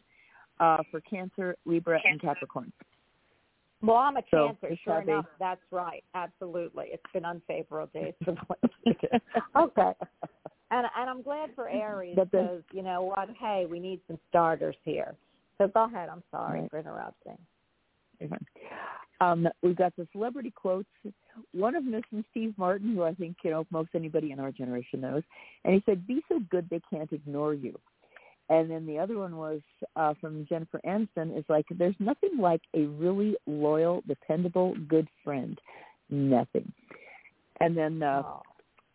uh, 0.61 0.79
for 0.91 1.01
Cancer, 1.01 1.57
Libra, 1.65 1.99
and 2.05 2.21
Capricorn. 2.21 2.73
Well, 3.83 3.97
I'm 3.97 4.17
a 4.17 4.23
So, 4.31 4.47
Cancer, 4.47 4.77
sure 4.85 5.01
enough. 5.01 5.27
That's 5.41 5.61
right. 5.71 6.05
Absolutely. 6.15 6.87
It's 6.93 7.03
been 7.13 7.25
unfavorable 7.25 7.91
days 7.93 8.15
for 8.25 8.33
the 8.85 9.21
Okay. 9.57 9.93
And 10.71 10.87
and 10.97 11.11
I'm 11.11 11.23
glad 11.23 11.51
for 11.55 11.69
Aries 11.69 12.17
because 12.17 12.63
you 12.73 12.83
know 12.83 13.03
what? 13.03 13.29
Hey, 13.39 13.67
we 13.69 13.79
need 13.79 14.01
some 14.07 14.19
starters 14.29 14.77
here. 14.85 15.15
So 15.59 15.69
go 15.69 15.85
ahead. 15.85 16.09
I'm 16.09 16.23
sorry 16.31 16.61
Right. 16.61 16.71
for 16.71 16.79
interrupting. 16.79 17.39
Um, 19.21 19.49
we've 19.63 19.77
got 19.77 19.95
the 19.97 20.07
celebrity 20.13 20.53
quotes. 20.55 20.89
One 21.53 21.75
of 21.77 21.85
them 21.85 21.95
is 21.95 22.03
from 22.09 22.25
Steve 22.31 22.55
Martin, 22.57 22.95
who 22.95 23.03
I 23.03 23.15
think 23.15 23.37
you 23.45 23.51
know 23.51 23.67
most 23.71 23.91
anybody 23.95 24.33
in 24.33 24.41
our 24.41 24.51
generation 24.51 25.01
knows, 25.01 25.23
and 25.65 25.75
he 25.75 25.83
said, 25.87 26.07
"Be 26.07 26.23
so 26.29 26.41
good 26.51 26.69
they 26.71 26.81
can't 26.91 27.13
ignore 27.13 27.55
you." 27.55 27.79
And 28.49 28.71
then 28.71 28.87
the 28.87 28.99
other 28.99 29.19
one 29.19 29.37
was 29.37 29.61
uh, 29.97 30.15
from 30.21 30.47
Jennifer 30.49 30.81
Aniston. 30.87 31.39
Is 31.39 31.45
like, 31.49 31.67
"There's 31.71 31.95
nothing 31.99 32.39
like 32.39 32.63
a 32.75 32.85
really 32.85 33.37
loyal, 33.47 34.03
dependable, 34.07 34.75
good 34.89 35.09
friend. 35.25 35.59
Nothing." 36.11 36.73
And 37.61 37.77
then 37.77 38.03
uh, 38.03 38.23
Oh. 38.25 38.43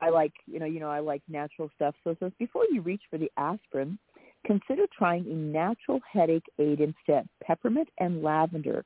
I 0.01 0.09
like, 0.09 0.33
you 0.45 0.59
know, 0.59 0.65
you 0.65 0.79
know, 0.79 0.89
I 0.89 0.99
like 0.99 1.21
natural 1.27 1.69
stuff. 1.75 1.95
So 2.03 2.11
it 2.11 2.17
says 2.19 2.31
before 2.37 2.65
you 2.69 2.81
reach 2.81 3.01
for 3.09 3.17
the 3.17 3.31
aspirin, 3.37 3.97
consider 4.45 4.85
trying 4.95 5.25
a 5.25 5.33
natural 5.33 5.99
headache 6.11 6.45
aid 6.59 6.81
instead. 6.81 7.27
Peppermint 7.43 7.89
and 7.99 8.21
lavender, 8.21 8.85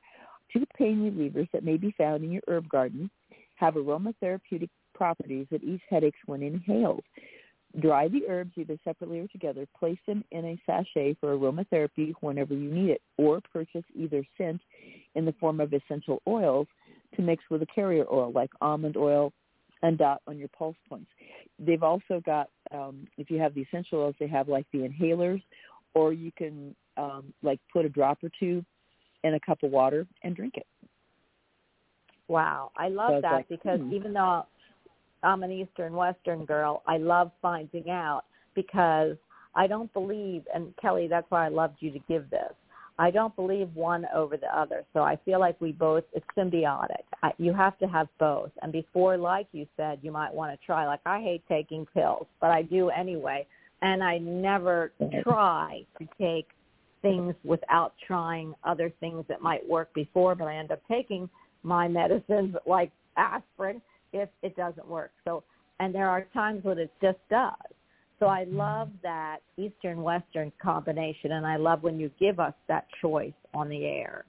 two 0.52 0.64
pain 0.76 0.98
relievers 0.98 1.50
that 1.52 1.64
may 1.64 1.76
be 1.76 1.94
found 1.98 2.24
in 2.24 2.32
your 2.32 2.42
herb 2.48 2.68
garden, 2.68 3.10
have 3.56 3.74
aromatherapeutic 3.74 4.70
properties 4.94 5.46
that 5.50 5.62
ease 5.62 5.80
headaches 5.88 6.18
when 6.26 6.42
inhaled. 6.42 7.04
Dry 7.80 8.08
the 8.08 8.22
herbs 8.28 8.52
either 8.56 8.76
separately 8.84 9.20
or 9.20 9.28
together. 9.28 9.66
Place 9.78 9.98
them 10.06 10.24
in 10.30 10.44
a 10.44 10.60
sachet 10.66 11.16
for 11.20 11.36
aromatherapy 11.36 12.12
whenever 12.20 12.54
you 12.54 12.70
need 12.70 12.90
it, 12.90 13.02
or 13.16 13.40
purchase 13.52 13.84
either 13.94 14.22
scent 14.36 14.60
in 15.14 15.24
the 15.24 15.32
form 15.40 15.60
of 15.60 15.72
essential 15.72 16.20
oils 16.26 16.66
to 17.16 17.22
mix 17.22 17.42
with 17.50 17.62
a 17.62 17.66
carrier 17.66 18.04
oil 18.12 18.30
like 18.32 18.50
almond 18.60 18.96
oil, 18.96 19.32
and 19.82 19.98
dot 19.98 20.22
on 20.26 20.38
your 20.38 20.48
pulse 20.48 20.76
points. 20.88 21.10
They've 21.58 21.82
also 21.82 22.22
got, 22.24 22.48
um, 22.72 23.06
if 23.18 23.30
you 23.30 23.38
have 23.38 23.54
the 23.54 23.62
essential 23.62 24.00
oils, 24.00 24.14
they 24.18 24.28
have 24.28 24.48
like 24.48 24.66
the 24.72 24.80
inhalers, 24.80 25.42
or 25.94 26.12
you 26.12 26.32
can 26.36 26.74
um, 26.96 27.32
like 27.42 27.60
put 27.72 27.84
a 27.84 27.88
drop 27.88 28.18
or 28.22 28.30
two 28.38 28.64
in 29.24 29.34
a 29.34 29.40
cup 29.40 29.62
of 29.62 29.70
water 29.70 30.06
and 30.22 30.34
drink 30.34 30.54
it. 30.56 30.66
Wow, 32.28 32.70
I 32.76 32.88
love 32.88 33.10
So 33.10 33.20
that 33.22 33.32
like, 33.32 33.48
because 33.48 33.80
hmm. 33.80 33.92
even 33.92 34.12
though 34.12 34.46
I'm 35.22 35.42
an 35.42 35.52
Eastern 35.52 35.94
Western 35.94 36.44
girl, 36.44 36.82
I 36.86 36.98
love 36.98 37.30
finding 37.40 37.90
out 37.90 38.22
because 38.54 39.16
I 39.54 39.66
don't 39.66 39.92
believe, 39.92 40.44
and 40.54 40.74
Kelly, 40.80 41.08
that's 41.08 41.30
why 41.30 41.46
I 41.46 41.48
loved 41.48 41.76
you 41.80 41.90
to 41.92 41.98
give 42.08 42.28
this. 42.30 42.52
I 42.98 43.10
don't 43.10 43.34
believe 43.36 43.68
one 43.74 44.06
over 44.14 44.36
the 44.36 44.54
other. 44.56 44.84
So 44.92 45.00
I 45.00 45.18
feel 45.24 45.40
like 45.40 45.60
we 45.60 45.72
both, 45.72 46.04
it's 46.12 46.26
symbiotic. 46.36 47.02
I, 47.22 47.32
you 47.38 47.52
have 47.52 47.78
to 47.78 47.86
have 47.86 48.08
both. 48.18 48.50
And 48.60 48.70
before, 48.70 49.16
like 49.16 49.48
you 49.52 49.66
said, 49.76 49.98
you 50.02 50.12
might 50.12 50.32
want 50.32 50.52
to 50.52 50.66
try, 50.66 50.86
like 50.86 51.00
I 51.06 51.20
hate 51.20 51.42
taking 51.48 51.86
pills, 51.94 52.26
but 52.40 52.50
I 52.50 52.62
do 52.62 52.90
anyway. 52.90 53.46
And 53.80 54.02
I 54.02 54.18
never 54.18 54.92
try 55.22 55.84
to 55.98 56.06
take 56.20 56.48
things 57.00 57.34
without 57.44 57.94
trying 58.06 58.54
other 58.62 58.92
things 59.00 59.24
that 59.28 59.40
might 59.40 59.68
work 59.68 59.92
before, 59.94 60.34
but 60.34 60.46
I 60.46 60.56
end 60.56 60.70
up 60.70 60.80
taking 60.88 61.28
my 61.64 61.88
medicines 61.88 62.54
like 62.66 62.92
aspirin 63.16 63.82
if 64.12 64.28
it 64.42 64.56
doesn't 64.56 64.86
work. 64.86 65.12
So, 65.24 65.44
and 65.80 65.94
there 65.94 66.08
are 66.08 66.26
times 66.32 66.64
when 66.64 66.78
it 66.78 66.92
just 67.00 67.18
does. 67.30 67.52
So 68.18 68.26
I 68.26 68.44
love 68.44 68.88
that 69.02 69.38
Eastern 69.56 70.02
Western 70.02 70.52
combination, 70.62 71.32
and 71.32 71.44
I 71.44 71.56
love 71.56 71.82
when 71.82 71.98
you 71.98 72.08
give 72.20 72.38
us 72.38 72.54
that 72.68 72.86
choice 73.00 73.32
on 73.52 73.68
the 73.68 73.84
air. 73.84 74.24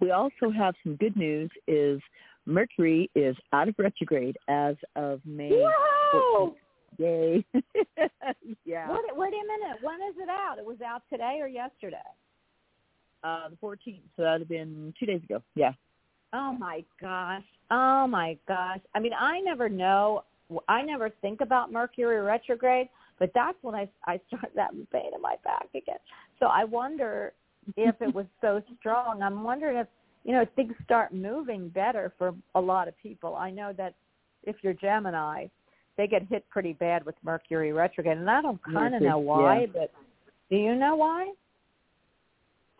We 0.00 0.10
also 0.10 0.50
have 0.56 0.74
some 0.84 0.96
good 0.96 1.16
news 1.16 1.50
is 1.66 2.00
Mercury 2.46 3.10
is 3.14 3.36
out 3.52 3.68
of 3.68 3.74
retrograde 3.78 4.36
as 4.48 4.76
of 4.96 5.20
May 5.24 5.50
Whoa! 5.50 6.48
14th. 6.48 6.54
Yay. 6.98 7.44
yeah. 8.64 8.88
What, 8.90 9.04
wait 9.16 9.32
a 9.32 9.46
minute. 9.46 9.78
When 9.82 9.96
is 10.02 10.16
it 10.18 10.28
out? 10.28 10.58
It 10.58 10.64
was 10.64 10.80
out 10.82 11.02
today 11.10 11.38
or 11.40 11.48
yesterday? 11.48 11.96
Uh, 13.22 13.48
the 13.50 13.56
14th, 13.56 14.00
so 14.16 14.22
that 14.22 14.32
would 14.32 14.40
have 14.42 14.48
been 14.48 14.92
two 14.98 15.06
days 15.06 15.22
ago. 15.22 15.42
Yeah. 15.54 15.72
Oh 16.32 16.52
my 16.52 16.84
gosh. 17.00 17.42
Oh 17.70 18.06
my 18.06 18.36
gosh. 18.46 18.80
I 18.94 19.00
mean, 19.00 19.12
I 19.18 19.40
never 19.40 19.68
know. 19.68 20.24
I 20.68 20.82
never 20.82 21.10
think 21.22 21.40
about 21.40 21.72
Mercury 21.72 22.20
retrograde, 22.20 22.88
but 23.18 23.30
that's 23.34 23.58
when 23.62 23.74
I 23.74 23.88
I 24.06 24.20
start 24.28 24.52
that 24.56 24.70
pain 24.92 25.10
in 25.14 25.22
my 25.22 25.36
back 25.44 25.68
again. 25.74 25.98
So 26.38 26.46
I 26.46 26.64
wonder 26.64 27.32
if 27.76 27.94
it 28.00 28.14
was 28.14 28.26
so 28.40 28.62
strong. 28.78 29.22
I'm 29.22 29.42
wondering 29.42 29.78
if 29.78 29.86
you 30.24 30.32
know 30.32 30.44
things 30.56 30.74
start 30.84 31.14
moving 31.14 31.68
better 31.68 32.12
for 32.18 32.34
a 32.54 32.60
lot 32.60 32.88
of 32.88 32.94
people. 32.98 33.34
I 33.36 33.50
know 33.50 33.72
that 33.76 33.94
if 34.44 34.56
you're 34.62 34.74
Gemini, 34.74 35.46
they 35.96 36.06
get 36.06 36.22
hit 36.28 36.48
pretty 36.48 36.72
bad 36.72 37.04
with 37.04 37.14
Mercury 37.22 37.72
retrograde, 37.72 38.18
and 38.18 38.30
I 38.30 38.40
don't 38.40 38.60
kind 38.64 38.94
of 38.94 39.02
know 39.02 39.18
why, 39.18 39.60
yeah. 39.60 39.66
but 39.72 39.92
do 40.48 40.56
you 40.56 40.74
know 40.74 40.96
why? 40.96 41.32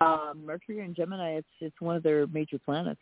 Um, 0.00 0.46
Mercury 0.46 0.80
and 0.80 0.96
Gemini, 0.96 1.32
it's 1.32 1.48
it's 1.60 1.80
one 1.80 1.96
of 1.96 2.02
their 2.02 2.26
major 2.28 2.58
planets. 2.58 3.00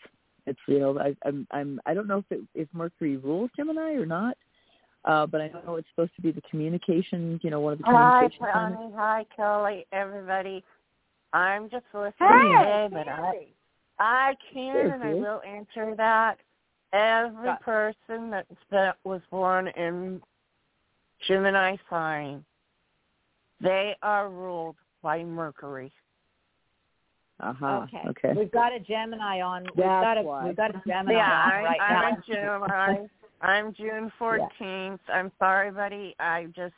It's 0.49 0.59
you 0.67 0.79
know 0.79 0.99
I, 0.99 1.15
I'm 1.27 1.47
I'm 1.51 1.81
I 1.87 1.95
don't 1.95 2.07
know 2.07 2.19
if 2.19 2.25
it, 2.31 2.41
if 2.55 2.69
Mercury 2.73 3.17
rules 3.17 3.51
Gemini 3.57 3.93
or 3.93 4.07
not, 4.07 4.37
uh, 5.05 5.27
but 5.27 5.41
I 5.41 5.49
know 5.49 5.77
it's 5.77 5.89
supposed 5.91 6.15
to 6.17 6.23
be 6.23 6.31
the 6.33 6.43
communication. 6.51 7.39
You 7.43 7.51
know, 7.51 7.61
one 7.61 7.75
of 7.75 7.79
the 7.79 7.85
Hi, 7.85 7.93
communication 8.29 8.39
planets. 8.39 8.77
Connie. 8.79 8.95
Hi, 8.97 9.27
Kelly. 9.37 9.87
Everybody. 9.93 10.65
I'm 11.33 11.69
just 11.69 11.85
listening 11.93 12.15
Hey, 12.21 12.59
today, 12.59 12.89
but 12.91 13.07
I, 13.09 13.47
I 13.99 14.35
can 14.53 14.93
and 14.93 15.03
I 15.03 15.13
Hey. 15.13 15.21
will 15.21 15.43
answer 15.47 15.95
that. 15.97 16.39
Every 16.95 17.45
Got- 17.45 17.61
person 17.61 18.31
that 18.31 18.47
that 18.71 18.97
was 19.05 19.21
born 19.31 19.69
in 19.69 20.23
Gemini 21.27 21.77
sign, 21.91 22.45
they 23.61 23.95
are 24.03 24.31
ruled 24.31 24.77
by 25.03 25.23
Mercury. 25.23 25.93
Uh 27.41 27.53
huh. 27.53 27.87
Okay. 27.87 28.09
Okay. 28.09 28.33
We've 28.39 28.51
got 28.51 28.73
a 28.73 28.81
Gemini 28.81 29.41
on. 29.41 29.65
We've 29.77 29.85
got 29.85 30.19
a 30.19 30.23
why. 30.23 30.47
we've 30.47 30.57
got 30.57 30.75
a 30.75 30.83
Gemini 30.87 31.19
yeah, 31.19 31.31
on 31.31 31.53
I'm, 31.53 31.65
right 31.65 31.81
I'm 31.81 32.15
now. 32.15 32.19
a 32.19 32.35
Gemini. 32.35 33.07
I'm 33.41 33.73
June 33.75 34.13
14th. 34.21 34.99
I'm 35.13 35.31
sorry, 35.39 35.71
buddy. 35.71 36.17
I 36.19 36.47
just 36.57 36.75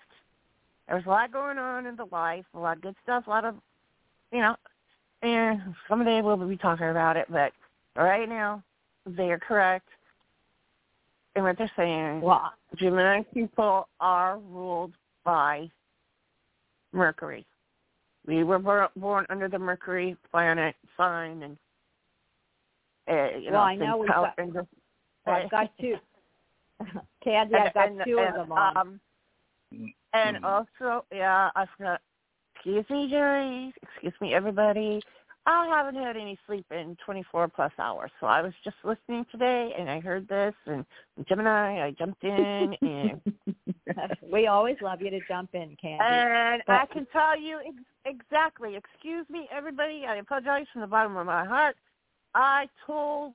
there's 0.87 1.07
a 1.07 1.09
lot 1.09 1.33
going 1.33 1.59
on 1.59 1.87
in 1.87 1.96
the 1.96 2.07
life, 2.12 2.44
a 2.55 2.59
lot 2.59 2.77
of 2.77 2.83
good 2.83 2.96
stuff, 3.03 3.27
a 3.27 3.31
lot 3.31 3.44
of 3.44 3.55
you 4.33 4.40
know. 4.40 4.57
And 5.23 5.75
someday 5.88 6.20
we'll 6.23 6.37
be 6.37 6.57
talking 6.57 6.88
about 6.88 7.16
it, 7.16 7.27
but 7.31 7.53
right 7.96 8.29
now 8.29 8.62
they 9.07 9.31
are 9.31 9.38
correct 9.38 9.88
in 11.37 11.42
what 11.44 11.57
they're 11.59 11.70
saying. 11.77 12.20
Well, 12.20 12.53
Gemini 12.77 13.23
people 13.35 13.88
are 14.01 14.38
ruled 14.38 14.92
by 15.25 15.70
Mercury. 16.92 17.46
We 18.26 18.44
were 18.44 18.59
born 18.96 19.26
under 19.30 19.48
the 19.48 19.59
Mercury 19.59 20.16
planet 20.30 20.74
sign, 20.96 21.42
and 21.42 21.56
uh, 23.09 23.38
you 23.38 23.46
know, 23.46 23.52
Well, 23.52 23.62
I 23.62 23.74
know 23.76 23.96
we've 23.98 24.09
got- 24.09 24.37
the- 24.37 24.66
I've 25.26 25.50
got 25.50 25.70
two. 25.80 25.96
Candy, 27.24 27.54
I've 27.56 27.74
got 27.74 27.88
and- 27.88 28.02
two 28.06 28.18
of 28.18 28.26
and, 28.28 28.37
them 28.37 28.52
on. 28.52 28.76
Um, 28.76 29.00
and 30.12 30.37
Mm-hmm. 30.38 30.44
also, 30.44 31.04
yeah, 31.12 31.50
I 31.54 31.64
forgot. 31.76 32.00
Excuse 32.56 32.85
me, 32.90 33.09
Jerry. 33.09 33.72
Excuse 33.83 34.12
me, 34.20 34.35
everybody. 34.35 35.00
I 35.46 35.66
haven't 35.68 35.94
had 36.00 36.16
any 36.16 36.38
sleep 36.46 36.66
in 36.70 36.96
24 37.05 37.48
plus 37.48 37.72
hours, 37.79 38.11
so 38.20 38.26
I 38.26 38.42
was 38.42 38.53
just 38.62 38.76
listening 38.85 39.24
today, 39.33 39.72
and 39.79 39.88
I 39.90 39.98
heard 39.98 40.29
this, 40.29 40.55
and 40.66 40.85
Gemini, 41.29 41.85
I 41.85 41.92
jumped 41.92 42.22
in, 42.22 42.76
and 42.83 43.20
we 44.31 44.46
always 44.48 44.76
love 44.83 45.00
you 45.00 45.11
to 45.11 45.20
jump 45.26 45.50
in, 45.55 45.76
Candy. 45.81 46.05
and 46.05 46.62
But- 46.66 46.76
I 46.76 46.87
can 46.87 47.07
tell 47.12 47.40
you 47.40 47.59
ex- 47.66 47.85
exactly. 48.05 48.76
Excuse 48.76 49.26
me, 49.31 49.48
everybody. 49.50 50.05
I 50.07 50.16
apologize 50.16 50.66
from 50.72 50.83
the 50.83 50.87
bottom 50.87 51.16
of 51.16 51.26
my 51.26 51.44
heart. 51.44 51.76
I 52.35 52.68
told 52.87 53.33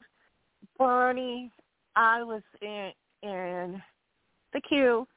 Bonnie 0.77 1.51
I 1.95 2.23
was 2.23 2.43
in 2.61 2.91
in 3.23 3.81
the 4.53 4.61
queue, 4.61 5.07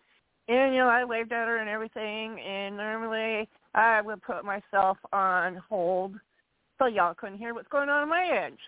and 0.49 0.73
you 0.75 0.81
know 0.81 0.89
I 0.89 1.05
waved 1.05 1.33
at 1.33 1.47
her 1.47 1.59
and 1.59 1.69
everything. 1.69 2.41
And 2.41 2.77
normally 2.77 3.49
I 3.75 4.01
would 4.01 4.23
put 4.23 4.45
myself 4.45 4.97
on 5.13 5.57
hold 5.69 6.15
so 6.79 6.87
y'all 6.87 7.15
couldn't 7.15 7.39
hear 7.39 7.55
what's 7.55 7.69
going 7.69 7.89
on 7.89 8.03
on 8.03 8.09
my 8.09 8.25
edge. 8.27 8.59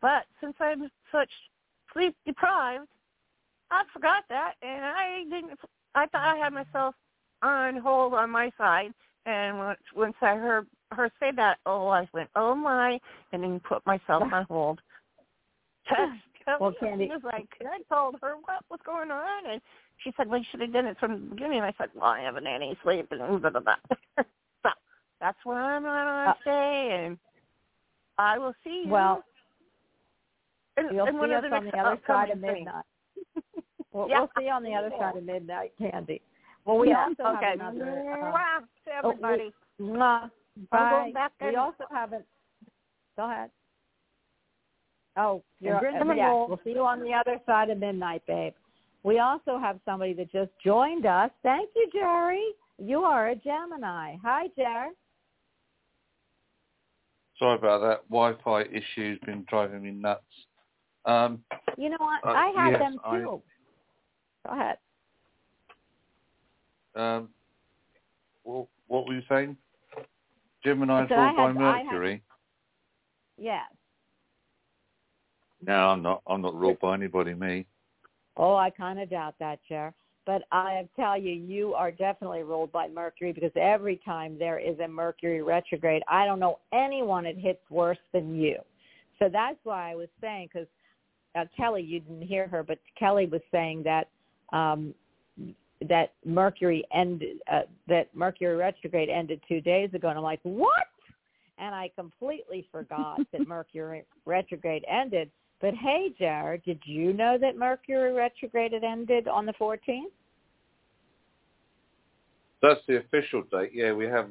But 0.00 0.24
since 0.40 0.54
I'm 0.60 0.90
such 1.10 1.30
sleep 1.92 2.16
deprived, 2.26 2.88
I 3.70 3.84
forgot 3.92 4.24
that, 4.28 4.54
and 4.62 4.84
I 4.84 5.24
didn't. 5.24 5.58
I 5.94 6.06
thought 6.06 6.36
I 6.36 6.36
had 6.36 6.52
myself 6.52 6.94
on 7.42 7.76
hold 7.76 8.14
on 8.14 8.30
my 8.30 8.50
side, 8.58 8.92
and 9.26 9.58
once 9.58 9.80
once 9.94 10.14
I 10.20 10.34
heard 10.34 10.66
her 10.92 11.10
say 11.20 11.32
that, 11.36 11.58
oh, 11.66 11.88
I 11.88 12.08
went, 12.12 12.28
oh 12.36 12.54
my, 12.54 12.98
and 13.32 13.42
then 13.42 13.60
put 13.60 13.84
myself 13.86 14.24
on 14.32 14.44
hold. 14.44 14.80
Well, 16.60 16.74
Candy- 16.80 17.06
was 17.06 17.20
like, 17.22 17.46
I 17.60 17.78
told 17.88 18.16
her 18.20 18.34
what 18.34 18.64
was 18.68 18.80
going 18.84 19.12
on, 19.12 19.46
and 19.48 19.60
she 20.02 20.12
said, 20.16 20.28
well, 20.28 20.40
you 20.40 20.44
should 20.50 20.60
have 20.60 20.72
done 20.72 20.86
it 20.86 20.98
from 20.98 21.12
the 21.12 21.34
beginning. 21.34 21.58
And 21.58 21.66
I 21.66 21.74
said, 21.78 21.90
well, 21.94 22.10
I 22.10 22.20
haven't 22.20 22.46
had 22.46 22.56
any 22.56 22.76
sleep, 22.82 23.06
and 23.12 23.40
blah 23.40 23.50
blah 23.50 23.60
blah. 23.60 23.76
so 24.64 24.70
that's 25.20 25.38
where 25.44 25.62
I'm 25.62 25.86
at 25.86 26.06
on 26.06 26.28
Uh, 26.28 26.34
today, 26.34 27.04
and 27.04 27.18
I 28.22 28.38
will 28.38 28.54
see 28.62 28.84
you. 28.86 28.90
well, 28.90 29.24
in, 30.76 30.94
you'll 30.94 31.06
in 31.06 31.18
one 31.18 31.28
see 31.30 31.34
of 31.34 31.44
us 31.44 31.50
the 31.50 31.56
on 31.56 31.64
the 31.64 31.78
other 31.78 32.00
side 32.06 32.30
of 32.30 32.38
midnight. 32.38 32.84
We'll, 33.92 34.08
Yeah. 34.08 34.20
we'll 34.20 34.30
see 34.38 34.44
you 34.44 34.52
on 34.52 34.62
the 34.62 34.74
other 34.74 34.90
side 34.98 35.16
of 35.16 35.24
midnight, 35.24 35.72
Candy. 35.78 36.20
Well, 36.64 36.78
we 36.78 36.88
Yeah, 36.90 37.08
also 37.08 37.36
okay. 37.36 37.56
have 37.58 37.74
another. 37.74 38.00
Uh, 38.12 38.60
to 38.60 38.90
oh, 39.04 39.08
we- 39.08 39.14
everybody. 39.14 39.52
bye. 40.70 41.10
We 41.40 41.56
also 41.56 41.84
have 41.90 42.12
a. 42.12 42.22
Go 43.16 43.30
ahead. 43.30 43.50
Oh, 45.16 45.42
you're, 45.60 45.76
uh, 45.76 46.04
Roll. 46.04 46.48
we'll 46.48 46.60
see 46.64 46.70
you 46.70 46.84
on 46.86 47.00
the 47.00 47.12
other 47.12 47.38
side 47.44 47.68
of 47.68 47.78
midnight, 47.78 48.22
babe. 48.26 48.54
We 49.02 49.18
also 49.18 49.58
have 49.58 49.78
somebody 49.84 50.14
that 50.14 50.32
just 50.32 50.50
joined 50.64 51.04
us. 51.04 51.30
Thank 51.42 51.68
you, 51.76 51.88
Jerry. 51.92 52.42
You 52.78 53.00
are 53.00 53.28
a 53.30 53.34
Gemini. 53.36 54.16
Hi, 54.22 54.46
Jer. 54.56 54.88
Sorry 57.38 57.56
about 57.58 57.80
that. 57.80 58.08
Wi-Fi 58.10 58.62
issues 58.64 59.18
been 59.24 59.44
driving 59.48 59.82
me 59.82 59.90
nuts. 59.90 60.22
Um, 61.04 61.42
You 61.76 61.88
know 61.90 61.96
what? 61.98 62.24
Uh, 62.24 62.32
I 62.36 62.52
had 62.56 62.70
yes, 62.72 62.78
them 62.80 63.00
I- 63.04 63.18
too. 63.18 63.42
Go 64.46 64.52
ahead. 64.52 64.78
um, 66.94 67.28
what, 68.42 68.66
what 68.88 69.06
were 69.06 69.14
you 69.14 69.22
saying? 69.28 69.56
Gemini's 70.64 71.08
said 71.08 71.18
I 71.18 71.32
ruled 71.32 71.36
by 71.36 71.42
had- 71.46 71.56
I 71.74 71.78
had- 71.78 71.86
Mercury. 71.86 72.22
Yes. 73.38 73.64
No, 75.64 75.74
I'm 75.90 76.02
not. 76.02 76.22
I'm 76.26 76.40
not 76.42 76.54
ruled 76.54 76.78
by 76.80 76.94
anybody. 76.94 77.34
Me. 77.34 77.66
Oh, 78.36 78.54
I 78.56 78.70
kind 78.70 78.98
of 79.00 79.08
doubt 79.10 79.34
that, 79.38 79.60
Jer. 79.68 79.94
But 80.24 80.42
I 80.52 80.88
tell 80.94 81.18
you, 81.18 81.32
you 81.32 81.74
are 81.74 81.90
definitely 81.90 82.42
ruled 82.42 82.70
by 82.70 82.88
Mercury 82.88 83.32
because 83.32 83.50
every 83.56 84.00
time 84.04 84.38
there 84.38 84.58
is 84.58 84.78
a 84.78 84.86
Mercury 84.86 85.42
retrograde, 85.42 86.02
I 86.08 86.26
don't 86.26 86.38
know 86.38 86.60
anyone 86.72 87.26
it 87.26 87.36
hits 87.36 87.62
worse 87.70 87.98
than 88.12 88.36
you. 88.36 88.58
So 89.18 89.28
that's 89.28 89.58
why 89.64 89.90
I 89.90 89.94
was 89.96 90.08
saying, 90.20 90.50
because 90.52 90.68
uh, 91.34 91.44
Kelly, 91.56 91.82
you 91.82 92.00
didn't 92.00 92.26
hear 92.26 92.46
her, 92.46 92.62
but 92.62 92.78
Kelly 92.98 93.26
was 93.26 93.40
saying 93.50 93.82
that 93.84 94.08
um, 94.52 94.94
that 95.88 96.12
Mercury 96.24 96.84
ended, 96.92 97.38
uh, 97.50 97.62
that 97.88 98.14
Mercury 98.14 98.56
retrograde 98.56 99.08
ended 99.08 99.40
two 99.48 99.60
days 99.60 99.90
ago, 99.94 100.08
and 100.08 100.18
I'm 100.18 100.24
like, 100.24 100.40
what? 100.42 100.86
And 101.58 101.74
I 101.74 101.90
completely 101.96 102.66
forgot 102.70 103.20
that 103.32 103.46
Mercury 103.48 104.04
retrograde 104.24 104.84
ended. 104.88 105.30
But 105.62 105.74
hey, 105.74 106.12
Jared, 106.18 106.64
did 106.64 106.80
you 106.84 107.12
know 107.12 107.38
that 107.38 107.56
Mercury 107.56 108.12
retrograde 108.12 108.72
had 108.72 108.82
ended 108.82 109.28
on 109.28 109.46
the 109.46 109.52
14th? 109.52 110.10
That's 112.60 112.80
the 112.88 112.98
official 112.98 113.44
date. 113.50 113.70
Yeah, 113.72 113.92
we 113.92 114.06
have 114.06 114.26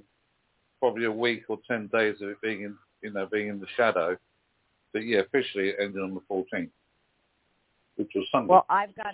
probably 0.80 1.06
a 1.06 1.12
week 1.12 1.44
or 1.48 1.58
ten 1.68 1.88
days 1.88 2.18
of 2.22 2.30
it 2.30 2.42
being 2.42 2.64
in, 2.64 2.76
you 3.02 3.12
know, 3.12 3.28
being 3.32 3.48
in 3.48 3.62
the 3.62 3.68
shadow. 3.78 4.18
But 4.92 5.06
yeah, 5.06 5.20
officially 5.20 5.70
it 5.70 5.78
ended 5.80 6.02
on 6.02 6.14
the 6.14 6.22
14th, 6.30 6.70
which 7.96 8.12
was 8.14 8.28
Sunday. 8.32 8.52
Well, 8.52 8.66
I've 8.70 8.94
got. 8.96 9.14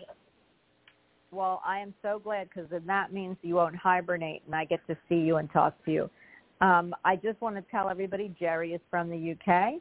Well, 1.32 1.62
I 1.66 1.80
am 1.80 1.94
so 2.02 2.20
glad 2.24 2.50
because 2.50 2.70
then 2.72 2.86
that 2.88 3.14
means 3.14 3.38
you 3.44 3.56
won't 3.56 3.76
hibernate, 3.76 4.42
and 4.46 4.56
I 4.56 4.66
get 4.66 4.86
to 4.88 4.98
see 5.08 5.18
you 5.18 5.38
and 5.38 5.52
talk 5.52 5.74
to 5.86 5.92
you. 5.92 6.10
Um, 6.62 6.96
I 7.06 7.16
just 7.16 7.40
want 7.42 7.58
to 7.58 7.64
tell 7.70 7.90
everybody 7.90 8.34
Jerry 8.40 8.74
is 8.74 8.82
from 8.90 9.10
the 9.10 9.36
UK, 9.36 9.74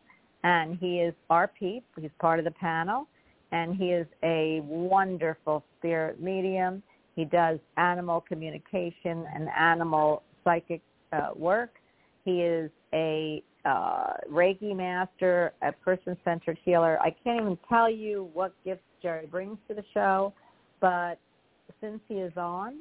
and 0.47 0.79
he 0.79 1.01
is 1.01 1.13
our 1.29 1.49
peep. 1.49 1.85
He's 2.01 2.11
part 2.21 2.39
of 2.39 2.45
the 2.45 2.53
panel, 2.53 3.09
and 3.51 3.75
he 3.75 3.87
is 3.87 4.07
a 4.23 4.61
wonderful 4.65 5.65
spirit 5.77 6.23
medium. 6.23 6.85
He 7.17 7.25
does 7.25 7.59
animal 7.77 8.21
communication 8.21 9.27
and 9.35 9.49
animal 9.59 10.23
psychic 10.45 10.83
uh, 11.13 11.31
work. 11.35 11.71
He 12.25 12.43
is 12.43 12.71
a 12.95 13.43
uh, 13.65 14.13
Reiki 14.31 14.77
master, 14.77 15.53
a 15.63 15.73
person-centered 15.73 16.59
healer. 16.65 16.97
I 17.01 17.11
can't 17.25 17.41
even 17.41 17.59
tell 17.69 17.91
you 17.91 18.31
what 18.33 18.53
gifts 18.65 18.85
Jerry 19.03 19.27
brings 19.27 19.59
to 19.67 19.75
the 19.75 19.85
show, 19.93 20.33
but 20.81 21.19
since 21.81 21.99
he 22.07 22.15
is 22.15 22.33
on, 22.37 22.75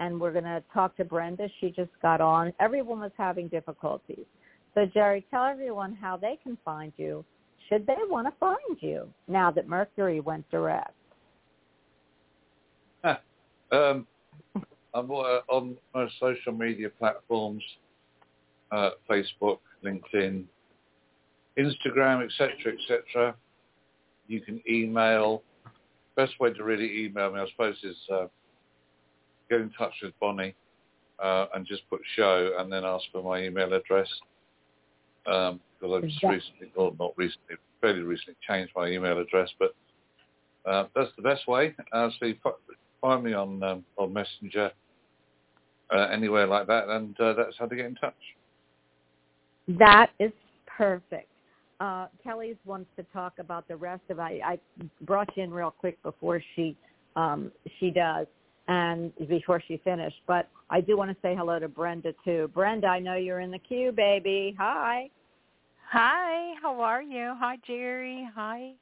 and 0.00 0.20
we're 0.20 0.32
going 0.32 0.44
to 0.44 0.60
talk 0.74 0.96
to 0.96 1.04
Brenda, 1.04 1.46
she 1.60 1.70
just 1.70 1.92
got 2.02 2.20
on. 2.20 2.52
Everyone 2.58 2.98
was 2.98 3.12
having 3.16 3.46
difficulties. 3.46 4.26
So 4.74 4.86
Jerry, 4.86 5.26
tell 5.30 5.44
everyone 5.44 5.94
how 5.94 6.16
they 6.16 6.38
can 6.42 6.56
find 6.64 6.92
you 6.96 7.24
should 7.68 7.86
they 7.86 7.96
want 8.08 8.26
to 8.26 8.32
find 8.38 8.76
you 8.80 9.08
now 9.28 9.50
that 9.50 9.68
Mercury 9.68 10.20
went 10.20 10.48
direct. 10.50 10.94
Um, 13.72 14.06
I'm 14.92 15.10
uh, 15.10 15.40
on 15.48 15.78
my 15.94 16.06
social 16.20 16.52
media 16.52 16.90
platforms, 16.90 17.62
uh, 18.70 18.90
Facebook, 19.08 19.60
LinkedIn, 19.82 20.44
Instagram, 21.58 22.22
etc., 22.22 22.74
etc. 22.74 23.34
You 24.26 24.42
can 24.42 24.62
email. 24.68 25.42
Best 26.16 26.38
way 26.38 26.52
to 26.52 26.62
really 26.62 27.06
email 27.06 27.32
me, 27.32 27.40
I 27.40 27.46
suppose, 27.48 27.76
is 27.82 27.96
uh, 28.12 28.26
get 29.48 29.62
in 29.62 29.70
touch 29.70 29.94
with 30.02 30.12
Bonnie 30.20 30.54
uh, 31.18 31.46
and 31.54 31.66
just 31.66 31.88
put 31.88 32.02
show 32.14 32.52
and 32.58 32.70
then 32.70 32.84
ask 32.84 33.04
for 33.10 33.22
my 33.22 33.42
email 33.42 33.72
address. 33.72 34.08
Um, 35.26 35.60
because 35.80 36.02
I've 36.02 36.10
just 36.10 36.24
recently, 36.24 36.72
or 36.76 36.94
not 36.98 37.12
recently, 37.16 37.56
fairly 37.80 38.02
recently 38.02 38.36
changed 38.48 38.72
my 38.76 38.88
email 38.88 39.18
address, 39.18 39.50
but 39.58 39.74
uh, 40.64 40.86
that's 40.94 41.10
the 41.16 41.22
best 41.22 41.46
way. 41.48 41.74
Uh, 41.92 42.08
so 42.18 42.26
you 42.26 42.36
find 43.00 43.24
me 43.24 43.32
on 43.32 43.62
um, 43.62 43.84
on 43.96 44.12
Messenger, 44.12 44.70
uh, 45.92 46.08
anywhere 46.12 46.46
like 46.46 46.66
that, 46.68 46.88
and 46.88 47.18
uh, 47.20 47.32
that's 47.34 47.56
how 47.58 47.66
to 47.66 47.76
get 47.76 47.86
in 47.86 47.94
touch. 47.96 48.14
That 49.68 50.10
is 50.20 50.32
perfect. 50.66 51.28
Uh, 51.80 52.06
Kelly 52.22 52.56
wants 52.64 52.88
to 52.96 53.02
talk 53.12 53.34
about 53.38 53.66
the 53.66 53.76
rest 53.76 54.02
of. 54.08 54.20
I, 54.20 54.40
I 54.44 54.58
brought 55.02 55.36
you 55.36 55.42
in 55.42 55.50
real 55.50 55.72
quick 55.72 56.00
before 56.02 56.40
she 56.54 56.76
um, 57.16 57.50
she 57.78 57.90
does, 57.90 58.26
and 58.68 59.12
before 59.28 59.62
she 59.66 59.80
finished. 59.84 60.20
But 60.26 60.48
I 60.70 60.80
do 60.80 60.96
want 60.96 61.10
to 61.10 61.16
say 61.22 61.34
hello 61.34 61.58
to 61.58 61.68
Brenda 61.68 62.14
too. 62.24 62.50
Brenda, 62.54 62.86
I 62.86 63.00
know 63.00 63.16
you're 63.16 63.40
in 63.40 63.50
the 63.50 63.58
queue, 63.58 63.92
baby. 63.92 64.54
Hi. 64.58 65.10
Hi, 65.90 66.54
how 66.62 66.80
are 66.80 67.02
you? 67.02 67.34
Hi, 67.38 67.58
Jerry. 67.66 68.26
Hi, 68.34 68.72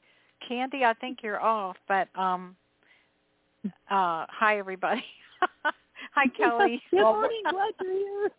Candy. 0.46 0.84
I 0.84 0.94
think 0.94 1.18
you're 1.22 1.40
off, 1.40 1.76
but 1.88 2.08
um, 2.14 2.54
uh, 3.64 4.26
hi 4.28 4.58
everybody. 4.58 5.04
hi, 6.12 6.26
Kelly. 6.36 6.80
Good 6.90 7.02
morning, 7.02 7.42
glad 7.50 7.72
you're 7.82 7.92
here. 7.92 8.30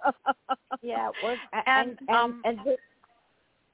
Yeah, 0.81 1.09
and 1.23 1.39
And, 1.67 1.99
and, 2.07 2.09
um, 2.09 2.41
and 2.45 2.59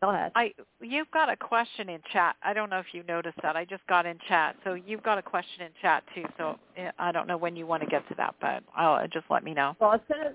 go 0.02 0.10
ahead. 0.10 0.32
I 0.36 0.54
you've 0.82 1.10
got 1.12 1.30
a 1.30 1.36
question 1.36 1.90
in 1.90 2.00
chat. 2.14 2.36
I 2.44 2.54
don't 2.54 2.70
know 2.70 2.80
if 2.80 2.88
you 2.94 3.04
noticed 3.04 3.38
that. 3.44 3.56
I 3.56 3.66
just 3.66 3.86
got 3.88 4.06
in 4.06 4.18
chat, 4.28 4.56
so 4.64 4.74
you've 4.74 5.04
got 5.04 5.18
a 5.18 5.22
question 5.22 5.64
in 5.66 5.72
chat 5.82 6.04
too. 6.14 6.24
So 6.38 6.58
eh, 6.78 6.92
I 7.00 7.12
don't 7.12 7.28
know 7.28 7.38
when 7.38 7.56
you 7.56 7.68
want 7.68 7.84
to 7.84 7.90
get 7.90 8.08
to 8.10 8.16
that, 8.16 8.36
but 8.40 8.64
I'll 8.76 9.08
just 9.08 9.26
let 9.30 9.44
me 9.44 9.54
know. 9.54 9.76
Well, 9.80 9.94
as 9.94 10.02
soon 10.08 10.28
as 10.28 10.34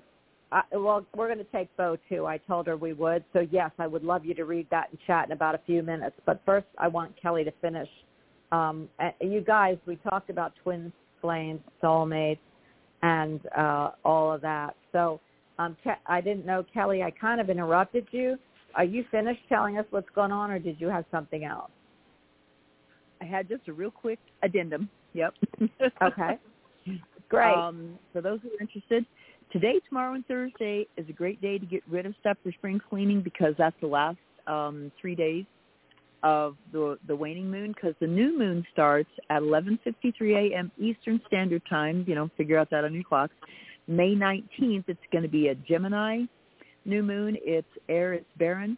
I, 0.51 0.63
well, 0.75 1.05
we're 1.15 1.27
going 1.27 1.39
to 1.39 1.51
take 1.51 1.75
Bo 1.77 1.97
too. 2.09 2.27
I 2.27 2.37
told 2.37 2.67
her 2.67 2.77
we 2.77 2.93
would. 2.93 3.23
So 3.33 3.47
yes, 3.51 3.71
I 3.79 3.87
would 3.87 4.03
love 4.03 4.23
you 4.23 4.33
to 4.35 4.45
read 4.45 4.67
that 4.69 4.89
in 4.91 4.99
chat 5.07 5.25
in 5.27 5.31
about 5.31 5.55
a 5.55 5.59
few 5.65 5.81
minutes. 5.81 6.15
But 6.25 6.41
first, 6.45 6.67
I 6.77 6.87
want 6.87 7.19
Kelly 7.19 7.43
to 7.43 7.51
finish. 7.59 7.89
Um, 8.51 8.87
you 9.19 9.41
guys, 9.41 9.77
we 9.87 9.95
talked 9.95 10.29
about 10.29 10.53
twin 10.61 10.93
flames, 11.21 11.61
soulmates, 11.81 12.37
and 13.01 13.39
uh, 13.57 13.91
all 14.05 14.31
of 14.31 14.41
that. 14.41 14.75
So 14.91 15.19
um, 15.57 15.75
Ke- 15.83 15.99
I 16.05 16.21
didn't 16.21 16.45
know, 16.45 16.63
Kelly. 16.71 17.01
I 17.01 17.09
kind 17.09 17.41
of 17.41 17.49
interrupted 17.49 18.07
you. 18.11 18.37
Are 18.75 18.83
you 18.83 19.05
finished 19.11 19.41
telling 19.49 19.77
us 19.77 19.85
what's 19.91 20.09
going 20.15 20.31
on, 20.31 20.51
or 20.51 20.59
did 20.59 20.79
you 20.79 20.89
have 20.89 21.05
something 21.11 21.43
else? 21.43 21.71
I 23.21 23.25
had 23.25 23.47
just 23.47 23.67
a 23.67 23.73
real 23.73 23.91
quick 23.91 24.19
addendum. 24.41 24.89
Yep. 25.13 25.33
Okay. 26.01 26.37
Great. 27.29 27.55
Um, 27.55 27.97
for 28.11 28.21
those 28.21 28.39
who 28.41 28.49
are 28.49 28.61
interested, 28.61 29.05
today, 29.51 29.79
tomorrow, 29.87 30.13
and 30.15 30.25
Thursday 30.27 30.87
is 30.97 31.07
a 31.09 31.13
great 31.13 31.41
day 31.41 31.57
to 31.57 31.65
get 31.65 31.81
rid 31.89 32.05
of 32.05 32.13
stuff 32.19 32.37
for 32.43 32.51
spring 32.51 32.81
cleaning 32.89 33.21
because 33.21 33.53
that's 33.57 33.75
the 33.81 33.87
last 33.87 34.17
um, 34.47 34.91
three 34.99 35.15
days 35.15 35.45
of 36.23 36.55
the 36.71 36.97
the 37.07 37.15
waning 37.15 37.51
moon 37.51 37.73
because 37.73 37.93
the 37.99 38.07
new 38.07 38.37
moon 38.37 38.65
starts 38.71 39.09
at 39.29 39.41
11:53 39.41 40.51
a.m. 40.51 40.71
Eastern 40.77 41.21
Standard 41.27 41.61
Time. 41.69 42.05
You 42.07 42.15
know, 42.15 42.29
figure 42.37 42.57
out 42.57 42.69
that 42.71 42.83
on 42.83 42.93
your 42.93 43.03
clocks. 43.03 43.33
May 43.87 44.15
19th, 44.15 44.85
it's 44.87 44.99
going 45.11 45.23
to 45.23 45.29
be 45.29 45.49
a 45.49 45.55
Gemini 45.55 46.23
new 46.85 47.03
moon. 47.03 47.37
It's 47.41 47.67
air. 47.89 48.13
It's 48.13 48.25
barren. 48.37 48.77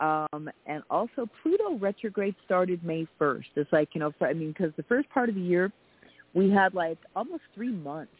Um, 0.00 0.48
and 0.66 0.82
also 0.90 1.28
Pluto 1.42 1.76
retrograde 1.76 2.36
started 2.44 2.84
May 2.84 3.06
1st. 3.20 3.46
It's 3.56 3.72
like, 3.72 3.88
you 3.94 4.00
know, 4.00 4.12
I 4.20 4.32
mean, 4.32 4.52
because 4.52 4.72
the 4.76 4.84
first 4.84 5.08
part 5.10 5.28
of 5.28 5.34
the 5.34 5.40
year, 5.40 5.72
we 6.34 6.50
had 6.50 6.74
like 6.74 6.98
almost 7.16 7.42
three 7.54 7.72
months 7.72 8.12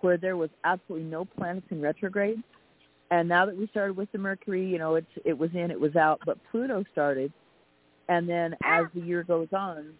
where 0.00 0.16
there 0.16 0.36
was 0.36 0.50
absolutely 0.64 1.08
no 1.08 1.24
planets 1.24 1.66
in 1.70 1.82
retrograde. 1.82 2.42
And 3.10 3.28
now 3.28 3.46
that 3.46 3.56
we 3.56 3.66
started 3.68 3.96
with 3.96 4.10
the 4.12 4.18
Mercury, 4.18 4.66
you 4.66 4.78
know, 4.78 4.94
it's 4.94 5.06
it 5.24 5.36
was 5.36 5.50
in, 5.54 5.70
it 5.70 5.80
was 5.80 5.96
out, 5.96 6.20
but 6.24 6.38
Pluto 6.50 6.84
started. 6.92 7.32
And 8.08 8.28
then 8.28 8.54
as 8.64 8.86
the 8.94 9.00
year 9.00 9.22
goes 9.22 9.48
on, 9.52 9.92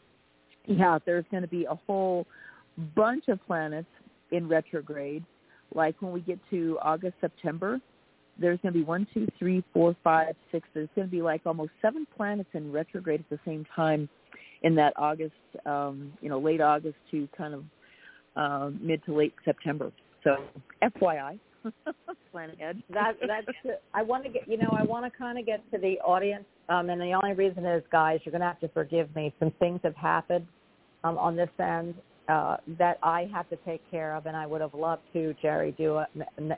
yeah, 0.67 0.99
there's 1.05 1.25
going 1.31 1.43
to 1.43 1.49
be 1.49 1.65
a 1.65 1.75
whole 1.87 2.27
bunch 2.95 3.29
of 3.29 3.45
planets 3.47 3.89
in 4.31 4.49
retrograde. 4.49 5.25
Like 5.75 6.01
when 6.01 6.13
we 6.13 6.21
get 6.21 6.39
to 6.51 6.79
August, 6.83 7.15
September, 7.21 7.81
there's 8.39 8.59
going 8.61 8.73
to 8.73 8.79
be 8.79 8.85
one, 8.85 9.07
two, 9.13 9.27
three, 9.39 9.63
four, 9.73 9.97
five, 10.05 10.35
six. 10.53 10.69
There's 10.75 10.89
going 10.95 11.09
to 11.09 11.11
be 11.11 11.23
like 11.23 11.43
almost 11.47 11.73
seven 11.83 12.07
planets 12.17 12.51
in 12.55 12.73
retrograde 12.73 13.21
at 13.21 13.31
the 13.31 13.41
same 13.45 13.67
time 13.75 14.09
in 14.63 14.75
that 14.77 14.93
August, 14.97 15.33
um, 15.67 16.13
you 16.21 16.29
know, 16.29 16.39
late 16.39 16.61
August 16.61 16.97
to 17.11 17.29
kind 17.37 17.55
of 17.55 17.65
uh, 18.37 18.71
mid 18.81 19.05
to 19.07 19.17
late 19.17 19.35
September. 19.45 19.93
So 20.25 20.37
FYI. 20.83 21.39
Planet 22.33 22.57
Ed. 22.61 22.83
that 22.91 23.15
that's 23.27 23.77
I 23.93 24.03
want 24.03 24.23
to 24.25 24.31
get 24.31 24.49
you 24.49 24.57
know 24.59 24.71
I 24.73 24.85
want 24.85 25.11
to 25.11 25.19
kind 25.19 25.39
of 25.39 25.45
get 25.47 25.61
to 25.73 25.79
the 25.79 25.99
audience 26.05 26.45
um 26.69 26.89
and 26.89 27.01
the 27.01 27.13
only 27.21 27.35
reason 27.35 27.67
is 27.67 27.83
guys 27.91 28.21
you're 28.25 28.31
going 28.31 28.43
to 28.43 28.47
have 28.47 28.61
to 28.61 28.69
forgive 28.69 29.15
me 29.17 29.35
some 29.41 29.51
things 29.59 29.81
have 29.83 29.97
happened 29.97 30.47
um 31.03 31.19
on 31.19 31.35
this 31.35 31.49
end 31.59 31.95
uh 32.29 32.59
that 32.79 32.99
I 33.03 33.29
have 33.35 33.49
to 33.51 33.57
take 33.67 33.81
care 33.91 34.15
of 34.15 34.27
and 34.27 34.37
I 34.37 34.47
would 34.47 34.61
have 34.61 34.73
loved 34.73 35.03
to 35.15 35.35
Jerry 35.43 35.75
do 35.77 35.97
a 35.97 36.07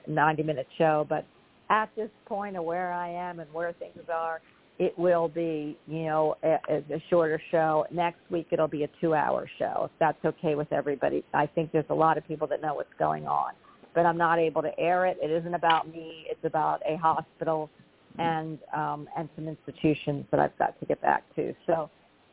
90 0.07 0.43
minute 0.43 0.67
show 0.77 1.07
but 1.09 1.25
at 1.71 1.89
this 1.97 2.11
point 2.27 2.57
of 2.57 2.65
where 2.65 2.93
I 2.93 3.11
am 3.11 3.41
and 3.41 3.53
where 3.53 3.73
things 3.73 4.05
are 4.13 4.41
it 4.79 4.99
will 4.99 5.29
be 5.29 5.79
you 5.87 6.05
know 6.05 6.37
a, 6.43 6.59
a 6.69 7.03
shorter 7.09 7.41
show 7.51 7.87
next 7.91 8.21
week 8.31 8.49
it'll 8.51 8.69
be 8.69 8.85
a 8.85 8.89
2 9.01 9.15
hour 9.15 9.49
show 9.59 9.85
if 9.85 9.91
that's 9.99 10.25
okay 10.25 10.55
with 10.55 10.73
everybody 10.73 11.25
I 11.33 11.47
think 11.47 11.73
there's 11.73 11.85
a 11.91 11.95
lot 11.95 12.19
of 12.19 12.27
people 12.27 12.47
that 12.49 12.61
know 12.61 12.75
what's 12.75 12.93
going 12.99 13.27
on 13.27 13.53
but 13.95 14.07
I'm 14.07 14.17
not 14.17 14.39
able 14.39 14.63
to 14.63 14.79
air 14.79 15.07
it. 15.07 15.19
It 15.23 15.31
isn't 15.31 15.55
about 15.55 15.89
me. 15.89 16.27
It's 16.29 16.45
about 16.45 16.81
a 16.87 16.97
hospital 16.97 17.71
and 18.19 18.59
um, 18.75 19.09
and 19.17 19.29
some 19.37 19.49
institutions 19.49 20.27
that 20.31 20.41
I've 20.41 20.57
got 20.59 20.79
to 20.81 20.87
get 20.87 21.01
back 21.01 21.23
to. 21.37 21.55
So 21.67 21.91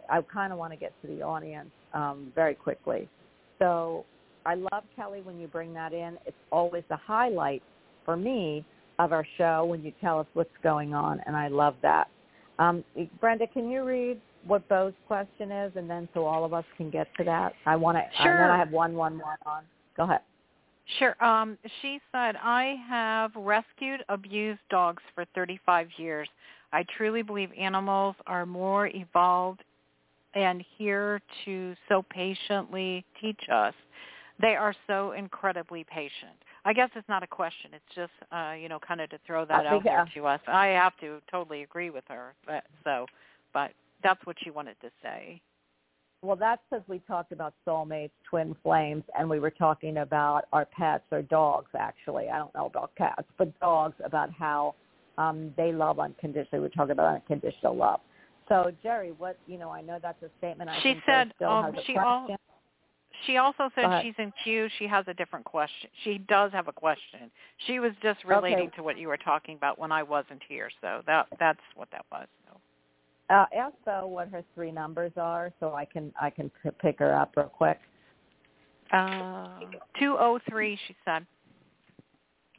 I 0.09 0.21
kind 0.21 0.51
of 0.51 0.59
want 0.59 0.73
to 0.73 0.77
get 0.77 0.93
to 1.01 1.07
the 1.07 1.21
audience 1.21 1.69
um, 1.93 2.31
very 2.35 2.55
quickly. 2.55 3.07
So 3.59 4.05
I 4.45 4.55
love 4.55 4.83
Kelly 4.95 5.21
when 5.21 5.39
you 5.39 5.47
bring 5.47 5.73
that 5.73 5.93
in. 5.93 6.17
It's 6.25 6.37
always 6.51 6.83
the 6.89 6.97
highlight 6.97 7.61
for 8.05 8.15
me 8.15 8.65
of 8.99 9.11
our 9.11 9.25
show 9.37 9.65
when 9.65 9.83
you 9.83 9.91
tell 10.01 10.19
us 10.19 10.27
what's 10.33 10.49
going 10.63 10.93
on, 10.93 11.21
and 11.25 11.35
I 11.35 11.47
love 11.47 11.75
that. 11.81 12.09
Um, 12.59 12.83
Brenda, 13.19 13.47
can 13.47 13.69
you 13.69 13.83
read 13.83 14.19
what 14.45 14.67
Bo's 14.69 14.93
question 15.07 15.51
is, 15.51 15.71
and 15.75 15.89
then 15.89 16.09
so 16.13 16.25
all 16.25 16.43
of 16.43 16.53
us 16.53 16.65
can 16.75 16.89
get 16.89 17.07
to 17.17 17.23
that? 17.25 17.53
I 17.65 17.75
want 17.75 17.97
to. 17.97 18.03
Sure. 18.23 18.31
And 18.31 18.39
then 18.39 18.49
I 18.49 18.57
have 18.57 18.71
one, 18.71 18.95
one, 18.95 19.19
one 19.19 19.37
on. 19.45 19.63
Go 19.95 20.03
ahead. 20.03 20.21
Sure. 20.99 21.21
Um, 21.23 21.57
she 21.81 21.99
said, 22.11 22.35
I 22.41 22.75
have 22.87 23.31
rescued 23.35 24.03
abused 24.09 24.61
dogs 24.69 25.03
for 25.13 25.25
35 25.35 25.89
years. 25.97 26.29
I 26.71 26.85
truly 26.97 27.21
believe 27.21 27.49
animals 27.57 28.15
are 28.25 28.45
more 28.45 28.87
evolved 28.87 29.63
and 30.33 30.63
here 30.77 31.21
to 31.45 31.75
so 31.89 32.03
patiently 32.09 33.03
teach 33.19 33.39
us. 33.51 33.73
They 34.39 34.55
are 34.55 34.75
so 34.85 35.11
incredibly 35.11 35.83
patient. 35.83 36.37
I 36.67 36.73
guess 36.73 36.89
it's 36.95 37.07
not 37.07 37.23
a 37.23 37.27
question. 37.27 37.71
It's 37.73 37.95
just, 37.95 38.11
uh, 38.29 38.51
you 38.51 38.67
know, 38.67 38.77
kind 38.85 38.99
of 38.99 39.09
to 39.11 39.19
throw 39.25 39.45
that 39.45 39.65
I 39.65 39.67
out 39.67 39.83
there 39.85 40.01
uh, 40.01 40.05
to 40.15 40.25
us. 40.27 40.41
I 40.47 40.67
have 40.67 40.91
to 40.99 41.21
totally 41.31 41.63
agree 41.63 41.89
with 41.89 42.03
her. 42.09 42.33
But, 42.45 42.65
so, 42.83 43.05
but 43.53 43.71
that's 44.03 44.19
what 44.25 44.35
she 44.43 44.49
wanted 44.49 44.75
to 44.81 44.89
say. 45.01 45.41
Well, 46.21 46.35
that's 46.35 46.61
because 46.69 46.85
we 46.89 46.99
talked 47.07 47.31
about 47.31 47.53
soulmates, 47.65 48.11
twin 48.29 48.53
flames, 48.63 49.05
and 49.17 49.29
we 49.29 49.39
were 49.39 49.49
talking 49.49 49.99
about 49.99 50.43
our 50.51 50.65
pets 50.65 51.05
or 51.09 51.21
dogs. 51.21 51.69
Actually, 51.77 52.27
I 52.27 52.37
don't 52.37 52.53
know 52.53 52.65
about 52.65 52.91
cats, 52.97 53.27
but 53.37 53.57
dogs 53.61 53.95
about 54.03 54.33
how 54.33 54.75
um, 55.17 55.53
they 55.55 55.71
love 55.71 55.99
unconditionally. 55.99 56.61
We're 56.61 56.69
talking 56.69 56.91
about 56.91 57.15
unconditional 57.15 57.77
love. 57.77 58.01
So, 58.49 58.73
Jerry, 58.83 59.13
what 59.17 59.37
you 59.47 59.57
know? 59.57 59.69
I 59.69 59.81
know 59.81 59.99
that's 60.01 60.21
a 60.21 60.29
statement. 60.39 60.69
I 60.69 60.81
She 60.81 60.95
said, 61.05 61.31
um, 61.45 61.73
she 61.85 61.93
question. 61.93 62.35
She 63.25 63.37
also 63.37 63.69
said 63.75 64.01
she's 64.03 64.13
in 64.17 64.31
queue. 64.43 64.67
She 64.77 64.87
has 64.87 65.05
a 65.07 65.13
different 65.13 65.45
question. 65.45 65.89
She 66.03 66.19
does 66.19 66.51
have 66.51 66.67
a 66.67 66.73
question. 66.73 67.31
She 67.65 67.79
was 67.79 67.91
just 68.01 68.23
relating 68.25 68.67
Okay. 68.67 68.75
to 68.77 68.83
what 68.83 68.97
you 68.97 69.07
were 69.07 69.17
talking 69.17 69.55
about 69.55 69.79
when 69.79 69.91
I 69.91 70.03
wasn't 70.03 70.41
here. 70.47 70.69
So 70.81 71.01
that 71.07 71.27
that's 71.39 71.59
what 71.75 71.89
that 71.91 72.05
was. 72.11 72.27
So. 72.45 72.59
uh, 73.33 73.45
ask 73.55 73.75
Bo 73.85 74.07
what 74.07 74.29
her 74.29 74.43
three 74.55 74.71
numbers 74.71 75.11
are, 75.17 75.51
so 75.59 75.73
I 75.73 75.85
can 75.85 76.13
I 76.21 76.29
can 76.29 76.51
p- 76.63 76.69
pick 76.81 76.99
her 76.99 77.13
up 77.13 77.33
real 77.35 77.47
quick. 77.47 77.79
Uh, 78.93 79.59
203, 79.99 80.79
she 80.87 80.95
said. 81.03 81.25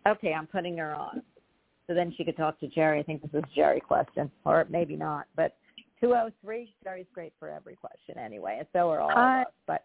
Okay, 0.07 0.35
I'm 0.35 0.47
putting 0.47 0.77
her 0.79 0.95
on. 0.95 1.23
So 1.87 1.95
then 1.95 2.13
she 2.17 2.25
could 2.25 2.37
talk 2.37 2.61
to 2.61 2.69
Jerry. 2.69 3.01
I 3.01 3.03
think 3.03 3.23
this 3.23 3.31
is 3.33 3.45
Jerry 3.55 3.81
question, 3.81 4.31
or 4.45 4.67
maybe 4.69 4.95
not. 4.95 5.27
But 5.37 5.57
203, 6.01 6.75
Jerry's 6.85 7.07
great 7.15 7.33
for 7.39 7.49
every 7.49 7.77
question 7.77 8.19
anyway, 8.19 8.57
and 8.59 8.69
so 8.75 8.91
are 8.91 9.01
all 9.01 9.11
Hi. 9.11 9.41
of 9.41 9.47
us. 9.47 9.53
But 9.67 9.85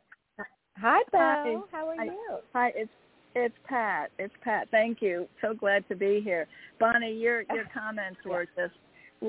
hi, 0.78 1.01
Bo. 1.11 1.65
How 1.71 1.89
are 1.89 1.95
Hi. 1.97 2.05
you? 2.05 2.38
Hi, 2.53 2.71
it's 2.76 2.91
it's 3.36 3.55
Pat. 3.67 4.11
It's 4.19 4.34
Pat. 4.43 4.67
Thank 4.71 5.01
you. 5.01 5.28
So 5.41 5.53
glad 5.53 5.88
to 5.89 5.95
be 5.95 6.21
here. 6.24 6.47
Bonnie, 6.80 7.13
your 7.13 7.41
your 7.53 7.65
comments 7.74 8.19
were 8.26 8.45
just 8.55 8.74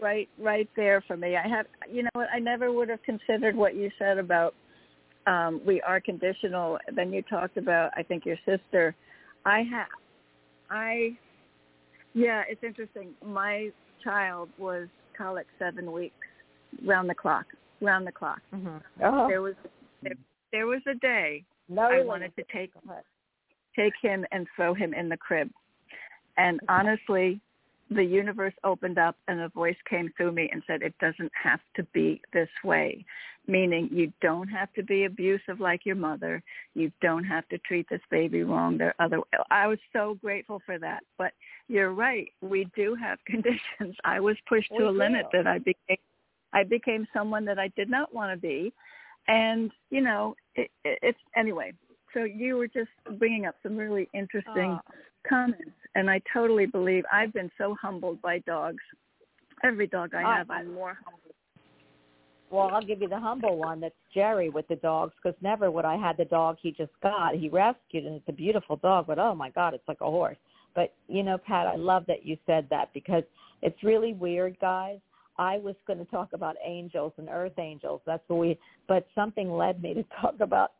right 0.02 0.28
right 0.38 0.68
there 0.76 1.02
for 1.06 1.16
me. 1.16 1.36
I 1.36 1.46
have 1.48 1.66
you 1.90 2.02
know 2.02 2.10
what 2.14 2.28
I 2.34 2.38
never 2.38 2.72
would 2.72 2.88
have 2.88 3.02
considered 3.02 3.56
what 3.56 3.74
you 3.74 3.90
said 3.98 4.18
about 4.18 4.54
um 5.26 5.60
we 5.66 5.80
are 5.82 6.00
conditional. 6.00 6.78
Then 6.94 7.12
you 7.12 7.22
talked 7.22 7.56
about 7.56 7.90
I 7.96 8.02
think 8.02 8.24
your 8.26 8.38
sister. 8.44 8.94
I 9.44 9.60
have 9.70 9.88
I 10.70 11.16
yeah, 12.14 12.42
it's 12.48 12.62
interesting. 12.62 13.10
My 13.24 13.70
child 14.02 14.48
was 14.58 14.86
colic 15.16 15.46
7 15.58 15.90
weeks 15.90 16.14
round 16.84 17.08
the 17.08 17.14
clock. 17.14 17.46
Round 17.80 18.06
the 18.06 18.12
clock. 18.12 18.40
Mm-hmm. 18.54 18.76
Oh, 19.02 19.28
There 19.28 19.42
was 19.42 19.54
there, 20.02 20.14
there 20.54 20.66
was 20.68 20.80
a 20.86 20.94
day 20.94 21.44
no, 21.68 21.82
I 21.82 22.04
wanted 22.04 22.32
to 22.36 22.44
take 22.52 22.70
take 23.76 23.94
him 24.00 24.24
and 24.30 24.46
throw 24.54 24.72
him 24.72 24.94
in 24.94 25.08
the 25.08 25.16
crib. 25.16 25.50
And 26.36 26.60
honestly, 26.68 27.40
the 27.90 28.04
universe 28.04 28.54
opened 28.62 28.98
up 28.98 29.16
and 29.28 29.40
a 29.40 29.48
voice 29.48 29.76
came 29.88 30.12
through 30.16 30.32
me 30.32 30.48
and 30.52 30.62
said, 30.66 30.82
it 30.82 30.94
doesn't 31.00 31.32
have 31.42 31.60
to 31.76 31.82
be 31.92 32.20
this 32.32 32.48
way. 32.62 33.04
Meaning 33.46 33.88
you 33.92 34.12
don't 34.22 34.48
have 34.48 34.72
to 34.74 34.82
be 34.82 35.04
abusive 35.04 35.60
like 35.60 35.84
your 35.84 35.96
mother. 35.96 36.42
You 36.74 36.90
don't 37.02 37.24
have 37.24 37.46
to 37.48 37.58
treat 37.58 37.86
this 37.90 38.00
baby 38.10 38.42
wrong. 38.42 38.78
There 38.78 38.94
other, 39.00 39.18
I 39.50 39.66
was 39.66 39.78
so 39.92 40.16
grateful 40.22 40.62
for 40.64 40.78
that. 40.78 41.00
But 41.18 41.32
you're 41.68 41.92
right. 41.92 42.28
We 42.40 42.68
do 42.76 42.94
have 42.94 43.18
conditions. 43.26 43.96
I 44.04 44.20
was 44.20 44.36
pushed 44.48 44.70
We 44.70 44.78
to 44.78 44.88
a 44.88 44.90
limit 44.90 45.26
that 45.32 45.46
I 45.46 45.58
became, 45.58 45.98
I 46.52 46.62
became 46.64 47.06
someone 47.12 47.44
that 47.46 47.58
I 47.58 47.68
did 47.76 47.90
not 47.90 48.14
want 48.14 48.32
to 48.32 48.40
be. 48.40 48.72
And, 49.26 49.70
you 49.90 50.00
know, 50.00 50.36
it, 50.56 50.70
it, 50.84 50.98
it's, 51.02 51.18
anyway, 51.36 51.72
so 52.12 52.24
you 52.24 52.56
were 52.56 52.68
just 52.68 52.90
bringing 53.18 53.46
up 53.46 53.56
some 53.62 53.76
really 53.76 54.08
interesting 54.14 54.78
Oh. 54.78 54.94
comments, 55.28 55.70
and 55.94 56.10
I 56.10 56.20
totally 56.32 56.66
believe 56.66 57.04
I've 57.12 57.32
been 57.32 57.50
so 57.58 57.74
humbled 57.80 58.20
by 58.22 58.38
dogs. 58.40 58.82
Every 59.62 59.86
dog 59.86 60.14
I 60.14 60.22
I- 60.22 60.38
have, 60.38 60.50
I'm 60.50 60.74
more 60.74 60.94
humbled. 61.04 61.20
Well, 62.50 62.70
I'll 62.72 62.82
give 62.82 63.00
you 63.00 63.08
the 63.08 63.18
humble 63.18 63.56
one. 63.56 63.80
That's 63.80 63.94
Jerry 64.12 64.48
with 64.48 64.68
the 64.68 64.76
dogs, 64.76 65.12
because 65.16 65.36
never 65.42 65.72
would 65.72 65.84
I 65.84 65.96
had 65.96 66.16
the 66.16 66.26
dog 66.26 66.56
he 66.60 66.70
just 66.70 66.92
got. 67.02 67.34
He 67.34 67.48
rescued, 67.48 68.04
and 68.04 68.14
it's 68.16 68.28
a 68.28 68.32
beautiful 68.32 68.76
dog, 68.76 69.06
but 69.08 69.18
oh 69.18 69.34
my 69.34 69.50
God, 69.50 69.74
it's 69.74 69.88
like 69.88 70.00
a 70.02 70.04
horse. 70.10 70.36
But 70.74 70.94
you 71.08 71.24
know, 71.24 71.36
Pat, 71.36 71.66
I 71.66 71.74
love 71.74 72.04
that 72.06 72.24
you 72.24 72.36
said 72.46 72.68
that 72.70 72.92
because 72.94 73.24
it's 73.62 73.82
really 73.82 74.12
weird, 74.12 74.56
guys. 74.60 74.98
I 75.38 75.58
was 75.58 75.74
going 75.86 75.98
to 75.98 76.04
talk 76.06 76.28
about 76.32 76.56
angels 76.64 77.12
and 77.18 77.28
earth 77.28 77.58
angels. 77.58 78.00
That's 78.06 78.22
what 78.28 78.38
we, 78.38 78.58
but 78.88 79.06
something 79.14 79.50
led 79.50 79.82
me 79.82 79.94
to 79.94 80.02
talk 80.20 80.34
about 80.40 80.72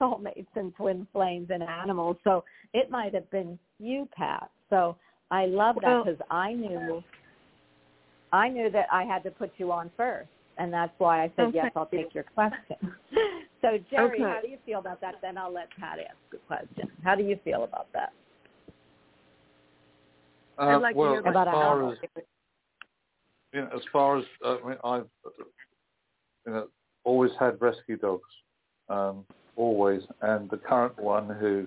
soulmates 0.00 0.46
and 0.54 0.74
twin 0.76 1.06
flames 1.12 1.48
and 1.50 1.62
animals. 1.62 2.16
So 2.24 2.44
it 2.74 2.90
might 2.90 3.14
have 3.14 3.30
been 3.30 3.58
you, 3.78 4.08
Pat. 4.16 4.50
So 4.70 4.96
I 5.30 5.46
love 5.46 5.76
that 5.76 5.84
Well- 5.86 6.04
because 6.04 6.20
I 6.30 6.52
knew, 6.52 7.02
I 8.32 8.48
knew 8.48 8.70
that 8.70 8.86
I 8.92 9.04
had 9.04 9.22
to 9.24 9.30
put 9.30 9.52
you 9.56 9.72
on 9.72 9.90
first, 9.96 10.28
and 10.58 10.72
that's 10.72 10.92
why 10.98 11.22
I 11.22 11.28
said 11.36 11.46
Okay. 11.46 11.56
yes. 11.56 11.72
I'll 11.74 11.86
take 11.86 12.14
your 12.14 12.24
question. 12.24 12.76
so 13.62 13.78
Jerry, 13.90 14.20
Okay. 14.20 14.22
how 14.22 14.40
do 14.42 14.48
you 14.48 14.58
feel 14.66 14.78
about 14.80 15.00
that? 15.00 15.14
Then 15.22 15.38
I'll 15.38 15.52
let 15.52 15.68
Pat 15.80 15.98
ask 15.98 16.16
the 16.30 16.38
question. 16.46 16.90
How 17.02 17.14
do 17.14 17.22
you 17.22 17.36
feel 17.44 17.64
about 17.64 17.90
that? 17.92 18.12
I'd 20.58 20.74
Uh, 20.74 20.80
like 20.80 20.94
to 20.94 21.00
well, 21.00 21.10
hear 21.12 21.20
as 21.20 21.26
about 21.26 21.46
far 21.46 21.72
animals. 21.74 21.98
as 22.16 22.24
you 23.52 23.60
know, 23.62 23.68
as 23.74 23.82
far 23.92 24.18
as 24.18 24.24
uh, 24.44 24.56
I 24.64 24.68
mean, 24.68 24.78
I've 24.84 25.06
you 26.46 26.52
know 26.52 26.68
always 27.04 27.30
had 27.38 27.60
rescue 27.60 27.96
dogs, 27.96 28.28
um, 28.88 29.24
always, 29.56 30.02
and 30.22 30.48
the 30.50 30.56
current 30.58 30.98
one 30.98 31.28
who 31.28 31.66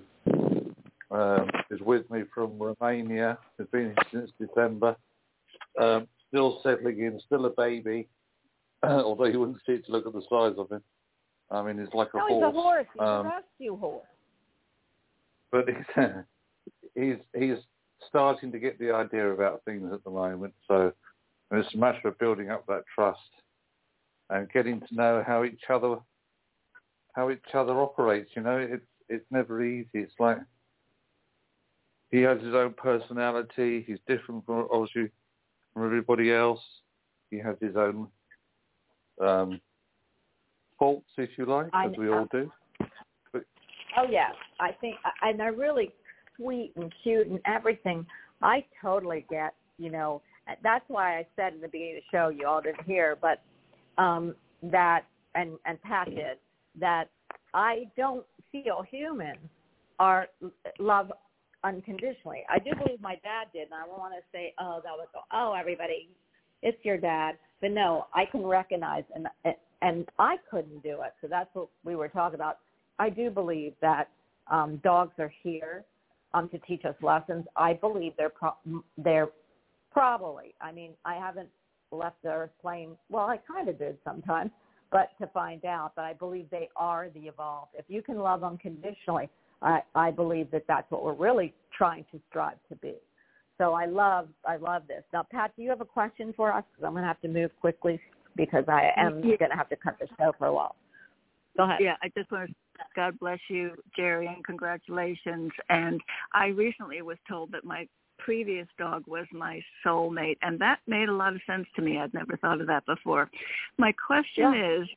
um, 1.10 1.48
is 1.70 1.80
with 1.80 2.08
me 2.10 2.22
from 2.34 2.58
Romania 2.58 3.38
has 3.58 3.66
been 3.68 3.94
here 3.94 4.04
since 4.12 4.30
December, 4.40 4.94
um, 5.80 6.06
still 6.28 6.60
settling 6.62 7.00
in, 7.00 7.20
still 7.26 7.46
a 7.46 7.50
baby, 7.50 8.06
although 8.84 9.24
you 9.24 9.40
wouldn't 9.40 9.58
see 9.66 9.72
it 9.72 9.86
to 9.86 9.92
look 9.92 10.06
at 10.06 10.12
the 10.12 10.22
size 10.30 10.54
of 10.58 10.70
him. 10.70 10.82
I 11.50 11.62
mean, 11.62 11.78
he's 11.78 11.92
like 11.94 12.08
a 12.14 12.18
No, 12.18 12.26
he's 12.28 12.34
horse. 12.36 12.54
a 12.54 12.60
horse. 12.60 12.86
He's 12.92 13.00
Um, 13.02 13.26
a 13.26 13.28
rescue 13.30 13.76
horse. 13.76 14.06
but 15.50 15.64
he's 15.68 15.96
he's 16.94 17.16
he's 17.36 17.58
starting 18.08 18.52
to 18.52 18.58
get 18.58 18.78
the 18.78 18.92
idea 18.92 19.30
about 19.32 19.62
things 19.64 19.90
at 19.92 20.04
the 20.04 20.10
moment. 20.10 20.54
So 20.68 20.92
it's 21.52 21.74
a 21.74 21.78
matter 21.78 22.08
of 22.08 22.18
building 22.18 22.50
up 22.50 22.66
that 22.66 22.84
trust 22.94 23.18
and 24.30 24.50
getting 24.52 24.80
to 24.80 24.94
know 24.94 25.24
how 25.26 25.44
each 25.44 25.62
other 25.68 25.96
how 27.14 27.30
each 27.30 27.40
other 27.54 27.72
operates. 27.80 28.30
You 28.36 28.42
know, 28.42 28.56
it's 28.58 28.84
it's 29.08 29.26
never 29.30 29.62
easy. 29.64 29.88
It's 29.94 30.14
like 30.18 30.38
he 32.10 32.20
has 32.22 32.40
his 32.40 32.54
own 32.54 32.74
personality. 32.74 33.84
He's 33.86 33.98
different 34.06 34.46
from 34.46 34.68
obviously 34.72 35.10
from 35.74 35.84
everybody 35.84 36.32
else. 36.32 36.60
He 37.30 37.38
has 37.38 37.56
his 37.60 37.76
own 37.76 38.08
um, 39.20 39.60
faults, 40.78 41.06
if 41.16 41.30
you 41.36 41.46
like, 41.46 41.68
I- 41.72 41.86
as 41.86 41.92
we 41.96 42.08
all 42.08 42.26
do. 42.32 42.50
But, 43.32 43.44
Oh 43.96 44.06
yeah, 44.08 44.30
I 44.58 44.72
think, 44.80 44.96
and 45.22 45.38
they're 45.38 45.52
really 45.52 45.92
sweet 46.36 46.72
and 46.76 46.92
cute 47.02 47.26
and 47.26 47.40
everything. 47.44 48.06
I 48.42 48.64
totally 48.80 49.26
get, 49.30 49.54
you 49.78 49.90
know, 49.90 50.22
that's 50.62 50.84
why 50.88 51.18
I 51.18 51.26
said 51.36 51.54
in 51.54 51.60
the 51.60 51.68
beginning 51.68 51.96
of 51.96 52.02
the 52.02 52.16
show, 52.16 52.28
you 52.28 52.46
all 52.46 52.60
didn't 52.60 52.84
hear, 52.84 53.16
but 53.20 53.42
um, 54.02 54.34
that, 54.62 55.02
and, 55.34 55.52
and 55.64 55.80
Pat 55.82 56.08
did, 56.08 56.38
that 56.78 57.04
I 57.54 57.84
don't 57.96 58.24
feel 58.52 58.84
humans 58.90 59.38
are 59.98 60.28
love 60.78 61.12
unconditionally. 61.64 62.42
I 62.48 62.58
do 62.58 62.70
believe 62.82 63.00
my 63.00 63.16
dad 63.22 63.48
did, 63.52 63.64
and 63.64 63.74
I 63.74 63.86
don't 63.86 63.98
want 63.98 64.14
to 64.14 64.22
say, 64.32 64.54
oh, 64.58 64.80
that 64.82 64.92
was, 64.92 65.08
oh, 65.32 65.54
everybody, 65.58 66.08
it's 66.62 66.82
your 66.84 66.96
dad. 66.96 67.36
But 67.60 67.72
no, 67.72 68.06
I 68.14 68.24
can 68.24 68.44
recognize, 68.44 69.04
and 69.14 69.26
and 69.82 70.06
I 70.18 70.36
couldn't 70.50 70.82
do 70.82 71.02
it. 71.02 71.12
So 71.20 71.28
that's 71.28 71.48
what 71.54 71.68
we 71.84 71.96
were 71.96 72.08
talking 72.08 72.34
about. 72.34 72.58
I 72.98 73.10
do 73.10 73.30
believe 73.30 73.74
that 73.80 74.08
um, 74.50 74.80
dogs 74.82 75.12
are 75.18 75.32
here 75.42 75.84
um, 76.34 76.48
to 76.50 76.58
teach 76.60 76.84
us 76.84 76.94
lessons. 77.02 77.46
I 77.56 77.74
believe 77.74 78.12
they're 78.16 78.30
pro- 78.30 78.82
they're 78.98 79.28
probably. 79.92 80.54
I 80.60 80.72
mean, 80.72 80.92
I 81.04 81.14
haven't 81.14 81.48
left 81.92 82.22
the 82.22 82.30
earth 82.30 82.50
plane. 82.60 82.96
Well, 83.08 83.26
I 83.26 83.38
kind 83.38 83.68
of 83.68 83.78
did 83.78 83.98
sometimes, 84.04 84.50
but 84.92 85.10
to 85.20 85.26
find 85.28 85.64
out. 85.64 85.92
But 85.96 86.04
I 86.04 86.12
believe 86.12 86.46
they 86.50 86.68
are 86.76 87.08
the 87.10 87.20
evolved. 87.20 87.72
If 87.74 87.84
you 87.88 88.02
can 88.02 88.18
love 88.18 88.44
unconditionally, 88.44 89.28
I, 89.62 89.80
I 89.94 90.10
believe 90.10 90.50
that 90.52 90.64
that's 90.68 90.90
what 90.90 91.04
we're 91.04 91.14
really 91.14 91.54
trying 91.76 92.04
to 92.12 92.20
strive 92.28 92.58
to 92.68 92.76
be. 92.76 92.94
So 93.58 93.74
I 93.74 93.84
love 93.84 94.28
I 94.46 94.56
love 94.56 94.84
this. 94.88 95.02
Now, 95.12 95.26
Pat, 95.30 95.52
do 95.54 95.62
you 95.62 95.68
have 95.68 95.82
a 95.82 95.86
question 95.86 96.32
for 96.34 96.50
us? 96.52 96.64
Because 96.72 96.86
I'm 96.86 96.92
going 96.92 97.02
to 97.02 97.08
have 97.08 97.20
to 97.20 97.28
move 97.28 97.50
quickly 97.60 98.00
because 98.36 98.64
I 98.68 98.90
am 98.96 99.22
Yeah. 99.22 99.36
going 99.36 99.50
to 99.50 99.56
have 99.56 99.68
to 99.68 99.76
cut 99.76 99.98
the 99.98 100.06
show 100.18 100.32
for 100.38 100.46
a 100.46 100.54
while. 100.54 100.76
Go 101.56 101.64
ahead. 101.64 101.80
Yeah, 101.80 101.96
I 102.02 102.08
just 102.16 102.30
want 102.30 102.48
to 102.48 102.54
God 102.96 103.18
bless 103.18 103.38
you, 103.50 103.72
Jerry, 103.94 104.26
and 104.26 104.42
congratulations. 104.44 105.52
And 105.68 106.00
I 106.32 106.46
recently 106.46 107.02
was 107.02 107.18
told 107.28 107.52
that 107.52 107.64
my 107.64 107.86
previous 108.24 108.66
dog 108.78 109.04
was 109.06 109.26
my 109.32 109.60
soulmate, 109.84 110.38
and 110.42 110.58
that 110.60 110.80
made 110.86 111.08
a 111.08 111.14
lot 111.14 111.34
of 111.34 111.40
sense 111.46 111.66
to 111.76 111.82
me. 111.82 111.98
I'd 111.98 112.14
never 112.14 112.36
thought 112.36 112.60
of 112.60 112.66
that 112.66 112.86
before. 112.86 113.30
My 113.78 113.92
question 113.92 114.54
is, 114.54 114.88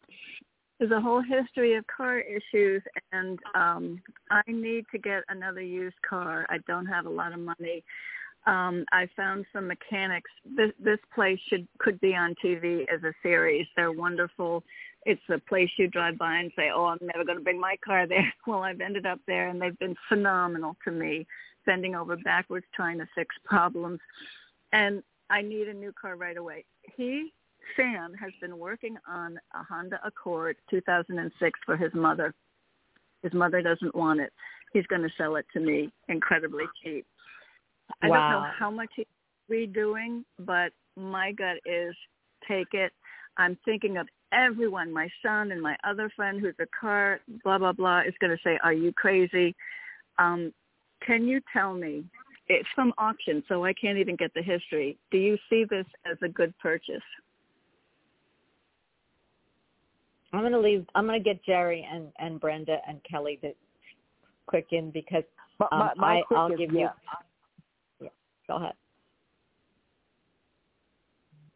there's 0.80 0.92
a 0.92 1.02
whole 1.02 1.22
history 1.22 1.76
of 1.76 1.86
car 1.88 2.20
issues, 2.20 2.82
and 3.12 3.40
um, 3.56 4.02
I 4.32 4.42
need 4.48 4.86
to 4.92 4.98
get 4.98 5.24
another 5.30 5.62
used 5.62 6.02
car. 6.08 6.46
I 6.50 6.58
don't 6.68 6.86
have 6.86 7.06
a 7.06 7.10
lot 7.10 7.34
of 7.34 7.40
money. 7.40 7.84
Um, 8.46 8.84
I 8.92 9.08
found 9.16 9.46
some 9.54 9.68
mechanics. 9.68 10.30
This, 10.58 10.72
this 10.78 11.00
place 11.16 11.40
should 11.48 11.66
could 11.80 12.00
be 12.02 12.14
on 12.14 12.36
TV 12.44 12.82
as 12.94 13.02
a 13.04 13.14
series. 13.24 13.66
They're 13.76 13.94
wonderful 13.94 14.64
it's 15.06 15.22
a 15.30 15.38
place 15.38 15.70
you 15.78 15.88
drive 15.88 16.18
by 16.18 16.38
and 16.38 16.52
say, 16.56 16.70
"Oh, 16.74 16.86
I'm 16.86 17.00
never 17.02 17.26
going 17.26 17.38
to 17.38 17.44
bring 17.44 17.60
my 17.60 17.76
car 17.84 18.08
there." 18.08 18.34
Well, 18.48 18.64
I've 18.64 18.82
ended 18.82 19.06
up 19.06 19.20
there, 19.28 19.48
and 19.48 19.62
they've 19.62 19.78
been 19.80 19.96
phenomenal 20.10 20.76
to 20.84 20.92
me, 20.92 21.26
bending 21.66 21.96
over 21.96 22.18
backwards 22.18 22.66
trying 22.76 22.98
to 23.00 23.08
fix 23.16 23.36
problems. 23.46 24.00
And 24.72 25.04
I 25.30 25.42
need 25.42 25.68
a 25.68 25.74
new 25.74 25.94
car 26.00 26.16
right 26.16 26.38
away. 26.38 26.66
He, 26.96 27.32
Sam, 27.76 28.14
has 28.20 28.32
been 28.42 28.58
working 28.58 28.98
on 29.08 29.40
a 29.54 29.64
Honda 29.64 30.00
Accord 30.04 30.58
2006 30.70 31.60
for 31.66 31.78
his 31.78 31.94
mother. 31.94 32.34
His 33.22 33.34
mother 33.34 33.62
doesn't 33.62 33.96
want 33.96 34.20
it. 34.20 34.34
He's 34.74 34.86
going 34.88 35.04
to 35.04 35.10
sell 35.18 35.36
it 35.36 35.46
to 35.54 35.60
me 35.60 35.92
incredibly 36.10 36.66
cheap. 36.84 37.06
I 38.02 38.08
don't 38.08 38.16
know 38.16 38.46
how 38.58 38.72
much 38.72 38.90
he's 38.96 39.06
redoing, 39.50 40.24
but 40.40 40.72
my 40.96 41.32
gut 41.32 41.58
is 41.66 41.96
take 42.48 42.74
it. 42.74 42.92
I'm 43.38 43.58
thinking 43.66 43.98
of 43.98 44.08
everyone, 44.32 44.92
my 44.92 45.08
son 45.24 45.52
and 45.52 45.62
my 45.62 45.76
other 45.84 46.12
friend 46.16 46.40
who's 46.40 46.56
a 46.60 46.66
car, 46.80 47.20
blah, 47.44 47.58
blah, 47.58 47.72
blah, 47.72 48.02
is 48.02 48.14
going 48.20 48.32
to 48.32 48.44
say, 48.44 48.60
are 48.64 48.74
you 48.74 48.92
crazy? 48.94 49.56
Um, 50.20 50.54
can 51.06 51.28
you 51.28 51.42
tell 51.52 51.74
me, 51.74 52.04
it's 52.48 52.68
from 52.76 52.94
auction, 52.98 53.44
so 53.48 53.64
I 53.64 53.74
can't 53.74 53.98
even 53.98 54.16
get 54.16 54.34
the 54.34 54.42
history. 54.42 54.98
Do 55.12 55.18
you 55.18 55.38
see 55.50 55.66
this 55.70 55.86
as 56.10 56.18
a 56.24 56.28
good 56.28 56.54
purchase? 56.60 57.02
I'm 60.34 60.42
going 60.42 60.52
to 60.52 60.60
leave. 60.60 60.86
I'm 60.96 61.06
going 61.06 61.20
to 61.20 61.24
get 61.24 61.44
Jerry 61.46 61.88
and 61.90 62.08
and 62.18 62.40
Brenda 62.40 62.78
and 62.88 63.00
Kelly 63.10 63.38
to 63.42 63.52
quick 64.48 64.68
in 64.72 64.92
because 64.92 65.24
um, 65.60 65.68
my, 65.72 65.92
my 65.96 66.22
I, 66.32 66.36
i'll 66.36 66.52
is 66.52 66.58
give 66.58 66.72
you. 66.72 66.80
yes. 66.80 66.94
Yeah, 68.02 68.08
go 68.48 68.56
ahead. 68.56 68.74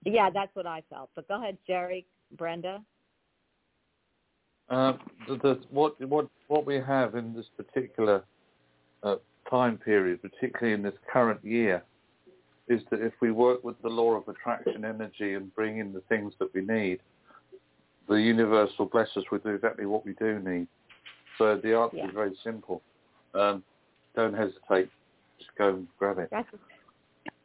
Yeah, 0.06 0.30
that's 0.34 0.56
what 0.56 0.68
I 0.68 0.84
felt. 0.90 1.10
But 1.16 1.28
go 1.28 1.42
ahead, 1.42 1.58
Jerry, 1.66 2.06
Brenda. 2.38 2.82
Uh, 4.70 4.94
the, 5.28 5.36
the, 5.38 5.62
what 5.72 6.00
what 6.08 6.28
what 6.48 6.66
we 6.66 6.76
have 6.76 7.16
in 7.16 7.34
this 7.34 7.48
particular 7.58 8.24
uh, 9.04 9.16
time 9.50 9.78
period, 9.78 10.22
particularly 10.22 10.74
in 10.74 10.82
this 10.84 10.94
current 11.12 11.44
year, 11.44 11.84
is 12.68 12.82
that 12.92 13.02
if 13.02 13.14
we 13.22 13.32
work 13.32 13.64
with 13.64 13.82
the 13.82 13.90
law 13.90 14.12
of 14.14 14.28
attraction 14.28 14.84
energy 14.84 15.36
and 15.36 15.54
bring 15.56 15.80
in 15.80 15.94
the 15.94 16.02
things 16.10 16.34
that 16.40 16.54
we 16.54 16.62
need, 16.62 17.00
the 18.08 18.16
universe 18.16 18.72
will 18.78 18.88
bless 18.88 19.10
us 19.16 19.24
with 19.32 19.46
exactly 19.46 19.86
what 19.86 20.06
we 20.06 20.14
do 20.14 20.40
need. 20.40 20.68
So 21.38 21.58
the 21.58 21.76
answer 21.76 21.98
Yeah. 21.98 22.08
is 22.08 22.14
very 22.14 22.36
simple. 22.44 22.82
Um, 23.34 23.64
don't 24.16 24.34
hesitate. 24.34 24.90
Just 25.38 25.56
go 25.56 25.70
and 25.70 25.88
grab 25.98 26.20
it. 26.20 26.30
That's 26.32 26.50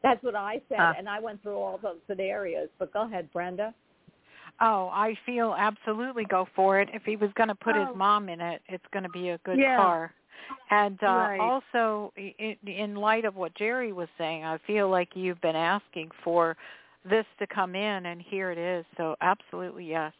that's 0.02 0.22
what 0.24 0.34
I 0.34 0.60
said, 0.68 0.80
Ah. 0.80 0.94
and 0.98 1.08
I 1.08 1.20
went 1.20 1.40
through 1.42 1.56
all 1.56 1.78
those 1.78 2.00
scenarios. 2.08 2.68
But 2.78 2.92
go 2.92 3.02
ahead, 3.02 3.32
Brenda. 3.32 3.72
Oh, 4.60 4.88
I 4.88 5.14
feel 5.24 5.54
absolutely 5.56 6.24
go 6.24 6.48
for 6.56 6.80
it. 6.80 6.88
If 6.92 7.04
he 7.04 7.14
was 7.14 7.32
going 7.34 7.48
to 7.48 7.54
put 7.54 7.76
Oh. 7.76 7.86
his 7.86 7.94
mom 7.94 8.28
in 8.28 8.40
it, 8.40 8.62
it's 8.68 8.86
going 8.88 9.04
to 9.04 9.08
be 9.10 9.30
a 9.30 9.38
good 9.38 9.58
Yeah. 9.58 9.76
car. 9.76 10.14
And 10.70 10.98
uh, 11.02 11.06
Right. 11.06 11.40
also, 11.40 12.12
in, 12.16 12.56
in 12.66 12.94
light 12.96 13.24
of 13.24 13.36
what 13.36 13.54
Jerry 13.54 13.92
was 13.92 14.08
saying, 14.16 14.44
I 14.44 14.58
feel 14.66 14.88
like 14.88 15.10
you've 15.14 15.40
been 15.40 15.56
asking 15.56 16.10
for 16.24 16.56
this 17.08 17.26
to 17.40 17.46
come 17.46 17.74
in, 17.74 18.06
and 18.06 18.22
here 18.22 18.50
it 18.50 18.58
is. 18.58 18.84
So, 18.96 19.16
absolutely 19.20 19.86
yes. 19.86 20.12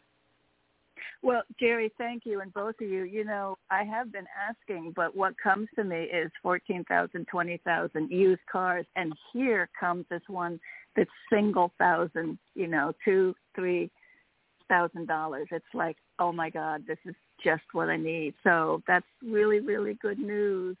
Well, 1.21 1.41
Jerry, 1.59 1.91
thank 1.97 2.23
you, 2.25 2.41
and 2.41 2.53
both 2.53 2.75
of 2.81 2.87
you. 2.87 3.03
You 3.03 3.23
know, 3.23 3.57
I 3.71 3.83
have 3.83 4.11
been 4.11 4.27
asking, 4.47 4.93
but 4.95 5.15
what 5.15 5.33
comes 5.41 5.69
to 5.75 5.83
me 5.83 6.03
is 6.03 6.31
fourteen 6.41 6.83
thousand, 6.85 7.27
twenty 7.31 7.61
thousand 7.65 8.11
used 8.11 8.41
cars, 8.51 8.85
and 8.95 9.13
here 9.31 9.69
comes 9.79 10.05
this 10.09 10.21
one 10.27 10.59
that's 10.95 11.09
single 11.31 11.71
thousand. 11.79 12.37
You 12.55 12.67
know, 12.67 12.93
two, 13.05 13.33
three 13.55 13.89
thousand 14.69 15.07
dollars. 15.07 15.47
It's 15.51 15.65
like, 15.73 15.97
oh 16.19 16.31
my 16.31 16.49
God, 16.49 16.83
this 16.85 16.99
is 17.05 17.15
just 17.43 17.63
what 17.73 17.89
I 17.89 17.97
need. 17.97 18.33
So 18.43 18.81
that's 18.87 19.05
really, 19.23 19.59
really 19.59 19.95
good 20.01 20.19
news. 20.19 20.77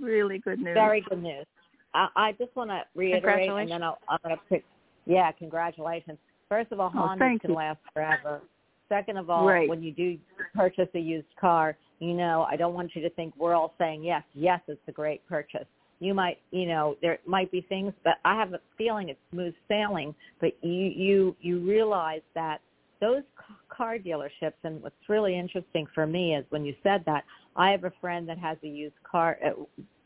Really 0.00 0.38
good 0.38 0.58
news. 0.60 0.74
Very 0.74 1.00
good 1.08 1.22
news. 1.22 1.46
I, 1.94 2.08
I 2.16 2.32
just 2.32 2.54
want 2.54 2.70
to 2.70 2.82
reiterate, 2.94 3.48
and 3.48 3.70
then 3.70 3.82
I'll, 3.82 3.98
I'm 4.08 4.18
going 4.22 4.36
to 4.36 4.42
pick. 4.48 4.64
Yeah, 5.06 5.30
congratulations. 5.32 6.18
First 6.48 6.72
of 6.72 6.80
all, 6.80 6.92
Oh, 6.94 6.98
Hondas 6.98 7.40
can 7.40 7.50
you. 7.50 7.56
last 7.56 7.78
forever. 7.92 8.40
Second 8.88 9.18
of 9.18 9.28
all, 9.28 9.46
Right. 9.46 9.68
when 9.68 9.82
you 9.82 9.92
do 9.92 10.18
purchase 10.54 10.88
a 10.94 10.98
used 10.98 11.26
car, 11.40 11.76
you 11.98 12.14
know, 12.14 12.46
I 12.50 12.56
don't 12.56 12.74
want 12.74 12.94
you 12.94 13.02
to 13.02 13.10
think 13.10 13.34
we're 13.36 13.54
all 13.54 13.74
saying 13.78 14.02
yes, 14.02 14.22
yes, 14.34 14.60
it's 14.68 14.80
a 14.88 14.92
great 14.92 15.26
purchase. 15.28 15.66
You 16.00 16.14
might, 16.14 16.38
you 16.52 16.66
know, 16.66 16.96
there 17.02 17.18
might 17.26 17.50
be 17.50 17.60
things, 17.62 17.92
but 18.04 18.14
I 18.24 18.36
have 18.36 18.52
a 18.52 18.60
feeling 18.78 19.08
it's 19.08 19.18
smooth 19.32 19.54
sailing. 19.66 20.14
But 20.40 20.52
you, 20.62 20.70
you, 20.70 21.36
you 21.40 21.58
realize 21.58 22.22
that 22.34 22.60
those 23.00 23.22
car 23.68 23.98
dealerships, 23.98 24.54
and 24.64 24.82
what's 24.82 24.96
really 25.08 25.38
interesting 25.38 25.86
for 25.94 26.06
me 26.06 26.34
is 26.34 26.44
when 26.50 26.64
you 26.64 26.74
said 26.82 27.02
that, 27.06 27.24
I 27.56 27.70
have 27.70 27.84
a 27.84 27.92
friend 28.00 28.28
that 28.28 28.38
has 28.38 28.56
a 28.62 28.68
used 28.68 28.94
car. 29.08 29.38
uh, 29.44 29.50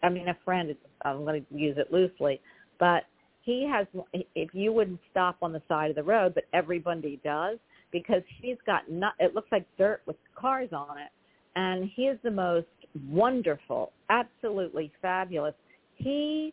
I 0.02 0.08
mean, 0.08 0.28
a 0.28 0.36
friend. 0.44 0.74
I'm 1.04 1.24
going 1.24 1.44
to 1.44 1.58
use 1.58 1.76
it 1.78 1.92
loosely, 1.92 2.40
but 2.78 3.04
he 3.42 3.68
has. 3.70 3.86
If 4.34 4.54
you 4.54 4.72
wouldn't 4.72 5.00
stop 5.10 5.36
on 5.42 5.52
the 5.52 5.62
side 5.68 5.90
of 5.90 5.96
the 5.96 6.02
road, 6.02 6.34
but 6.34 6.44
everybody 6.52 7.20
does 7.24 7.58
because 7.90 8.22
he's 8.40 8.56
got 8.66 8.90
not. 8.90 9.14
It 9.18 9.34
looks 9.34 9.50
like 9.52 9.66
dirt 9.78 10.02
with 10.06 10.16
cars 10.34 10.70
on 10.72 10.98
it, 10.98 11.10
and 11.56 11.90
he 11.94 12.02
is 12.02 12.18
the 12.22 12.30
most 12.30 12.66
wonderful, 13.08 13.92
absolutely 14.10 14.92
fabulous. 15.00 15.54
He 15.96 16.52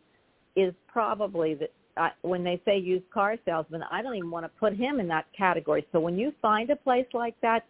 is 0.55 0.73
probably 0.87 1.55
the. 1.55 1.69
Uh, 1.99 2.09
when 2.21 2.45
they 2.45 2.61
say 2.63 2.77
used 2.77 3.03
car 3.11 3.35
salesman, 3.43 3.83
I 3.91 4.01
don't 4.01 4.15
even 4.15 4.31
want 4.31 4.45
to 4.45 4.51
put 4.57 4.73
him 4.73 5.01
in 5.01 5.07
that 5.09 5.25
category. 5.37 5.85
So 5.91 5.99
when 5.99 6.17
you 6.17 6.31
find 6.41 6.69
a 6.69 6.75
place 6.77 7.07
like 7.13 7.35
that, 7.41 7.65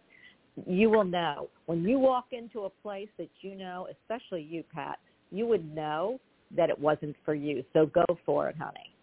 you 0.66 0.88
will 0.88 1.04
know. 1.04 1.48
When 1.66 1.82
you 1.82 1.98
walk 1.98 2.26
into 2.30 2.60
a 2.60 2.70
place 2.70 3.08
that 3.18 3.28
you 3.40 3.56
know, 3.56 3.88
especially 3.90 4.42
you, 4.42 4.62
Pat, 4.72 4.98
you 5.32 5.46
would 5.46 5.74
know 5.74 6.20
that 6.56 6.70
it 6.70 6.78
wasn't 6.78 7.16
for 7.24 7.34
you. 7.34 7.64
So 7.72 7.86
go 7.86 8.04
for 8.24 8.48
it, 8.48 8.56
honey. 8.56 8.94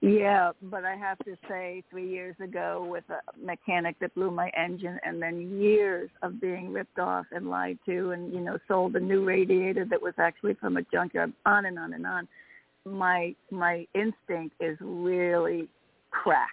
Yeah, 0.00 0.52
but 0.62 0.84
I 0.84 0.96
have 0.96 1.18
to 1.20 1.36
say, 1.48 1.82
three 1.90 2.08
years 2.08 2.36
ago 2.42 2.86
with 2.88 3.04
a 3.08 3.20
mechanic 3.42 3.98
that 4.00 4.14
blew 4.14 4.30
my 4.30 4.50
engine, 4.56 4.98
and 5.02 5.20
then 5.20 5.58
years 5.60 6.10
of 6.22 6.40
being 6.40 6.72
ripped 6.72 6.98
off 6.98 7.26
and 7.32 7.48
lied 7.48 7.78
to, 7.86 8.10
and 8.10 8.32
you 8.32 8.40
know, 8.40 8.58
sold 8.68 8.96
a 8.96 9.00
new 9.00 9.24
radiator 9.24 9.86
that 9.88 10.00
was 10.00 10.14
actually 10.18 10.54
from 10.54 10.76
a 10.76 10.82
junkyard, 10.92 11.32
on 11.46 11.66
and 11.66 11.78
on 11.78 11.94
and 11.94 12.06
on. 12.06 12.28
My 12.86 13.34
my 13.50 13.86
instinct 13.94 14.56
is 14.60 14.76
really 14.80 15.68
cracked. 16.10 16.52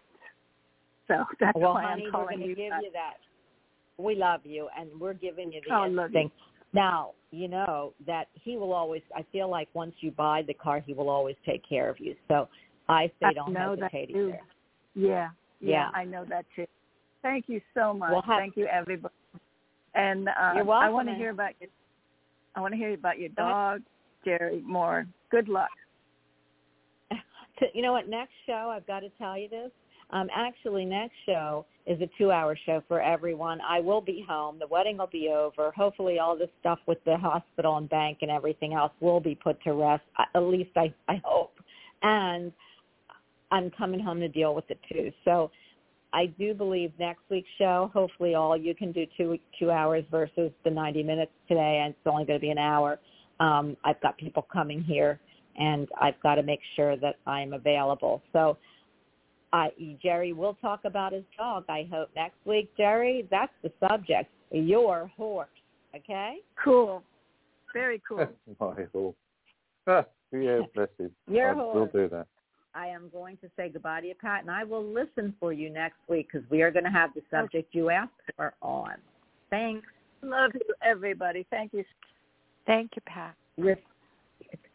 So 1.08 1.26
that's 1.40 1.56
well, 1.56 1.74
why 1.74 1.84
honey, 1.84 2.06
I'm 2.06 2.06
we're 2.06 2.12
calling 2.12 2.42
you. 2.42 2.56
give 2.56 2.74
you 2.82 2.92
that. 2.94 3.16
We 3.98 4.16
love 4.16 4.42
you, 4.44 4.68
and 4.78 4.90
we're 5.00 5.14
giving 5.14 5.52
you 5.52 5.62
the 5.68 5.74
Oh, 5.74 5.82
I 5.82 5.88
love 5.88 6.12
you. 6.12 6.20
instinct. 6.22 6.36
Now, 6.74 7.12
you 7.32 7.48
know 7.48 7.94
that 8.08 8.28
he 8.34 8.56
will 8.56 8.74
always, 8.74 9.02
I 9.16 9.26
feel 9.32 9.50
like 9.50 9.68
once 9.74 9.94
you 10.00 10.12
buy 10.12 10.42
the 10.46 10.54
car, 10.54 10.80
he 10.80 10.94
will 10.94 11.10
always 11.10 11.36
take 11.46 11.68
care 11.68 11.90
of 11.90 12.00
you. 12.00 12.16
So 12.30 12.48
I 12.88 13.12
say 13.22 13.34
don't 13.36 13.54
know 13.54 13.76
hesitate 13.76 14.10
either. 14.12 14.40
Yeah, 14.96 15.30
yeah, 15.60 15.70
Yeah. 15.70 15.90
I 15.94 16.06
know 16.06 16.26
that 16.30 16.46
too. 16.56 16.66
Thank 17.22 17.46
you 17.48 17.62
so 17.74 17.94
much. 17.94 18.12
We'll 18.12 18.24
Thank 18.26 18.58
you, 18.58 18.68
everybody. 18.68 19.14
And 19.94 20.30
uh, 20.30 20.32
I 20.32 20.90
want 20.90 21.08
to 21.10 21.16
hear 21.16 21.32
about 21.32 21.52
your. 21.60 21.70
I 22.56 22.62
want 22.62 22.74
to 22.74 22.78
hear 22.78 22.94
about 22.94 23.20
your 23.20 23.30
dog, 23.30 23.82
Jerry 24.26 24.62
Moore. 24.66 25.06
Good 25.30 25.48
luck. 25.48 25.70
To- 27.62 27.70
you 27.74 27.82
know 27.82 27.94
what? 27.94 28.10
Next 28.10 28.34
show, 28.46 28.72
I've 28.76 28.88
got 28.88 29.02
to 29.02 29.10
tell 29.18 29.38
you 29.38 29.50
this. 29.50 29.72
Um, 30.10 30.28
actually, 30.36 30.84
next 30.84 31.14
show 31.26 31.66
is 31.88 32.00
a 32.02 32.10
two-hour 32.18 32.58
show 32.66 32.84
for 32.88 33.02
everyone. 33.02 33.60
I 33.62 33.80
will 33.80 34.02
be 34.02 34.26
home. 34.28 34.60
The 34.60 34.68
wedding 34.68 34.98
will 34.98 35.08
be 35.08 35.30
over. 35.30 35.72
Hopefully, 35.72 36.20
all 36.20 36.38
this 36.38 36.50
stuff 36.60 36.80
with 36.86 36.98
the 37.06 37.18
hospital 37.18 37.78
and 37.78 37.90
bank 37.90 38.20
and 38.22 38.30
everything 38.30 38.74
else 38.74 38.92
will 39.00 39.22
be 39.22 39.36
put 39.36 39.62
to 39.64 39.74
rest. 39.74 40.04
At 40.36 40.42
least 40.42 40.72
I, 40.76 40.94
I 41.08 41.22
hope. 41.24 41.54
And 42.04 42.52
I'm 43.52 43.72
coming 43.72 44.00
home 44.00 44.20
to 44.20 44.28
deal 44.28 44.54
with 44.54 44.70
it 44.70 44.80
too. 44.92 45.12
So 45.24 45.50
I 46.14 46.26
do 46.26 46.54
believe 46.54 46.92
next 47.00 47.22
week's 47.30 47.50
show, 47.58 47.90
hopefully 47.94 48.36
all 48.36 48.58
you 48.58 48.76
can 48.76 48.92
do 48.92 49.06
two 49.16 49.38
two 49.58 49.72
hours 49.72 50.04
versus 50.12 50.52
the 50.64 50.70
90 50.70 51.04
minutes 51.04 51.32
today, 51.48 51.82
and 51.84 51.94
it's 51.94 52.08
only 52.08 52.26
going 52.26 52.40
to 52.40 52.42
be 52.42 52.50
an 52.50 52.58
hour. 52.58 53.00
Um, 53.40 53.78
I've 53.84 54.00
got 54.02 54.18
people 54.18 54.46
coming 54.52 54.84
here, 54.84 55.20
and 55.58 55.88
I've 56.00 56.20
got 56.22 56.36
to 56.36 56.44
make 56.44 56.62
sure 56.76 56.98
that 56.98 57.16
I'm 57.26 57.54
available. 57.54 58.22
So 58.34 58.58
I, 59.54 59.70
Jerry 60.02 60.34
will 60.34 60.56
talk 60.62 60.82
about 60.86 61.14
his 61.14 61.24
dog, 61.38 61.66
I 61.70 61.88
hope, 61.92 62.10
next 62.16 62.38
week. 62.46 62.72
Jerry, 62.78 63.28
that's 63.30 63.52
the 63.64 63.72
subject, 63.80 64.30
your 64.52 65.12
horse, 65.18 65.50
okay? 65.96 66.38
Cool. 66.64 67.04
Very 67.74 68.02
cool. 68.08 68.28
Michael. 68.60 69.16
Ah, 69.88 70.06
yeah, 70.32 70.60
bless 70.76 70.90
you. 71.00 71.12
Your 71.28 71.52
I 71.52 71.54
will 71.54 71.86
do 71.88 72.08
that. 72.10 72.28
I 72.74 72.88
am 72.88 73.10
going 73.12 73.38
to 73.38 73.50
say 73.58 73.70
goodbye 73.70 74.02
to 74.02 74.08
you, 74.08 74.16
Pat, 74.16 74.42
and 74.42 74.52
I 74.52 74.64
will 74.64 74.86
listen 74.86 75.36
for 75.40 75.52
you 75.52 75.70
next 75.70 75.98
week 76.08 76.30
because 76.32 76.50
we 76.50 76.62
are 76.62 76.72
going 76.72 76.86
to 76.86 76.92
have 76.92 77.14
the 77.14 77.22
subject 77.30 77.76
you 77.76 77.90
asked 77.90 78.12
for 78.38 78.54
on. 78.62 78.94
Thanks. 79.50 79.88
Love 80.22 80.52
you, 80.54 80.74
everybody. 80.82 81.46
Thank 81.50 81.74
you. 81.74 81.84
Thank 82.66 82.92
you, 82.96 83.02
Pat. 83.06 83.36
Yes. 83.58 83.78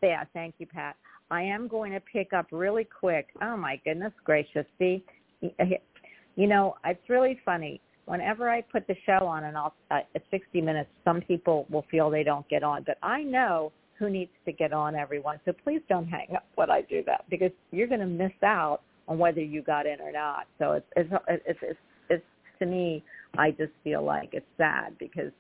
Yeah, 0.03 0.24
thank 0.32 0.55
you, 0.59 0.66
Pat. 0.66 0.97
I 1.30 1.42
am 1.42 1.68
going 1.68 1.92
to 1.92 2.01
pick 2.01 2.32
up 2.32 2.47
really 2.53 2.84
quick. 2.84 3.28
Oh 3.42 3.57
my 3.57 3.80
goodness 3.84 4.12
gracious! 4.24 4.66
See, 4.78 5.05
you 6.36 6.47
know, 6.47 6.76
it's 6.84 7.09
really 7.09 7.40
funny. 7.44 7.80
Whenever 8.05 8.49
I 8.49 8.61
put 8.61 8.86
the 8.86 8.94
show 9.05 9.26
on, 9.26 9.44
and 9.44 9.57
I'll 9.57 9.74
uh, 9.90 10.01
at 10.14 10.22
60 10.30 10.61
minutes, 10.61 10.90
some 11.05 11.20
people 11.20 11.66
will 11.70 11.84
feel 11.90 12.09
they 12.11 12.22
don't 12.22 12.49
get 12.49 12.62
on, 12.62 12.84
but 12.86 12.99
I 13.03 13.22
know 13.22 13.72
who 13.99 14.09
needs 14.11 14.30
to 14.44 14.53
get 14.53 14.72
on. 14.72 14.94
Everyone, 14.94 15.40
so 15.44 15.53
please 15.64 15.80
don't 15.88 16.07
hang 16.07 16.28
up 16.36 16.47
when 16.55 16.70
I 16.70 16.82
do 16.82 17.03
that 17.07 17.24
because 17.28 17.51
you're 17.72 17.88
going 17.88 18.01
to 18.01 18.07
miss 18.07 18.32
out 18.44 18.80
on 19.09 19.18
whether 19.18 19.40
you 19.40 19.62
got 19.62 19.86
in 19.86 20.01
or 20.01 20.12
not. 20.12 20.47
So 20.59 20.72
it's 20.72 20.86
it's 20.97 21.11
it's 21.28 21.59
it's, 21.62 21.78
it's 22.11 22.24
to 22.61 22.66
me, 22.66 23.03
I 23.36 23.51
just 23.51 23.72
feel 23.82 24.05
like 24.05 24.30
it's 24.32 24.47
sad 24.57 24.97
because 24.99 25.32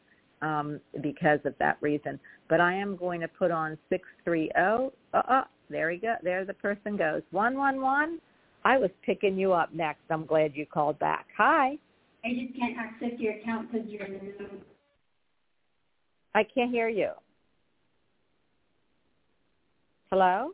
um, 0.42 0.80
because 1.02 1.40
of 1.44 1.54
that 1.58 1.78
reason. 1.80 2.18
But 2.48 2.60
I 2.60 2.74
am 2.74 2.96
going 2.96 3.20
to 3.20 3.28
put 3.28 3.50
on 3.50 3.78
630. 3.90 4.50
Uh, 4.54 5.16
uh, 5.16 5.44
there 5.70 5.88
we 5.88 5.98
go. 5.98 6.14
There 6.22 6.44
the 6.44 6.54
person 6.54 6.96
goes. 6.96 7.22
111. 7.30 8.20
I 8.64 8.78
was 8.78 8.90
picking 9.04 9.38
you 9.38 9.52
up 9.52 9.72
next. 9.72 10.00
I'm 10.10 10.26
glad 10.26 10.52
you 10.54 10.66
called 10.66 10.98
back. 10.98 11.26
Hi. 11.36 11.78
I 12.24 12.28
just 12.30 12.58
can't 12.58 12.76
access 12.76 13.18
your 13.18 13.34
account 13.34 13.70
because 13.70 13.86
you're 13.88 14.04
in 14.04 14.14
the 14.14 14.44
room. 14.44 14.60
I 16.34 16.42
can't 16.44 16.70
hear 16.70 16.88
you. 16.88 17.10
Hello? 20.10 20.50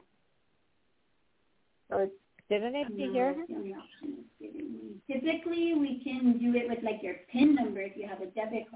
Or 1.90 2.08
did 2.48 2.62
any 2.62 2.82
of 2.82 2.90
No, 2.90 3.12
hear 3.12 3.34
her? 3.34 3.44
the 3.48 3.54
only 3.54 3.74
option 3.74 4.18
it's 4.18 4.28
giving 4.40 4.72
me. 4.72 5.00
Typically, 5.10 5.74
we 5.74 6.00
can 6.04 6.38
do 6.38 6.54
it 6.54 6.68
with 6.68 6.82
like 6.82 7.02
your 7.02 7.16
PIN 7.32 7.54
number 7.54 7.80
if 7.80 7.96
you 7.96 8.06
have 8.06 8.20
a 8.20 8.26
debit. 8.26 8.66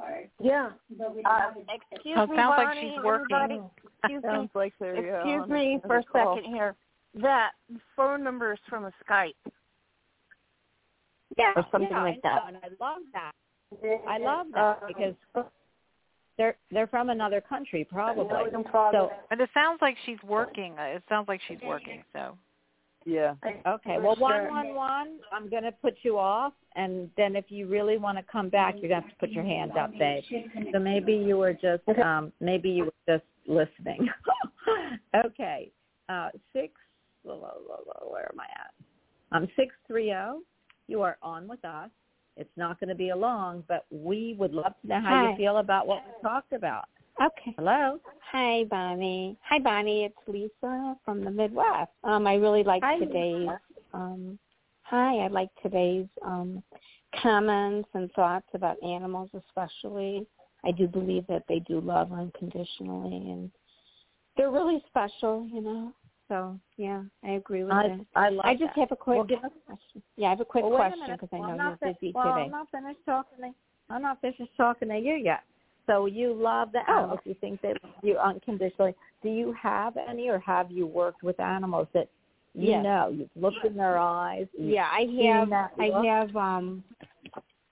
But 1.28 1.56
with 1.56 1.66
a 1.68 1.94
excuse 1.94 2.18
Oh, 2.18 2.26
me, 2.26 2.36
sounds 2.36 2.54
like 2.58 2.78
she's 2.80 2.92
working. 3.02 3.36
everybody, 3.36 3.60
Excuse 4.02 4.22
me. 4.22 4.28
Sounds 4.28 4.50
like 4.54 4.72
they're 4.80 4.96
uh, 4.96 5.18
Excuse 5.18 5.48
me 5.48 5.80
for 5.86 5.96
a 5.98 6.04
call. 6.04 6.36
second 6.36 6.52
here. 6.52 6.74
That 7.14 7.52
phone 7.96 8.22
number 8.22 8.52
is 8.52 8.58
from 8.68 8.84
a 8.84 8.92
Skype. 9.08 9.34
Yeah, 11.36 11.52
Or 11.56 11.66
something 11.72 11.88
yeah, 11.90 12.02
like 12.02 12.20
I 12.24 12.28
that. 12.28 12.42
and 12.48 12.56
I 12.58 12.68
love 12.80 13.02
that. 13.12 13.32
I 14.08 14.18
love 14.18 14.46
that 14.54 14.78
Uh, 14.82 14.86
because 14.86 15.14
they're 16.38 16.56
they're 16.70 16.86
from 16.86 17.10
another 17.10 17.40
country, 17.40 17.84
probably. 17.90 18.26
So 18.52 19.10
But 19.30 19.40
it 19.40 19.50
sounds 19.52 19.78
like 19.82 19.96
she's 20.04 20.22
working. 20.22 20.74
It 20.78 21.02
sounds 21.08 21.28
like 21.28 21.40
she's 21.48 21.58
working. 21.64 22.04
So 22.12 22.36
Yeah. 23.06 23.34
Okay. 23.66 23.98
Well, 24.00 24.16
Sure. 24.16 24.50
one 24.50 24.50
one 24.50 24.74
one. 24.74 25.18
I'm 25.32 25.48
going 25.48 25.62
to 25.62 25.70
put 25.70 25.94
you 26.02 26.18
off, 26.18 26.52
and 26.74 27.08
then 27.16 27.36
if 27.36 27.50
you 27.50 27.68
really 27.68 27.98
want 27.98 28.18
to 28.18 28.24
come 28.24 28.48
back, 28.48 28.74
you're 28.74 28.88
going 28.88 29.00
to 29.02 29.08
have 29.08 29.10
to 29.10 29.18
put 29.20 29.30
your 29.30 29.44
hand 29.44 29.76
up, 29.78 29.92
babe. 29.96 30.24
So 30.72 30.80
maybe 30.80 31.14
you 31.14 31.36
were 31.38 31.52
just 31.52 31.88
um 32.02 32.32
maybe 32.40 32.68
you 32.68 32.86
were 32.86 32.92
just 33.08 33.24
listening. 33.46 34.08
okay. 35.24 35.70
Uh 36.08 36.30
six. 36.52 36.72
Where 37.22 38.28
am 38.32 38.40
I 38.40 38.46
at? 38.60 38.74
Um 39.30 39.48
six 39.56 39.74
three 39.86 40.06
zero. 40.06 40.40
You 40.88 41.02
are 41.02 41.16
on 41.22 41.46
with 41.46 41.64
us. 41.64 41.90
It's 42.36 42.56
not 42.56 42.78
going 42.80 42.88
to 42.90 42.94
be 42.94 43.10
a 43.10 43.16
long, 43.16 43.64
but 43.66 43.86
we 43.90 44.34
would 44.38 44.52
love 44.52 44.74
to 44.82 44.88
know 44.88 45.00
how 45.00 45.30
you 45.30 45.36
feel 45.36 45.58
about 45.58 45.86
what 45.86 46.02
we 46.04 46.28
talked 46.28 46.52
about. 46.52 46.84
Okay. 47.22 47.54
Hello. 47.56 47.98
Hi, 48.32 48.64
Bonnie. 48.64 49.36
Hi, 49.48 49.58
Bonnie. 49.58 50.04
It's 50.04 50.14
Lisa 50.26 50.96
from 51.04 51.24
the 51.24 51.30
Midwest. 51.30 51.90
Um, 52.04 52.26
I 52.26 52.34
really 52.34 52.62
like 52.62 52.82
Hi, 52.82 52.98
today's. 52.98 53.48
Um, 53.94 54.38
hi, 54.82 55.16
I 55.18 55.28
like 55.28 55.48
today's 55.62 56.06
um, 56.24 56.62
comments 57.22 57.88
and 57.94 58.10
thoughts 58.12 58.48
about 58.52 58.82
animals, 58.82 59.30
especially. 59.34 60.26
I 60.64 60.72
do 60.72 60.86
believe 60.88 61.26
that 61.28 61.44
they 61.48 61.60
do 61.60 61.80
love 61.80 62.12
unconditionally, 62.12 63.30
and 63.30 63.50
they're 64.36 64.50
really 64.50 64.82
special, 64.88 65.48
you 65.50 65.62
know. 65.62 65.92
So 66.28 66.58
yeah, 66.76 67.02
I 67.24 67.32
agree 67.32 67.62
with 67.62 67.72
I 67.72 67.84
it. 67.86 68.00
I 68.16 68.28
love 68.30 68.44
I 68.44 68.54
just 68.54 68.74
that. 68.74 68.80
have 68.80 68.92
a 68.92 68.96
quick 68.96 69.16
Well, 69.18 69.26
question. 69.64 70.02
Yeah, 70.16 70.26
I 70.26 70.30
have 70.30 70.40
a 70.40 70.44
quick 70.44 70.64
Well, 70.64 70.76
question 70.76 71.12
because 71.12 71.28
I 71.32 71.38
Well, 71.38 71.56
know 71.56 71.64
you're 71.68 71.76
fin- 71.78 71.94
busy 72.00 72.12
well, 72.14 72.24
today. 72.24 72.44
I'm 72.46 72.50
not 72.50 72.70
finished 72.70 73.00
talking 73.06 73.38
to 73.38 73.54
I'm 73.88 74.02
not 74.02 74.20
finished 74.20 74.42
talking 74.56 74.88
to 74.88 74.98
you 74.98 75.14
yet. 75.14 75.44
So 75.86 76.06
you 76.06 76.32
love 76.34 76.72
the 76.72 76.80
Oh, 76.88 76.98
animals. 76.98 77.20
You 77.24 77.34
think 77.34 77.60
they 77.60 77.74
love 77.82 77.92
you 78.02 78.18
unconditionally. 78.18 78.94
Do 79.22 79.28
you 79.28 79.52
have 79.52 79.96
any, 79.96 80.28
or 80.28 80.38
have 80.40 80.70
you 80.70 80.86
worked 80.86 81.22
with 81.22 81.38
animals 81.40 81.88
that 81.92 82.08
you 82.54 82.70
Yes. 82.70 82.82
know 82.82 83.08
you've 83.08 83.30
looked 83.36 83.64
in 83.64 83.76
their 83.76 83.98
eyes? 83.98 84.48
Yeah, 84.58 84.88
I 84.90 85.06
have. 85.22 85.52
I 85.78 85.90
have. 86.04 86.36
Um, 86.36 86.82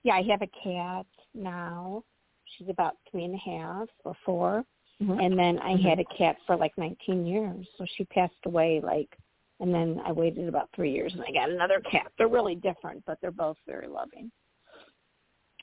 yeah, 0.04 0.14
I 0.14 0.22
have 0.22 0.42
a 0.42 0.46
cat 0.62 1.06
now. 1.34 2.04
She's 2.44 2.68
about 2.68 2.96
three 3.10 3.24
and 3.24 3.34
a 3.34 3.38
half 3.38 3.88
or 4.04 4.14
4 4.24 4.64
Mhm. 5.00 5.20
and 5.20 5.36
then 5.38 5.58
I 5.58 5.76
had 5.76 5.98
a 5.98 6.04
cat 6.04 6.36
for 6.46 6.56
like 6.56 6.76
19 6.78 7.26
years. 7.26 7.68
So 7.76 7.84
she 7.96 8.04
passed 8.04 8.34
away 8.44 8.80
like, 8.80 9.18
and 9.60 9.74
then 9.74 10.00
I 10.04 10.12
waited 10.12 10.48
about 10.48 10.70
three 10.72 10.92
years 10.92 11.12
and 11.14 11.22
I 11.24 11.32
got 11.32 11.50
another 11.50 11.80
cat. 11.80 12.12
They're 12.16 12.28
really 12.28 12.54
different, 12.54 13.04
but 13.06 13.20
they're 13.20 13.32
both 13.32 13.56
very 13.66 13.88
loving. 13.88 14.30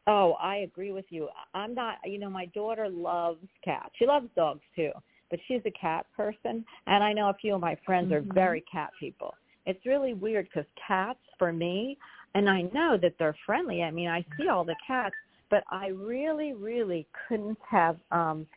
Oh, 0.08 0.34
I 0.42 0.58
agree 0.58 0.92
with 0.92 1.06
you. 1.10 1.30
I'm 1.54 1.74
not, 1.76 1.98
you 2.06 2.18
know, 2.18 2.30
my 2.30 2.48
daughter 2.48 2.90
loves 2.90 3.46
cats. 3.64 3.92
She 3.98 4.06
loves 4.06 4.28
dogs 4.36 4.62
too, 4.76 4.92
but 5.30 5.40
she's 5.48 5.62
a 5.66 5.72
cat 5.72 6.06
person. 6.16 6.66
And 6.88 7.04
I 7.04 7.14
know 7.14 7.30
a 7.30 7.34
few 7.36 7.56
of 7.56 7.62
my 7.62 7.76
friends 7.86 8.12
Mhm. 8.12 8.16
are 8.16 8.34
very 8.34 8.62
cat 8.62 8.92
people. 9.00 9.36
It's 9.66 9.86
really 9.86 10.14
weird 10.14 10.46
because 10.46 10.66
cats, 10.76 11.20
for 11.38 11.54
me, 11.54 11.98
and 12.34 12.50
I 12.50 12.64
know 12.74 12.98
that 12.98 13.18
they're 13.18 13.36
friendly. 13.46 13.84
I 13.84 13.92
mean, 13.92 14.08
I 14.08 14.26
see 14.38 14.48
all 14.48 14.64
the 14.64 14.76
cats, 14.86 15.16
but 15.50 15.64
I 15.70 15.88
really, 15.88 16.54
really 16.54 17.06
couldn't 17.28 17.60
have, 17.62 18.00
um, 18.12 18.48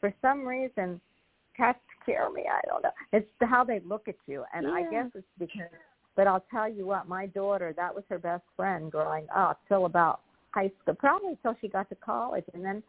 for 0.00 0.12
some 0.20 0.46
reason, 0.46 1.00
cats 1.56 1.80
scare 2.02 2.30
me. 2.30 2.46
I 2.46 2.60
don't 2.66 2.82
know. 2.82 2.92
It's 3.12 3.30
how 3.40 3.64
they 3.64 3.80
look 3.80 4.06
at 4.08 4.16
you. 4.26 4.44
And 4.52 4.66
I 4.66 4.82
guess 4.90 5.10
it's 5.14 5.26
because, 5.38 5.70
but 6.14 6.26
I'll 6.26 6.44
tell 6.50 6.68
you 6.68 6.86
what, 6.86 7.08
my 7.08 7.26
daughter, 7.26 7.72
that 7.74 7.94
was 7.94 8.04
her 8.08 8.18
best 8.18 8.44
friend 8.56 8.90
growing 8.92 9.26
up 9.34 9.60
till 9.68 9.86
about 9.86 10.20
high 10.52 10.70
school, 10.82 10.94
probably 10.94 11.30
until 11.30 11.56
she 11.60 11.68
got 11.68 11.88
to 11.90 11.94
college, 11.96 12.44
and 12.54 12.64
then 12.64 12.82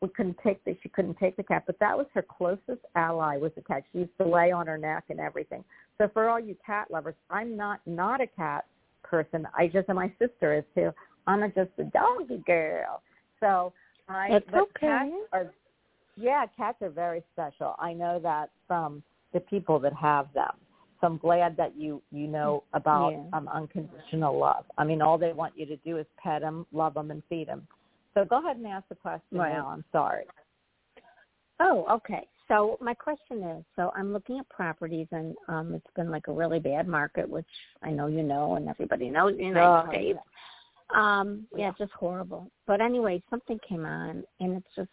we 0.00 0.08
couldn't 0.08 0.36
take 0.44 0.62
the 0.64 0.76
she 0.82 0.88
couldn't 0.88 1.18
take 1.18 1.36
the 1.36 1.42
cat. 1.42 1.64
But 1.66 1.78
that 1.80 1.96
was 1.96 2.06
her 2.14 2.22
closest 2.22 2.84
ally 2.94 3.36
was 3.36 3.52
the 3.54 3.62
cat. 3.62 3.84
She 3.92 4.00
used 4.00 4.16
to 4.18 4.26
lay 4.26 4.52
on 4.52 4.66
her 4.66 4.78
neck 4.78 5.04
and 5.08 5.20
everything. 5.20 5.64
So 5.98 6.08
for 6.12 6.28
all 6.28 6.40
you 6.40 6.56
cat 6.64 6.90
lovers, 6.90 7.14
I'm 7.30 7.56
not 7.56 7.80
not 7.86 8.20
a 8.20 8.26
cat 8.26 8.66
person. 9.02 9.46
I 9.56 9.66
just 9.68 9.88
and 9.88 9.96
my 9.96 10.12
sister 10.18 10.54
is 10.54 10.64
too. 10.74 10.90
I'm 11.26 11.42
a, 11.42 11.48
just 11.48 11.70
a 11.78 11.84
doggy 11.84 12.42
girl. 12.46 13.02
So 13.40 13.72
I 14.08 14.28
That's 14.30 14.44
but 14.50 14.60
okay. 14.62 14.86
cats 14.86 15.12
are 15.32 15.52
yeah, 16.16 16.46
cats 16.56 16.80
are 16.82 16.90
very 16.90 17.22
special. 17.32 17.74
I 17.78 17.92
know 17.92 18.20
that 18.20 18.50
from 18.68 19.02
the 19.32 19.40
people 19.40 19.78
that 19.80 19.92
have 19.94 20.32
them. 20.32 20.52
So 21.04 21.08
I'm 21.08 21.18
glad 21.18 21.54
that 21.58 21.76
you 21.76 22.00
you 22.10 22.26
know 22.26 22.64
about 22.72 23.10
Yeah. 23.12 23.24
um, 23.34 23.46
unconditional 23.48 24.38
love. 24.38 24.64
I 24.78 24.84
mean, 24.84 25.02
all 25.02 25.18
they 25.18 25.34
want 25.34 25.52
you 25.54 25.66
to 25.66 25.76
do 25.78 25.98
is 25.98 26.06
pet 26.16 26.40
them, 26.40 26.66
love 26.72 26.94
them, 26.94 27.10
and 27.10 27.22
feed 27.28 27.48
them. 27.48 27.68
So 28.14 28.24
go 28.24 28.38
ahead 28.38 28.56
and 28.56 28.66
ask 28.66 28.88
the 28.88 28.94
question 28.94 29.36
Right. 29.36 29.52
now. 29.52 29.68
I'm 29.68 29.84
sorry. 29.92 30.24
Oh, 31.60 31.84
okay. 31.90 32.26
So 32.48 32.78
my 32.80 32.94
question 32.94 33.42
is, 33.42 33.64
so 33.76 33.92
I'm 33.94 34.14
looking 34.14 34.38
at 34.38 34.48
properties, 34.48 35.06
and 35.12 35.36
um, 35.46 35.74
it's 35.74 35.94
been 35.94 36.10
like 36.10 36.28
a 36.28 36.32
really 36.32 36.58
bad 36.58 36.88
market, 36.88 37.28
which 37.28 37.44
I 37.82 37.90
know 37.90 38.06
you 38.06 38.22
know, 38.22 38.54
and 38.54 38.66
everybody 38.66 39.10
knows 39.10 39.32
in 39.32 39.38
the 39.38 39.44
United 39.44 39.86
Oh, 39.86 39.88
States. 39.90 40.18
Um, 40.94 41.46
yeah, 41.54 41.72
just 41.78 41.92
horrible. 41.92 42.50
But 42.66 42.80
anyway, 42.80 43.22
something 43.28 43.58
came 43.68 43.84
on, 43.84 44.24
and 44.40 44.56
it's 44.56 44.74
just, 44.74 44.88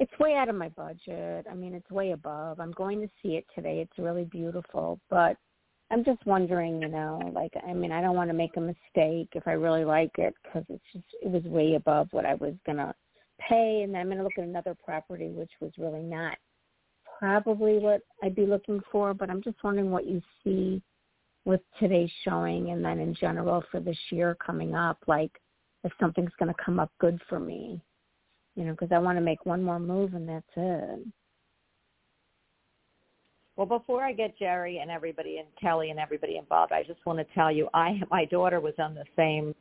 it's 0.00 0.18
way 0.18 0.34
out 0.34 0.48
of 0.48 0.56
my 0.56 0.68
budget. 0.70 1.46
I 1.50 1.54
mean, 1.54 1.74
it's 1.74 1.90
way 1.90 2.12
above. 2.12 2.60
I'm 2.60 2.72
going 2.72 3.00
to 3.00 3.08
see 3.22 3.36
it 3.36 3.46
today. 3.54 3.80
It's 3.80 3.98
really 3.98 4.24
beautiful, 4.24 4.98
but 5.08 5.36
I'm 5.90 6.04
just 6.04 6.24
wondering, 6.26 6.82
you 6.82 6.88
know, 6.88 7.30
like, 7.34 7.52
I 7.66 7.72
mean, 7.72 7.92
I 7.92 8.00
don't 8.00 8.16
want 8.16 8.30
to 8.30 8.34
make 8.34 8.56
a 8.56 8.60
mistake 8.60 9.28
if 9.34 9.46
I 9.46 9.52
really 9.52 9.84
like 9.84 10.12
it 10.18 10.34
because 10.42 10.64
it's 10.68 10.84
just, 10.92 11.04
it 11.22 11.30
was 11.30 11.44
way 11.44 11.74
above 11.74 12.08
what 12.10 12.24
I 12.24 12.34
was 12.34 12.54
gonna 12.66 12.94
pay, 13.38 13.82
and 13.82 13.94
then 13.94 14.00
I'm 14.00 14.08
gonna 14.08 14.22
look 14.22 14.38
at 14.38 14.44
another 14.44 14.74
property 14.84 15.28
which 15.28 15.50
was 15.60 15.70
really 15.78 16.02
not 16.02 16.36
probably 17.18 17.78
what 17.78 18.00
I'd 18.22 18.34
be 18.34 18.46
looking 18.46 18.80
for, 18.90 19.14
but 19.14 19.30
I'm 19.30 19.42
just 19.42 19.62
wondering 19.62 19.90
what 19.90 20.06
you 20.06 20.20
see 20.42 20.82
with 21.44 21.60
today's 21.78 22.10
showing 22.24 22.70
and 22.70 22.84
then 22.84 22.98
in 22.98 23.14
general 23.14 23.62
for 23.70 23.78
this 23.78 23.98
year 24.10 24.36
coming 24.44 24.74
up, 24.74 24.98
like 25.06 25.30
if 25.84 25.92
something's 26.00 26.32
to 26.40 26.54
come 26.64 26.80
up 26.80 26.90
good 26.98 27.20
for 27.28 27.38
me, 27.38 27.80
you 28.56 28.64
know, 28.64 28.72
because 28.72 28.92
I 28.92 28.98
want 28.98 29.18
to 29.18 29.22
make 29.22 29.46
one 29.46 29.62
more 29.62 29.78
move 29.78 30.14
and 30.14 30.28
that's 30.28 30.46
it. 30.56 31.06
Well, 33.56 33.66
before 33.66 34.02
I 34.02 34.12
get 34.12 34.36
Jerry 34.36 34.78
and 34.78 34.90
everybody 34.90 35.38
and 35.38 35.46
Kelly 35.60 35.90
and 35.90 36.00
everybody 36.00 36.38
involved, 36.38 36.72
I 36.72 36.82
just 36.82 37.04
want 37.06 37.20
to 37.20 37.34
tell 37.34 37.52
you, 37.52 37.68
I 37.72 38.00
my 38.10 38.24
daughter 38.24 38.60
was 38.60 38.74
on 38.78 38.94
the 38.94 39.04
same 39.16 39.54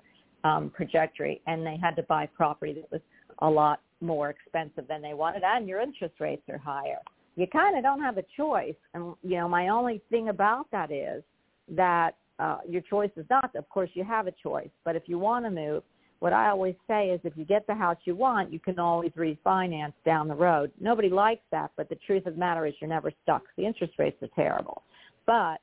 um, 0.44 0.72
trajectory, 0.76 1.42
and 1.48 1.66
they 1.66 1.78
had 1.82 1.96
to 1.98 2.04
buy 2.04 2.26
property 2.26 2.74
that 2.74 2.92
was 2.92 3.02
a 3.40 3.50
lot 3.50 3.82
more 4.02 4.30
expensive 4.30 4.88
than 4.88 5.02
they 5.02 5.14
wanted, 5.14 5.44
and 5.46 5.68
your 5.68 5.80
interest 5.80 6.16
rates 6.20 6.44
are 6.50 6.58
higher. 6.58 7.00
You 7.36 7.48
kind 7.48 7.78
of 7.78 7.84
don't 7.84 8.02
have 8.02 8.18
a 8.18 8.24
choice, 8.36 8.76
and 8.96 9.14
you 9.22 9.38
know 9.38 9.48
my 9.48 9.70
only 9.70 10.02
thing 10.10 10.30
about 10.30 10.70
that 10.72 10.92
is 10.92 11.24
that 11.70 12.16
uh, 12.40 12.58
your 12.68 12.82
choice 12.82 13.12
is 13.16 13.26
not. 13.30 13.56
Of 13.56 13.70
course, 13.70 13.92
you 13.94 14.04
have 14.04 14.26
a 14.26 14.34
choice, 14.42 14.70
but 14.84 14.96
if 14.96 15.04
you 15.06 15.20
want 15.20 15.46
to 15.46 15.52
move, 15.52 15.84
what 16.24 16.32
I 16.32 16.52
always 16.52 16.76
say 16.88 17.10
is 17.10 17.20
if 17.26 17.34
you 17.36 17.44
get 17.44 17.68
the 17.68 17.76
house 17.76 17.98
you 18.06 18.16
want, 18.16 18.54
you 18.54 18.58
can 18.58 18.80
always 18.80 19.12
refinance 19.12 19.92
down 20.06 20.30
the 20.30 20.34
road. 20.34 20.72
Nobody 20.80 21.10
likes 21.10 21.42
that, 21.52 21.72
but 21.76 21.90
the 21.90 21.98
truth 22.08 22.26
of 22.26 22.36
the 22.36 22.40
matter 22.40 22.66
is 22.66 22.74
you're 22.80 22.90
never 22.90 23.12
stuck. 23.24 23.44
The 23.58 23.66
interest 23.66 23.96
rates 24.00 24.16
are 24.24 24.30
terrible. 24.34 24.84
But 25.28 25.58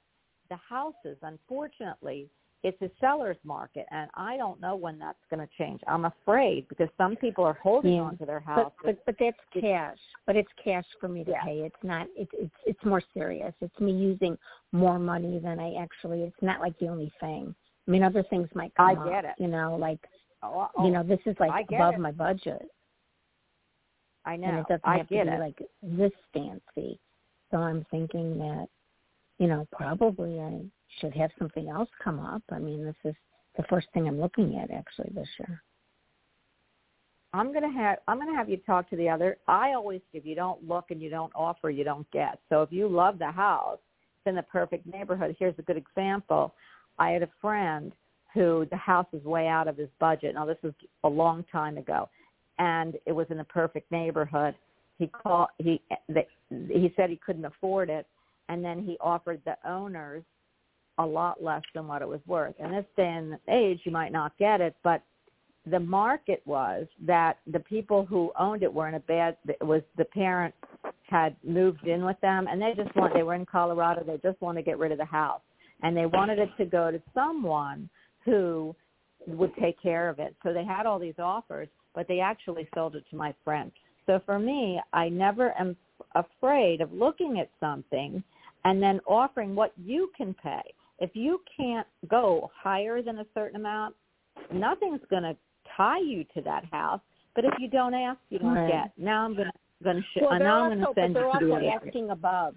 the 0.51 0.57
houses, 0.57 1.17
unfortunately, 1.23 2.29
it's 2.63 2.77
a 2.83 2.91
seller's 3.01 3.39
market, 3.43 3.87
and 3.91 4.11
I 4.13 4.37
don't 4.37 4.61
know 4.61 4.77
when 4.77 4.99
that's 4.99 5.17
going 5.31 5.41
to 5.41 5.49
change. 5.57 5.81
I'm 5.89 6.05
afraid 6.05 6.69
because 6.69 6.91
some 6.99 7.17
people 7.17 7.43
are 7.43 7.59
holding 7.63 7.95
Yeah. 7.95 8.03
on 8.03 8.19
to 8.19 8.27
their 8.27 8.41
house. 8.41 8.71
but 8.85 9.03
but 9.07 9.17
that's 9.19 9.39
cash. 9.59 9.97
But 10.27 10.37
it's 10.37 10.53
cash 10.63 10.85
for 11.01 11.09
me 11.09 11.25
to 11.25 11.31
Yeah. 11.31 11.43
pay. 11.43 11.61
It's 11.61 11.83
not. 11.83 12.07
It's 12.15 12.35
it's 12.35 12.55
it's 12.67 12.85
more 12.85 13.01
serious. 13.15 13.55
It's 13.63 13.81
me 13.81 13.93
using 13.93 14.37
more 14.73 14.99
money 14.99 15.39
than 15.39 15.59
I 15.59 15.77
actually. 15.77 16.25
It's 16.25 16.43
not 16.43 16.61
like 16.61 16.79
the 16.81 16.89
only 16.89 17.11
thing. 17.19 17.55
I 17.89 17.91
mean, 17.91 18.03
other 18.03 18.23
things 18.25 18.49
might 18.55 18.75
come 18.75 18.87
I 18.91 19.19
up. 19.19 19.25
it. 19.25 19.35
You 19.39 19.49
know, 19.49 19.77
like 19.77 19.99
oh, 20.43 20.69
oh, 20.77 20.85
you 20.85 20.91
oh, 20.91 20.93
know, 20.95 21.03
this 21.03 21.21
is 21.27 21.37
like 21.41 21.67
above 21.71 21.95
it. 21.95 22.01
my 22.01 22.13
budget. 22.13 22.63
I 24.25 24.37
know. 24.37 24.49
and 24.49 24.59
it 24.59 24.67
doesn't 24.69 24.83
I 24.85 24.99
have 24.99 25.09
to 25.09 25.15
get 25.15 25.27
be 25.27 25.33
it. 25.33 25.41
like 25.41 25.63
this 25.83 26.13
fancy. 26.33 26.99
So 27.51 27.59
I'm 27.59 27.85
thinking 27.91 28.39
that, 28.39 28.67
you 29.39 29.47
know, 29.47 29.67
probably 29.73 30.41
I 30.41 30.61
should 31.01 31.15
have 31.15 31.31
something 31.39 31.69
else 31.69 31.89
come 32.03 32.21
up. 32.21 32.43
I 32.51 32.59
mean, 32.59 32.85
this 32.85 32.97
is 33.05 33.15
the 33.57 33.65
first 33.65 33.89
thing 33.93 34.07
I'm 34.07 34.21
looking 34.21 34.59
at 34.59 34.71
actually 34.71 35.11
this 35.15 35.29
year. 35.39 35.63
I'm 37.33 37.53
gonna 37.53 37.73
have 37.73 37.99
I'm 38.09 38.19
gonna 38.19 38.37
have 38.37 38.49
you 38.49 38.57
talk 38.59 38.91
to 38.91 38.97
the 38.97 39.09
other. 39.09 39.39
I 39.47 39.73
always 39.73 40.01
if 40.13 40.27
you 40.27 40.35
don't 40.35 40.67
look 40.67 40.87
and 40.91 41.01
you 41.01 41.11
don't 41.11 41.33
offer, 41.35 41.71
you 41.71 41.85
don't 41.85 42.11
get. 42.11 42.41
So 42.49 42.63
if 42.63 42.73
you 42.73 42.89
love 42.89 43.19
the 43.19 43.31
house, 43.31 43.79
it's 44.19 44.29
in 44.31 44.35
the 44.35 44.43
perfect 44.43 44.87
neighborhood. 44.87 45.37
Here's 45.39 45.59
a 45.59 45.63
good 45.63 45.77
example. 45.77 46.55
I 46.99 47.11
had 47.11 47.23
a 47.23 47.29
friend 47.41 47.93
who 48.35 48.67
the 48.71 48.77
house 48.77 49.07
was 49.13 49.23
way 49.23 49.47
out 49.47 49.69
of 49.69 49.77
his 49.77 49.89
budget. 49.99 50.35
Now 50.35 50.47
this 50.47 50.59
was 50.63 50.73
a 51.05 51.09
long 51.09 51.45
time 51.51 51.79
ago, 51.79 52.09
and 52.59 52.97
it 53.07 53.13
was 53.13 53.27
in 53.31 53.39
the 53.39 53.45
perfect 53.45 53.91
neighborhood. 53.91 54.55
He 54.99 55.07
called 55.07 55.49
he 55.59 55.81
they, 56.09 56.27
he 56.49 56.93
said 56.97 57.11
he 57.11 57.17
couldn't 57.25 57.45
afford 57.45 57.91
it, 57.91 58.07
and 58.49 58.65
then 58.65 58.83
he 58.83 58.97
offered 59.01 59.41
the 59.45 59.57
owners 59.69 60.23
a 60.99 61.07
lot 61.07 61.43
less 61.43 61.63
than 61.75 61.89
what 61.89 62.03
it 62.03 62.09
was 62.09 62.21
worth. 62.27 62.55
And 62.61 62.75
this 62.75 62.85
day 62.97 63.09
and 63.09 63.39
age, 63.49 63.81
you 63.85 63.93
might 63.93 64.13
not 64.13 64.37
get 64.39 64.61
it, 64.61 64.77
but 64.85 65.03
the 65.67 65.81
market 65.81 66.43
was 66.47 66.87
that 67.07 67.39
the 67.47 67.61
people 67.61 68.05
who 68.05 68.33
owned 68.39 68.63
it 68.63 68.73
were 68.73 68.89
in 68.89 68.95
a 68.95 69.01
bad 69.01 69.37
it 69.47 69.65
was 69.65 69.83
the 69.97 70.05
parent 70.07 70.55
had 71.03 71.37
moved 71.45 71.87
in 71.87 72.05
with 72.05 72.19
them 72.21 72.47
and 72.47 72.61
they 72.61 72.73
just 72.75 72.95
want 72.97 73.13
they 73.13 73.23
were 73.23 73.35
in 73.35 73.45
Colorado 73.45 74.03
they 74.03 74.17
just 74.27 74.41
want 74.41 74.57
to 74.57 74.63
get 74.63 74.79
rid 74.79 74.91
of 74.91 74.99
the 74.99 75.05
house 75.05 75.43
and 75.83 75.97
they 75.97 76.07
wanted 76.07 76.39
it 76.39 76.49
to 76.57 76.65
go 76.65 76.91
to 76.91 77.01
someone 77.13 77.91
who 78.25 78.75
would 79.27 79.55
take 79.57 79.81
care 79.83 80.09
of 80.09 80.19
it 80.19 80.35
so 80.43 80.53
they 80.53 80.65
had 80.65 80.87
all 80.87 80.99
these 80.99 81.19
offers 81.19 81.69
but 81.95 82.07
they 82.09 82.21
actually 82.21 82.69
sold 82.75 82.97
it 82.97 83.05
to 83.11 83.17
my 83.17 83.35
friend 83.45 83.71
so 84.07 84.21
for 84.25 84.39
me 84.39 84.81
I 84.93 85.09
never 85.09 85.59
am 85.59 85.77
afraid 86.15 86.81
of 86.81 86.93
looking 86.93 87.39
at 87.39 87.51
something 87.61 88.23
and 88.65 88.83
then 88.83 89.01
offering 89.07 89.55
what 89.55 89.73
you 89.77 90.11
can 90.17 90.35
pay 90.35 90.63
if 90.99 91.11
you 91.15 91.41
can't 91.57 91.87
go 92.09 92.51
higher 92.55 93.03
than 93.03 93.19
a 93.19 93.27
certain 93.35 93.57
amount 93.57 93.95
nothing's 94.53 95.01
going 95.11 95.23
to 95.23 95.37
tie 95.77 96.01
you 96.01 96.25
to 96.35 96.41
that 96.43 96.65
house. 96.71 97.01
But 97.35 97.45
if 97.45 97.55
you 97.59 97.69
don't 97.69 97.95
ask, 97.95 98.19
you 98.29 98.39
don't 98.39 98.55
Right. 98.55 98.69
get. 98.69 98.93
Now 98.99 99.25
I'm 99.25 99.35
going 99.35 99.49
to 99.49 99.53
going 99.83 99.97
to 99.97 100.03
sh- 100.03 100.21
Well, 100.21 100.33
uh, 100.33 100.39
they're 100.39 100.49
now 100.49 100.65
I'm 100.65 100.69
going 100.69 100.81
to 100.81 100.95
send 100.95 101.15
you 101.15 101.15
they're 101.15 101.41
to 101.41 101.55
also 101.55 101.67
asking 101.87 102.11
above. 102.11 102.55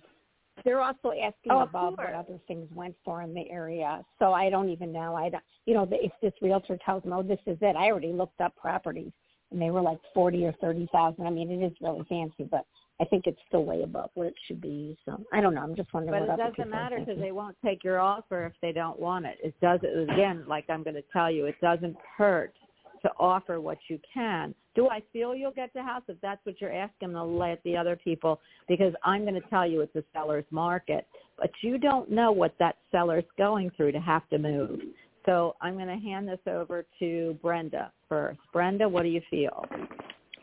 They're 0.66 0.82
also 0.82 1.12
asking 1.12 1.52
Oh, 1.52 1.62
above 1.62 1.96
what 1.98 2.14
other 2.14 2.40
things 2.48 2.70
went 2.74 2.96
for 3.04 3.22
in 3.22 3.34
the 3.34 3.50
area. 3.50 4.04
So 4.20 4.34
I 4.34 4.50
don't 4.50 4.70
even 4.70 4.92
know. 4.92 5.16
I 5.16 5.30
don't, 5.30 5.44
you 5.66 5.74
know, 5.74 5.88
if 5.92 6.12
this 6.22 6.34
realtor 6.42 6.78
tells 6.86 7.04
me, 7.04 7.12
oh, 7.14 7.24
this 7.24 7.40
is 7.46 7.58
it. 7.62 7.76
I 7.76 7.88
already 7.88 8.14
looked 8.14 8.40
up 8.40 8.56
properties, 8.56 9.12
and 9.52 9.62
they 9.62 9.72
were 9.72 9.82
like 9.82 10.00
forty 10.14 10.46
or 10.46 10.54
thirty 10.54 10.88
thousand. 10.92 11.28
I 11.28 11.30
mean, 11.30 11.52
it 11.52 11.66
is 11.66 11.74
really 11.82 12.06
fancy, 12.08 12.46
but 12.50 12.66
I 13.02 13.06
think 13.06 13.28
it's 13.28 13.40
still 13.48 13.66
way 13.66 13.82
above 13.82 14.12
what 14.14 14.28
it 14.28 14.36
should 14.48 14.62
be. 14.62 14.98
So 15.06 15.22
I 15.34 15.42
don't 15.42 15.54
know. 15.54 15.62
I'm 15.62 15.76
just 15.76 15.94
wondering 15.94 16.14
But 16.14 16.28
what 16.28 16.40
it 16.40 16.42
other 16.42 16.52
doesn't 16.52 16.70
matter 16.70 17.00
because 17.00 17.20
they 17.20 17.32
won't 17.32 17.58
take 17.64 17.84
your 17.84 18.00
offer 18.00 18.46
if 18.46 18.54
they 18.62 18.72
don't 18.72 19.00
want 19.00 19.26
it. 19.26 19.38
It 19.44 19.60
doesn't. 19.60 20.10
Again, 20.12 20.46
like 20.48 20.66
I'm 20.70 20.84
going 20.84 20.96
to 20.96 21.04
tell 21.12 21.30
you, 21.30 21.46
it 21.46 21.60
doesn't 21.62 21.98
hurt 22.18 22.54
to 23.02 23.12
offer 23.20 23.60
what 23.60 23.80
you 23.90 24.00
can. 24.14 24.56
Do 24.76 24.90
I 24.90 25.02
feel 25.12 25.36
you'll 25.36 25.52
get 25.52 25.72
the 25.74 25.84
house? 25.84 26.04
If 26.08 26.18
that's 26.22 26.44
what 26.46 26.60
you're 26.60 26.74
asking, 26.74 27.16
I'll 27.16 27.32
let 27.32 27.62
the 27.64 27.78
other 27.78 27.96
people 27.96 28.40
because 28.68 28.94
I'm 29.04 29.22
going 29.24 29.36
to 29.36 29.50
tell 29.50 29.68
you 29.68 29.82
it's 29.82 29.96
a 29.96 30.04
seller's 30.14 30.46
market. 30.52 31.08
But 31.38 31.52
you 31.62 31.78
don't 31.78 32.10
know 32.10 32.32
what 32.32 32.56
that 32.60 32.78
seller's 32.92 33.26
going 33.38 33.72
through 33.76 33.92
to 33.94 34.00
have 34.00 34.28
to 34.30 34.38
move. 34.38 34.80
So 35.26 35.56
I'm 35.62 35.76
going 35.76 35.88
to 35.88 36.04
hand 36.04 36.28
this 36.28 36.40
over 36.48 36.86
to 37.00 37.38
Brenda 37.42 37.92
first. 38.10 38.40
Brenda, 38.52 38.90
what 38.90 39.04
do 39.04 39.10
you 39.10 39.22
feel? 39.30 39.66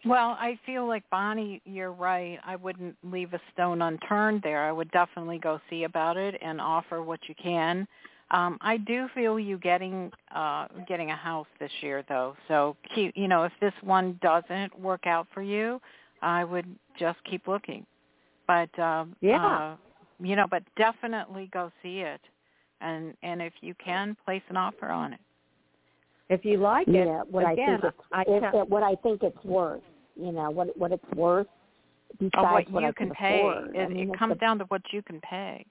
Well, 0.07 0.31
I 0.41 0.59
feel 0.65 0.89
like 0.89 1.03
Bonnie, 1.11 1.61
you're 1.67 1.93
right. 1.93 2.39
I 2.45 2.57
wouldn't 2.57 2.97
leave 3.03 3.35
a 3.35 3.41
stone 3.53 3.83
unturned 3.83 4.41
there. 4.43 4.65
I 4.65 4.73
would 4.73 4.91
definitely 4.93 5.39
go 5.39 5.61
see 5.69 5.85
about 5.85 6.17
it 6.17 6.37
and 6.43 6.61
offer 6.61 7.03
what 7.03 7.21
you 7.29 7.35
can. 7.43 7.87
Um, 8.33 8.59
I 8.61 8.77
do 8.77 9.09
feel 9.15 9.41
you 9.41 9.59
getting 9.59 10.11
uh, 10.35 10.69
getting 10.87 11.11
a 11.11 11.17
house 11.17 11.49
this 11.59 11.71
year, 11.81 12.05
though. 12.09 12.37
So 12.49 12.77
keep, 12.95 13.17
you 13.17 13.27
know, 13.27 13.43
if 13.43 13.53
this 13.61 13.73
one 13.83 14.19
doesn't 14.23 14.79
work 14.79 15.07
out 15.07 15.27
for 15.35 15.43
you, 15.43 15.81
I 16.23 16.45
would 16.45 16.67
just 16.99 17.19
keep 17.25 17.49
looking. 17.49 17.85
But 18.47 18.77
um, 18.79 19.17
Yeah. 19.21 19.73
uh, 19.73 19.77
you 20.23 20.37
know, 20.37 20.47
but 20.49 20.63
definitely 20.77 21.49
go 21.53 21.73
see 21.83 22.01
it, 22.01 22.21
and 22.81 23.15
and 23.23 23.43
if 23.43 23.53
you 23.63 23.75
can, 23.83 24.17
place 24.25 24.43
an 24.49 24.57
offer 24.57 24.89
on 24.89 25.15
it. 25.15 25.21
If 26.29 26.45
you 26.45 26.59
like 26.59 26.87
it, 26.87 26.95
yeah, 26.95 27.23
what 27.29 27.51
again, 27.51 27.81
I 27.81 27.83
think 27.83 27.85
it's 27.85 27.97
I 28.13 28.25
if, 28.29 28.53
tell- 28.53 28.67
what 28.67 28.83
I 28.85 28.95
think 28.97 29.23
it's 29.23 29.45
worth. 29.45 29.83
You 30.15 30.31
know 30.33 30.51
what 30.51 30.77
what 30.79 30.93
it's 30.93 31.05
worth. 31.17 31.49
Besides 32.19 32.35
Of 32.35 32.43
what, 32.51 32.71
what 32.71 32.83
you 32.83 32.89
I 32.89 32.93
can 32.93 33.07
can 33.07 33.15
pay. 33.17 33.41
afford. 33.41 33.77
I 33.77 33.83
It, 33.83 33.91
mean, 33.91 34.11
it 34.11 34.19
comes 34.19 34.33
a 34.33 34.35
down 34.37 34.59
to 34.59 34.65
what 34.65 34.83
you 34.93 35.03
can 35.03 35.21
pay. 35.21 35.65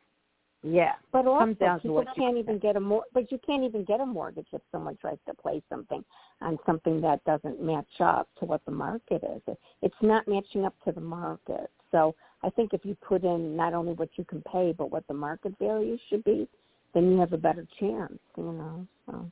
Yeah. 0.64 0.94
But 1.12 1.26
also, 1.26 1.46
Comes 1.46 1.58
down 1.58 1.78
to 1.78 1.82
people 1.84 1.96
what 1.96 2.08
you 2.16 2.24
can't 2.24 2.38
even 2.38 2.60
get 2.60 2.76
a 2.76 2.80
mor- 2.80 3.06
but 3.14 3.32
you 3.32 3.40
can't 3.46 3.64
even 3.64 3.84
get 3.86 4.02
a 4.02 4.06
mortgage 4.06 4.48
if 4.52 4.62
someone 4.72 4.98
tries 5.00 5.18
to 5.28 5.34
play 5.34 5.62
something 5.70 6.04
on 6.42 6.58
something 6.66 7.00
that 7.02 7.24
doesn't 7.24 7.62
match 7.62 8.02
up 8.02 8.28
to 8.40 8.46
what 8.46 8.64
the 8.66 8.72
market 8.72 9.24
is. 9.24 9.42
It- 9.48 9.60
It's 9.82 10.02
not 10.02 10.28
matching 10.28 10.66
up 10.66 10.76
to 10.84 10.92
the 10.92 11.02
market. 11.02 11.72
So 11.92 12.16
I 12.44 12.50
think 12.50 12.74
if 12.74 12.86
you 12.86 12.96
put 12.96 13.24
in 13.24 13.56
not 13.56 13.74
only 13.74 13.94
what 13.94 14.10
you 14.18 14.24
can 14.26 14.42
pay, 14.44 14.74
but 14.74 14.92
what 14.92 15.08
the 15.08 15.14
market 15.14 15.58
value 15.58 15.98
should 16.08 16.24
be, 16.24 16.48
then 16.94 17.12
you 17.12 17.20
have 17.20 17.34
a 17.34 17.38
better 17.38 17.66
chance. 17.80 18.20
You 18.36 18.52
know. 18.52 18.88
So 19.06 19.32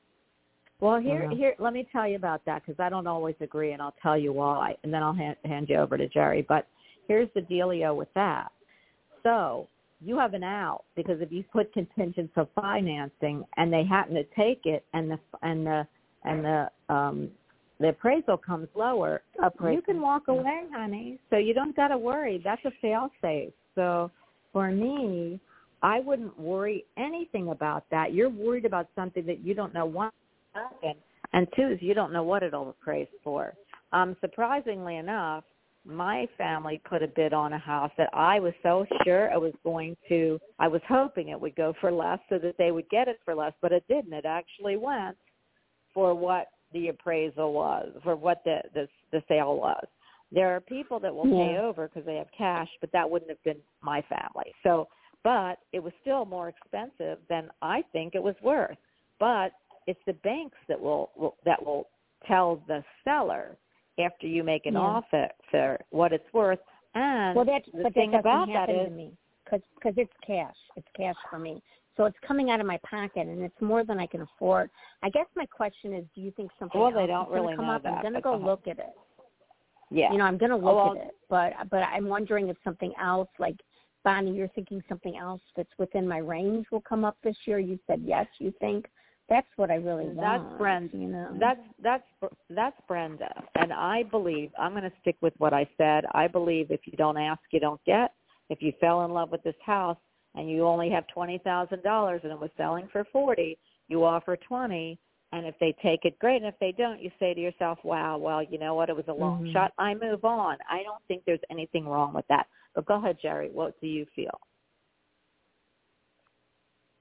Well, 0.79 0.99
here, 0.99 1.27
here, 1.31 1.55
let 1.59 1.73
me 1.73 1.87
tell 1.91 2.07
you 2.07 2.15
about 2.17 2.45
that 2.45 2.63
because 2.63 2.79
I 2.79 2.89
don't 2.89 3.07
always 3.07 3.35
agree, 3.41 3.71
and 3.71 3.81
I'll 3.81 3.95
tell 4.01 4.17
you 4.17 4.31
why, 4.31 4.75
and 4.83 4.93
then 4.93 5.01
I'll 5.01 5.13
hand, 5.13 5.35
hand 5.43 5.69
you 5.69 5.77
over 5.77 5.97
to 5.97 6.07
Jerry. 6.07 6.43
But 6.47 6.67
here's 7.07 7.29
the 7.33 7.41
dealio 7.41 7.95
with 7.95 8.13
that. 8.13 8.51
So 9.23 9.67
you 9.99 10.17
have 10.17 10.33
an 10.33 10.43
out 10.43 10.83
because 10.95 11.21
if 11.21 11.31
you 11.31 11.43
put 11.51 11.73
contingents 11.73 12.33
of 12.35 12.47
financing 12.55 13.43
and 13.57 13.71
they 13.71 13.83
happen 13.83 14.15
to 14.15 14.23
take 14.35 14.61
it, 14.65 14.85
and 14.93 15.11
the 15.11 15.19
and 15.41 15.65
the 15.65 15.87
and 16.23 16.45
the 16.45 16.93
um, 16.93 17.29
the 17.79 17.89
appraisal 17.89 18.37
comes 18.37 18.67
lower, 18.75 19.21
Appraisal. 19.43 19.75
you 19.75 19.81
can 19.81 20.01
walk 20.01 20.27
away, 20.27 20.63
honey. 20.73 21.19
So 21.29 21.37
you 21.37 21.53
don't 21.53 21.75
got 21.75 21.89
to 21.89 21.97
worry. 21.97 22.41
That's 22.43 22.63
a 22.65 22.71
fail 22.81 23.09
safe. 23.21 23.53
So 23.75 24.11
for 24.51 24.71
me, 24.71 25.39
I 25.83 25.99
wouldn't 25.99 26.37
worry 26.39 26.85
anything 26.97 27.49
about 27.49 27.85
that. 27.91 28.13
You're 28.13 28.29
worried 28.29 28.65
about 28.65 28.87
something 28.95 29.25
that 29.27 29.45
you 29.45 29.53
don't 29.53 29.73
know 29.73 29.85
one 29.85 30.11
second, 30.53 30.95
and 31.33 31.47
two 31.55 31.67
is 31.67 31.79
you 31.81 31.93
don't 31.93 32.11
know 32.11 32.23
what 32.23 32.43
it'll 32.43 32.69
appraise 32.69 33.07
for. 33.23 33.53
Um, 33.93 34.15
surprisingly 34.21 34.97
enough, 34.97 35.43
my 35.87 36.27
family 36.37 36.81
put 36.87 37.01
a 37.01 37.07
bid 37.07 37.33
on 37.33 37.53
a 37.53 37.57
house 37.57 37.91
that 37.97 38.09
I 38.13 38.39
was 38.39 38.53
so 38.61 38.85
sure 39.03 39.27
it 39.27 39.39
was 39.39 39.53
going 39.63 39.95
to. 40.09 40.39
I 40.59 40.67
was 40.67 40.81
hoping 40.87 41.29
it 41.29 41.39
would 41.39 41.55
go 41.55 41.73
for 41.79 41.91
less 41.91 42.19
so 42.29 42.37
that 42.39 42.57
they 42.57 42.71
would 42.71 42.89
get 42.89 43.07
it 43.07 43.19
for 43.23 43.33
less, 43.33 43.53
but 43.61 43.71
it 43.71 43.83
didn't. 43.87 44.13
It 44.13 44.25
actually 44.25 44.75
went 44.75 45.15
for 45.93 46.13
what 46.13 46.47
the 46.73 46.89
appraisal 46.89 47.53
was, 47.53 47.91
for 48.03 48.15
what 48.15 48.43
the 48.43 48.59
the, 48.73 48.87
the 49.11 49.23
sale 49.27 49.55
was. 49.55 49.85
There 50.31 50.53
are 50.53 50.59
people 50.59 50.99
that 50.99 51.15
will 51.15 51.23
pay 51.23 51.57
over 51.57 51.87
because 51.87 52.05
they 52.05 52.17
have 52.17 52.27
cash, 52.37 52.67
but 52.81 52.91
that 52.91 53.09
wouldn't 53.09 53.31
have 53.31 53.43
been 53.45 53.61
my 53.81 54.03
family. 54.09 54.53
So, 54.61 54.89
but 55.23 55.59
it 55.71 55.81
was 55.81 55.93
still 56.01 56.25
more 56.25 56.49
expensive 56.49 57.19
than 57.29 57.49
I 57.61 57.81
think 57.93 58.13
it 58.13 58.21
was 58.21 58.35
worth. 58.43 58.77
But 59.21 59.53
it's 59.87 59.99
the 60.05 60.13
banks 60.13 60.57
that 60.67 60.79
will, 60.79 61.11
will 61.15 61.37
that 61.45 61.65
will 61.65 61.87
tell 62.27 62.61
the 62.67 62.83
seller 63.05 63.55
after 63.99 64.27
you 64.27 64.43
make 64.43 64.65
an 64.65 64.73
Yeah. 64.73 64.81
offer 64.81 65.29
for 65.51 65.79
what 65.89 66.13
it's 66.13 66.31
worth. 66.33 66.59
And 66.95 67.35
Well, 67.35 67.45
that's 67.45 67.65
the 67.71 67.83
but 67.83 67.93
thing 67.93 68.11
that 68.11 68.23
doesn't 68.23 68.41
about 68.41 68.47
that 68.47 68.69
happen 68.69 68.85
to 68.85 68.89
me 68.89 69.17
because 69.43 69.61
because 69.75 69.93
it's 69.97 70.13
cash. 70.25 70.55
It's 70.75 70.87
cash 70.95 71.15
for 71.29 71.39
me, 71.39 71.61
so 71.95 72.05
it's 72.05 72.17
coming 72.25 72.49
out 72.49 72.59
of 72.59 72.65
my 72.65 72.77
pocket, 72.89 73.27
and 73.27 73.41
it's 73.41 73.59
more 73.61 73.83
than 73.83 73.99
I 73.99 74.07
can 74.07 74.21
afford. 74.21 74.69
I 75.03 75.09
guess 75.09 75.25
my 75.35 75.45
question 75.45 75.93
is, 75.93 76.05
do 76.15 76.21
you 76.21 76.31
think 76.31 76.51
something 76.59 76.79
Well, 76.79 76.91
else 76.91 77.01
they 77.01 77.07
don't 77.07 77.29
gonna 77.29 77.41
really 77.41 77.55
come 77.55 77.67
know 77.67 77.73
up? 77.73 77.85
I'm 77.85 78.01
gonna 78.01 78.21
go 78.21 78.37
go 78.37 78.45
look 78.45 78.67
at 78.67 78.79
it. 78.79 78.93
yeah, 79.89 80.11
You 80.11 80.17
know, 80.17 80.25
I'm 80.25 80.37
gonna 80.37 80.55
oh, 80.55 80.59
look 80.59 80.75
well, 80.75 80.91
at 80.91 81.07
it, 81.07 81.15
but 81.29 81.53
but 81.69 81.83
I'm 81.83 82.07
wondering 82.07 82.49
if 82.49 82.57
something 82.63 82.93
else, 83.01 83.29
like 83.39 83.57
Bonnie, 84.03 84.31
you're 84.31 84.47
thinking 84.49 84.81
something 84.87 85.17
else 85.17 85.41
that's 85.55 85.69
within 85.77 86.07
my 86.07 86.19
range 86.19 86.65
will 86.71 86.81
come 86.81 87.03
up 87.05 87.17
this 87.23 87.37
year. 87.45 87.59
You 87.59 87.77
said 87.87 88.01
yes. 88.03 88.27
You 88.39 88.53
think 88.59 88.87
that's 89.29 89.47
what 89.55 89.71
I 89.71 89.75
really 89.75 90.05
want. 90.05 90.19
That's. 90.19 90.57
Brenda. 90.57 90.97
You 90.97 91.07
know, 91.07 91.37
That's 91.39 91.59
that's 91.81 92.03
that's 92.49 92.75
Brenda, 92.87 93.31
and 93.55 93.73
I 93.73 94.03
believe 94.03 94.51
I'm 94.57 94.71
going 94.71 94.83
to 94.83 94.91
stick 95.01 95.17
with 95.21 95.33
what 95.37 95.53
I 95.53 95.67
said. 95.77 96.05
I 96.13 96.27
believe 96.27 96.71
if 96.71 96.81
you 96.85 96.93
don't 96.97 97.17
ask, 97.17 97.41
you 97.51 97.59
don't 97.59 97.83
get. 97.85 98.13
If 98.49 98.61
you 98.61 98.71
fell 98.79 99.03
in 99.05 99.11
love 99.11 99.29
with 99.31 99.43
this 99.43 99.55
house 99.65 99.97
and 100.35 100.49
you 100.49 100.65
only 100.65 100.89
have 100.89 101.05
twenty 101.13 101.37
thousand 101.39 101.83
dollars 101.83 102.21
and 102.23 102.31
it 102.31 102.39
was 102.39 102.49
selling 102.57 102.87
for 102.91 103.03
forty, 103.11 103.57
you 103.87 104.03
offer 104.03 104.37
twenty, 104.37 104.97
and 105.33 105.45
if 105.45 105.55
they 105.59 105.75
take 105.83 106.05
it, 106.05 106.17
great. 106.19 106.41
And 106.41 106.45
if 106.45 106.55
they 106.59 106.73
don't, 106.77 107.01
you 107.01 107.11
say 107.19 107.33
to 107.33 107.39
yourself, 107.39 107.79
"Wow, 107.83 108.17
well, 108.17 108.41
you 108.41 108.57
know 108.57 108.75
what? 108.75 108.89
It 108.89 108.95
was 108.95 109.07
a 109.09 109.13
long 109.13 109.43
Mhm. 109.43 109.53
shot. 109.53 109.73
I 109.77 109.93
move 109.95 110.23
on." 110.23 110.57
I 110.69 110.83
don't 110.83 111.03
think 111.07 111.23
there's 111.25 111.43
anything 111.49 111.87
wrong 111.87 112.13
with 112.13 112.27
that. 112.27 112.47
But 112.73 112.85
go 112.85 112.95
ahead, 112.95 113.19
Jerry. 113.21 113.49
What 113.49 113.79
do 113.81 113.87
you 113.87 114.05
feel? 114.15 114.39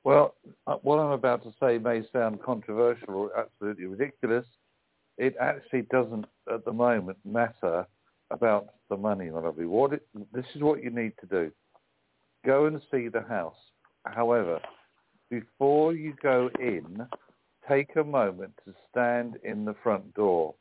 Well, 0.06 0.36
uh, 0.68 0.76
what 0.82 1.00
I'm 1.00 1.10
about 1.10 1.42
to 1.42 1.52
say 1.58 1.78
may 1.78 2.04
sound 2.12 2.40
controversial 2.40 3.12
or 3.12 3.36
absolutely 3.36 3.86
ridiculous. 3.86 4.46
It 5.18 5.34
actually 5.40 5.82
doesn't, 5.90 6.26
at 6.48 6.64
the 6.64 6.72
moment, 6.72 7.18
matter 7.24 7.84
about 8.30 8.68
the 8.88 8.96
money, 8.96 9.30
my 9.30 9.40
lovely. 9.40 9.66
What 9.66 9.94
it, 9.94 10.06
this 10.32 10.44
is 10.54 10.62
what 10.62 10.80
you 10.80 10.90
need 10.90 11.14
to 11.18 11.26
do. 11.26 11.50
Go 12.44 12.66
and 12.66 12.80
see 12.88 13.08
the 13.08 13.22
house. 13.22 13.56
However, 14.04 14.60
before 15.28 15.92
you 15.92 16.14
go 16.22 16.50
in, 16.60 17.04
take 17.68 17.96
a 17.96 18.04
moment 18.04 18.52
to 18.64 18.72
stand 18.88 19.38
in 19.42 19.64
the 19.64 19.74
front 19.82 20.14
door 20.14 20.54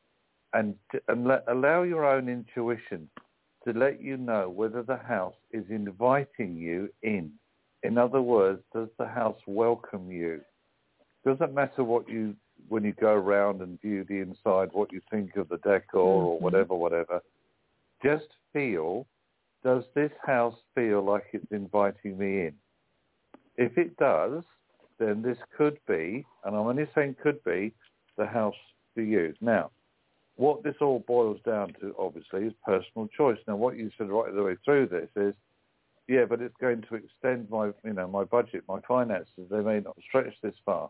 and, 0.53 0.73
and 1.07 1.27
let, 1.27 1.43
allow 1.47 1.83
your 1.83 2.03
own 2.03 2.29
intuition 2.29 3.07
to 3.67 3.77
let 3.77 4.01
you 4.01 4.17
know 4.17 4.49
whether 4.49 4.81
the 4.81 4.97
house 4.97 5.35
is 5.51 5.65
inviting 5.69 6.55
you 6.55 6.89
in. 7.03 7.31
In 7.85 7.97
other 7.97 8.21
words, 8.21 8.61
does 8.73 8.89
the 8.97 9.05
house 9.05 9.39
welcome 9.45 10.11
you? 10.11 10.41
Doesn't 11.23 11.53
matter 11.53 11.83
what 11.83 12.09
you 12.09 12.35
when 12.69 12.83
you 12.83 12.93
go 12.93 13.13
around 13.13 13.61
and 13.61 13.79
view 13.81 14.05
the 14.05 14.19
inside, 14.19 14.69
what 14.71 14.91
you 14.91 15.01
think 15.11 15.35
of 15.35 15.49
the 15.49 15.57
decor 15.57 16.01
or 16.01 16.37
Mhm. 16.39 16.41
whatever, 16.41 16.73
whatever. 16.73 17.21
Just 18.01 18.33
feel, 18.53 19.05
does 19.61 19.87
this 19.93 20.11
house 20.23 20.59
feel 20.73 21.01
like 21.01 21.25
it's 21.33 21.51
inviting 21.51 22.17
me 22.17 22.47
in? 22.47 22.55
If 23.57 23.77
it 23.77 23.97
does, 23.97 24.43
then 24.97 25.21
this 25.21 25.37
could 25.51 25.77
be, 25.85 26.25
and 26.43 26.55
I'm 26.55 26.67
only 26.67 26.87
saying 26.95 27.15
could 27.15 27.43
be, 27.43 27.73
the 28.15 28.25
house 28.25 28.55
for 28.93 29.01
you. 29.01 29.35
Now, 29.41 29.71
what 30.37 30.63
this 30.63 30.81
all 30.81 30.99
boils 30.99 31.41
down 31.41 31.73
to, 31.81 31.95
obviously, 31.99 32.45
is 32.47 32.53
personal 32.65 33.07
choice. 33.09 33.39
Now, 33.47 33.57
what 33.57 33.77
you 33.77 33.91
said 33.97 34.09
right 34.09 34.33
the 34.33 34.43
way 34.43 34.55
through 34.63 34.87
this 34.87 35.09
is, 35.17 35.35
yeah, 36.07 36.25
but 36.25 36.41
it's 36.41 36.55
going 36.61 36.83
to 36.89 36.95
extend 36.95 37.49
my, 37.49 37.71
you 37.83 37.93
know, 37.93 38.07
my 38.07 38.23
budget, 38.23 38.63
my 38.67 38.79
finances. 38.87 39.47
They 39.49 39.61
may 39.61 39.79
not 39.79 39.97
stretch 40.07 40.33
this 40.43 40.53
far. 40.65 40.89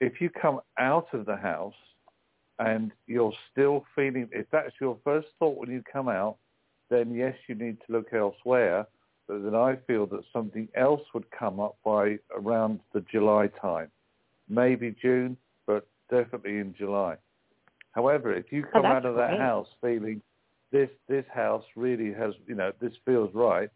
If 0.00 0.20
you 0.20 0.30
come 0.30 0.60
out 0.78 1.06
of 1.12 1.26
the 1.26 1.36
house 1.36 1.74
and 2.58 2.92
you're 3.06 3.32
still 3.52 3.84
feeling, 3.94 4.28
if 4.32 4.46
that's 4.50 4.74
your 4.80 4.98
first 5.04 5.28
thought 5.38 5.58
when 5.58 5.70
you 5.70 5.82
come 5.90 6.08
out, 6.08 6.36
then 6.90 7.14
yes, 7.14 7.34
you 7.48 7.54
need 7.54 7.78
to 7.86 7.92
look 7.92 8.12
elsewhere. 8.12 8.86
But 9.28 9.42
then 9.44 9.54
I 9.54 9.76
feel 9.86 10.06
that 10.06 10.22
something 10.32 10.68
else 10.76 11.02
would 11.14 11.28
come 11.30 11.58
up 11.58 11.76
by 11.84 12.18
around 12.36 12.80
the 12.92 13.00
July 13.10 13.48
time, 13.60 13.90
maybe 14.48 14.94
June, 15.00 15.36
but 15.66 15.86
definitely 16.10 16.58
in 16.58 16.74
July. 16.76 17.16
However, 17.92 18.32
if 18.34 18.52
you 18.52 18.64
oh, 18.68 18.72
come 18.72 18.86
Oh, 18.86 18.88
out 18.88 19.04
of 19.04 19.16
that 19.16 19.30
great. 19.30 19.40
house 19.40 19.68
feeling 19.80 20.22
this 20.70 20.90
this 21.08 21.24
house 21.32 21.64
really 21.76 22.12
has, 22.12 22.34
you 22.46 22.54
know, 22.54 22.72
this 22.80 22.92
feels 23.04 23.32
right, 23.34 23.70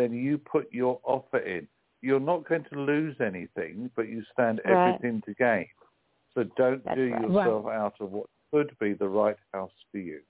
then 0.00 0.12
you 0.12 0.38
put 0.38 0.72
your 0.72 1.00
offer 1.04 1.38
in. 1.38 1.68
You're 2.02 2.20
not 2.20 2.48
going 2.48 2.64
to 2.72 2.80
lose 2.80 3.16
anything, 3.20 3.90
but 3.94 4.08
you 4.08 4.24
stand 4.32 4.60
Right. 4.64 4.88
everything 4.88 5.22
to 5.26 5.34
gain. 5.34 5.68
So 6.34 6.44
don't 6.56 6.82
That's 6.84 6.96
do 6.96 7.08
right. 7.08 7.22
yourself 7.22 7.66
out 7.66 8.00
of 8.00 8.12
what 8.12 8.26
could 8.50 8.76
be 8.78 8.94
the 8.94 9.08
right 9.08 9.36
house 9.52 9.72
for 9.92 9.98
you. 9.98 10.22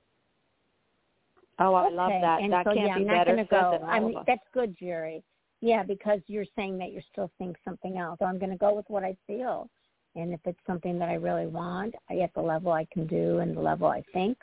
Oh, 1.59 1.75
I 1.75 1.91
love 1.91 2.09
that. 2.09 2.41
And 2.43 2.53
that 2.53 2.65
so, 2.65 2.73
can't 2.73 2.87
yeah, 2.87 2.95
be 2.95 3.01
I'm 3.03 3.07
not 3.07 3.27
better 3.27 3.37
gonna 3.37 3.45
go. 3.45 3.79
than 3.79 3.83
all 3.83 3.95
I 3.95 3.99
of 3.99 4.05
mean, 4.05 4.25
that's 4.27 4.49
good, 4.53 4.77
Jerry. 4.79 5.23
Yeah, 5.61 5.83
because 5.83 6.21
you're 6.27 6.47
saying 6.57 6.79
that 6.79 6.93
you're 6.93 7.03
still 7.13 7.31
think 7.39 7.57
something 7.65 7.99
else. 7.99 8.19
So 8.19 8.25
I'm 8.25 8.39
going 8.39 8.51
to 8.51 8.57
go 8.57 8.75
with 8.75 8.89
what 8.89 9.05
I 9.05 9.15
feel, 9.27 9.69
and 10.17 10.33
if 10.33 10.41
it's 10.47 10.59
something 10.67 10.99
that 10.99 11.11
I 11.11 11.15
really 11.15 11.47
want, 11.47 11.95
I 12.09 12.21
at 12.21 12.33
the 12.35 12.41
level 12.41 12.73
I 12.73 12.87
can 12.91 13.07
do 13.07 13.39
and 13.39 13.55
the 13.55 13.61
level 13.61 13.87
I 13.87 14.03
think, 14.15 14.39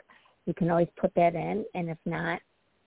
you 0.46 0.54
can 0.54 0.70
always 0.70 0.88
put 0.96 1.12
that 1.16 1.34
in. 1.34 1.64
And 1.74 1.90
if 1.90 1.98
not, 2.06 2.40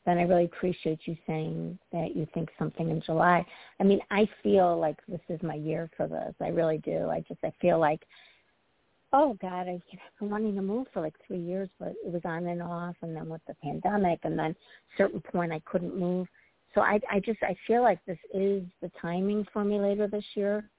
then 0.05 0.17
I 0.17 0.23
really 0.23 0.45
appreciate 0.45 1.01
you 1.05 1.15
saying 1.27 1.77
that 1.91 2.15
you 2.15 2.27
think 2.33 2.49
something 2.57 2.89
in 2.89 3.01
July. 3.01 3.45
I 3.79 3.83
mean, 3.83 3.99
I 4.09 4.27
feel 4.41 4.79
like 4.79 4.97
this 5.07 5.21
is 5.29 5.41
my 5.43 5.55
year 5.55 5.89
for 5.95 6.07
this. 6.07 6.33
I 6.41 6.47
really 6.47 6.79
do. 6.79 7.09
I 7.09 7.23
just 7.27 7.39
I 7.43 7.51
feel 7.61 7.79
like 7.79 8.01
oh 9.13 9.37
God, 9.41 9.67
I've 9.67 9.81
been 10.19 10.29
wanting 10.29 10.55
to 10.55 10.61
move 10.61 10.87
for 10.93 11.01
like 11.01 11.15
three 11.25 11.39
years, 11.39 11.69
but 11.79 11.93
it 12.05 12.11
was 12.11 12.21
on 12.25 12.47
and 12.47 12.61
off, 12.61 12.95
and 13.01 13.15
then 13.15 13.29
with 13.29 13.41
the 13.47 13.55
pandemic, 13.55 14.19
and 14.23 14.37
then 14.37 14.55
certain 14.97 15.21
point 15.21 15.51
I 15.51 15.59
couldn't 15.65 15.97
move. 15.97 16.27
So 16.73 16.81
I, 16.81 16.99
I 17.09 17.19
just, 17.19 17.39
I 17.43 17.55
feel 17.67 17.81
like 17.81 17.99
this 18.05 18.17
is 18.33 18.63
the 18.81 18.91
timing 19.01 19.45
for 19.51 19.63
me 19.65 19.79
later 19.79 20.07
this 20.07 20.23
year, 20.35 20.69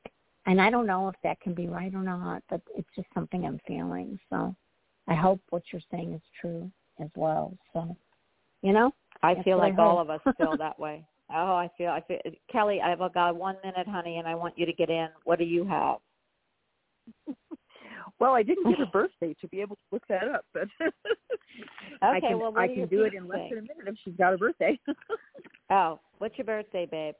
and 0.46 0.60
I 0.60 0.70
don't 0.70 0.86
know 0.86 1.08
if 1.08 1.14
that 1.22 1.40
can 1.40 1.54
be 1.54 1.68
right 1.68 1.94
or 1.94 2.02
not, 2.02 2.42
but 2.48 2.62
it's 2.76 2.88
just 2.96 3.08
something 3.12 3.44
I'm 3.44 3.60
feeling. 3.66 4.18
So 4.30 4.54
I 5.08 5.14
hope 5.14 5.40
what 5.50 5.62
you're 5.70 5.82
saying 5.90 6.14
is 6.14 6.22
true 6.40 6.70
as 7.00 7.08
well. 7.14 7.54
So, 7.72 7.94
you 8.62 8.72
know, 8.72 8.92
I 9.22 9.34
That's 9.34 9.44
feel 9.44 9.58
what 9.58 9.64
I 9.64 9.68
like 9.70 9.78
all 9.78 9.98
of 9.98 10.10
us 10.10 10.20
feel 10.36 10.56
that 10.58 10.78
way. 10.78 11.04
Oh, 11.34 11.54
I 11.54 11.70
feel 11.78 11.88
I 11.90 12.00
feel 12.02 12.18
Kelly, 12.50 12.80
I've 12.80 12.98
got 13.14 13.36
one 13.36 13.56
minute, 13.64 13.86
honey, 13.88 14.18
and 14.18 14.28
I 14.28 14.34
want 14.34 14.58
you 14.58 14.66
to 14.66 14.72
get 14.72 14.90
in. 14.90 15.08
What 15.24 15.38
do 15.38 15.44
you 15.44 15.64
have? 15.66 15.98
Well, 18.18 18.34
I 18.34 18.42
didn't 18.42 18.68
get 18.68 18.78
her 18.78 18.86
birthday 18.92 19.34
to 19.40 19.48
be 19.48 19.60
able 19.60 19.76
to 19.76 19.82
look 19.90 20.02
that 20.08 20.28
up, 20.28 20.44
but 20.54 20.68
I 22.02 22.16
Okay, 22.18 22.28
can 22.28 22.38
well, 22.38 22.52
what 22.52 22.62
I 22.62 22.66
do 22.68 22.72
can 22.74 22.80
your 22.80 22.88
do 22.88 23.02
it 23.02 23.14
in 23.14 23.26
less 23.26 23.40
than 23.48 23.58
a 23.58 23.62
minute 23.62 23.88
if 23.88 23.94
she's 24.04 24.14
got 24.16 24.34
a 24.34 24.38
birthday. 24.38 24.78
Oh, 25.70 25.98
what's 26.18 26.36
your 26.38 26.44
birthday, 26.44 26.86
babe? 26.86 27.14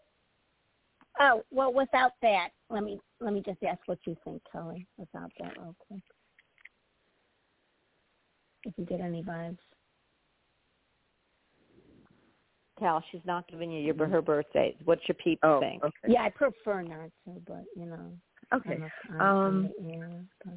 oh 1.20 1.42
well, 1.50 1.72
without 1.72 2.12
that, 2.22 2.50
let 2.70 2.84
me 2.84 3.00
let 3.20 3.32
me 3.32 3.42
just 3.44 3.62
ask 3.62 3.80
what 3.86 3.98
you 4.06 4.16
think, 4.24 4.42
Kelly. 4.50 4.86
Without 4.96 5.30
that, 5.40 5.56
real 5.58 5.74
quick, 5.88 6.02
if 8.64 8.74
you 8.76 8.84
get 8.84 9.00
any 9.00 9.22
vibes. 9.22 9.58
Cal, 12.82 13.04
she's 13.12 13.20
not 13.24 13.46
giving 13.48 13.70
you 13.70 13.80
your 13.80 14.08
her 14.08 14.20
birthday. 14.20 14.74
What's 14.84 15.02
your 15.06 15.14
peeps 15.14 15.40
oh, 15.44 15.60
think? 15.60 15.84
okay. 15.84 16.12
Yeah, 16.12 16.22
I 16.22 16.30
prefer 16.30 16.82
not 16.82 17.10
to, 17.24 17.40
but 17.46 17.64
you 17.76 17.86
know. 17.86 18.12
Okay. 18.52 18.74
I'm 18.74 18.82
a- 18.82 19.22
I'm- 19.22 19.36
Um, 19.36 19.74
I'm 19.78 20.28
but- 20.44 20.54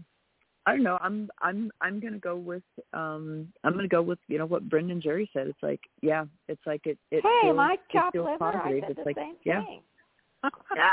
I 0.68 0.72
don't 0.72 0.84
know. 0.84 0.98
I'm 1.00 1.30
I'm 1.42 1.72
I'm 1.82 2.00
gonna 2.00 2.18
go 2.18 2.36
with 2.36 2.64
um 2.94 3.54
I'm 3.64 3.76
gonna 3.76 3.88
go 3.88 4.02
with 4.02 4.18
you 4.28 4.40
know 4.40 4.48
what 4.48 4.68
Brendan 4.68 5.00
Jerry 5.00 5.30
said. 5.32 5.46
It's 5.48 5.62
like 5.62 5.82
yeah, 6.02 6.26
it's 6.48 6.66
like 6.66 6.88
it. 6.88 6.98
it 7.12 7.22
hey, 7.22 7.42
feels, 7.44 7.56
my 7.56 7.74
it 7.74 7.80
chopped 7.92 8.14
feels 8.14 8.26
liver, 8.26 8.46
I 8.46 8.52
positive. 8.54 8.82
said 8.82 8.90
it's 8.90 8.98
the 8.98 9.04
like 9.06 9.16
same 9.16 9.36
yeah, 9.44 9.64
thing. 9.64 9.82
Yeah. 10.76 10.90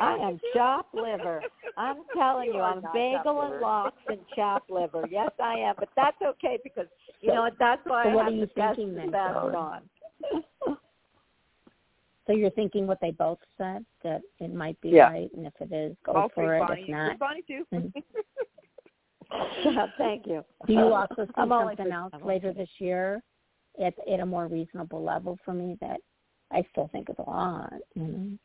I 0.00 0.14
am 0.16 0.40
chopped 0.54 0.94
liver. 0.94 1.42
I'm 1.76 1.98
telling 2.14 2.48
You 2.48 2.54
you, 2.54 2.60
I'm 2.62 2.82
bagel 2.94 3.42
and 3.42 3.60
lox 3.60 3.94
and 4.08 4.20
chopped 4.34 4.70
liver. 4.70 5.04
Yes, 5.10 5.30
I 5.42 5.54
am. 5.58 5.74
But 5.78 5.90
that's 5.96 6.20
okay 6.22 6.58
because 6.64 6.86
you 7.20 7.28
know 7.34 7.42
what? 7.42 7.54
That's 7.58 7.82
why 7.84 8.04
So 8.04 8.08
I 8.10 8.14
what 8.14 8.24
have 8.24 8.32
are 8.32 8.36
you 8.36 8.40
the 8.46 8.52
best 8.54 8.76
thinking 8.76 8.94
then, 8.94 9.10
best 9.10 9.34
Dawn? 9.34 9.54
on. 9.54 9.82
So 12.26 12.36
you're 12.36 12.50
thinking 12.50 12.86
what 12.86 13.00
they 13.00 13.10
both 13.10 13.40
said 13.58 13.84
that 14.04 14.20
it 14.38 14.54
might 14.54 14.80
be 14.80 14.90
Yeah. 14.90 15.10
right, 15.10 15.28
and 15.34 15.46
if 15.48 15.54
it 15.60 15.72
is, 15.72 15.96
go 16.04 16.12
I'll 16.12 16.28
for 16.28 16.54
it. 16.54 16.60
Bonnie. 16.60 16.82
If 16.82 16.88
not, 16.88 17.08
Take 17.08 17.18
Bonnie 17.18 17.42
too. 17.42 17.66
Yeah, 19.64 19.86
thank 19.98 20.26
you. 20.28 20.44
do 20.66 20.72
you 20.72 20.92
also 20.92 21.24
see 21.26 21.32
I'm 21.36 21.48
something 21.48 21.90
else 21.90 22.12
I'm 22.14 22.24
later 22.24 22.52
this 22.52 22.70
year 22.78 23.20
at 23.80 23.94
at 24.08 24.20
a 24.20 24.26
more 24.26 24.46
reasonable 24.46 25.02
level 25.02 25.38
for 25.44 25.52
me 25.54 25.76
that 25.80 26.00
I 26.52 26.64
still 26.70 26.88
think 26.92 27.10
is 27.10 27.16
a 27.18 27.28
lot? 27.28 27.72
You 27.94 28.02
know? 28.02 28.38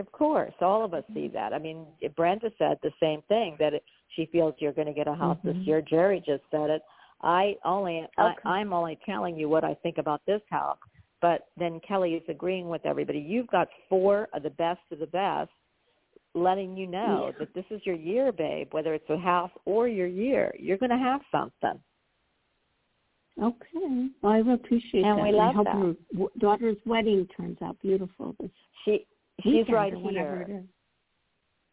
Of 0.00 0.10
course, 0.12 0.54
all 0.60 0.84
of 0.84 0.94
us 0.94 1.04
see 1.14 1.28
that. 1.28 1.52
I 1.52 1.58
mean, 1.58 1.86
Brenda 2.16 2.50
said 2.58 2.78
the 2.82 2.92
same 3.00 3.22
thing 3.28 3.56
that 3.58 3.74
it, 3.74 3.84
she 4.14 4.26
feels 4.26 4.54
you're 4.58 4.72
going 4.72 4.88
to 4.88 4.92
get 4.94 5.08
a 5.08 5.14
house 5.14 5.38
this 5.42 5.56
Mhm. 5.56 5.66
year. 5.66 5.82
Jerry 5.82 6.20
just 6.20 6.42
said 6.50 6.70
it. 6.70 6.82
I 7.22 7.54
only, 7.64 8.06
Okay. 8.18 8.34
I, 8.44 8.48
I'm 8.48 8.72
only 8.72 8.98
telling 9.06 9.36
you 9.36 9.48
what 9.48 9.64
I 9.64 9.74
think 9.82 9.98
about 9.98 10.20
this 10.26 10.42
house. 10.50 10.78
But 11.22 11.46
then 11.56 11.80
Kelly 11.86 12.12
is 12.14 12.22
agreeing 12.28 12.68
with 12.68 12.84
everybody. 12.84 13.18
You've 13.18 13.46
got 13.48 13.68
four 13.88 14.28
of 14.34 14.42
the 14.42 14.50
best 14.50 14.80
of 14.92 14.98
the 14.98 15.06
best, 15.06 15.50
letting 16.34 16.76
you 16.76 16.86
know 16.86 17.32
Yeah. 17.32 17.38
that 17.38 17.54
this 17.54 17.64
is 17.70 17.80
your 17.86 17.96
year, 17.96 18.32
babe. 18.32 18.68
Whether 18.72 18.92
it's 18.94 19.08
a 19.08 19.16
house 19.16 19.50
or 19.64 19.88
your 19.88 20.06
year, 20.06 20.54
you're 20.58 20.76
going 20.76 20.90
to 20.90 20.98
have 20.98 21.22
something. 21.32 21.80
Okay. 23.42 24.08
Well, 24.22 24.32
I 24.32 24.38
appreciate 24.38 25.04
And 25.04 25.18
that. 25.18 25.22
we 25.22 25.28
and 25.30 25.40
I 25.40 25.46
love 25.46 25.54
hope 25.56 25.64
that. 25.66 25.96
w- 26.12 26.30
daughter's 26.38 26.76
wedding 26.86 27.26
turns 27.36 27.58
out 27.62 27.76
beautiful 27.80 28.34
this 28.40 28.50
She, 28.84 29.06
she's 29.42 29.68
right 29.70 29.92
here. 29.94 30.64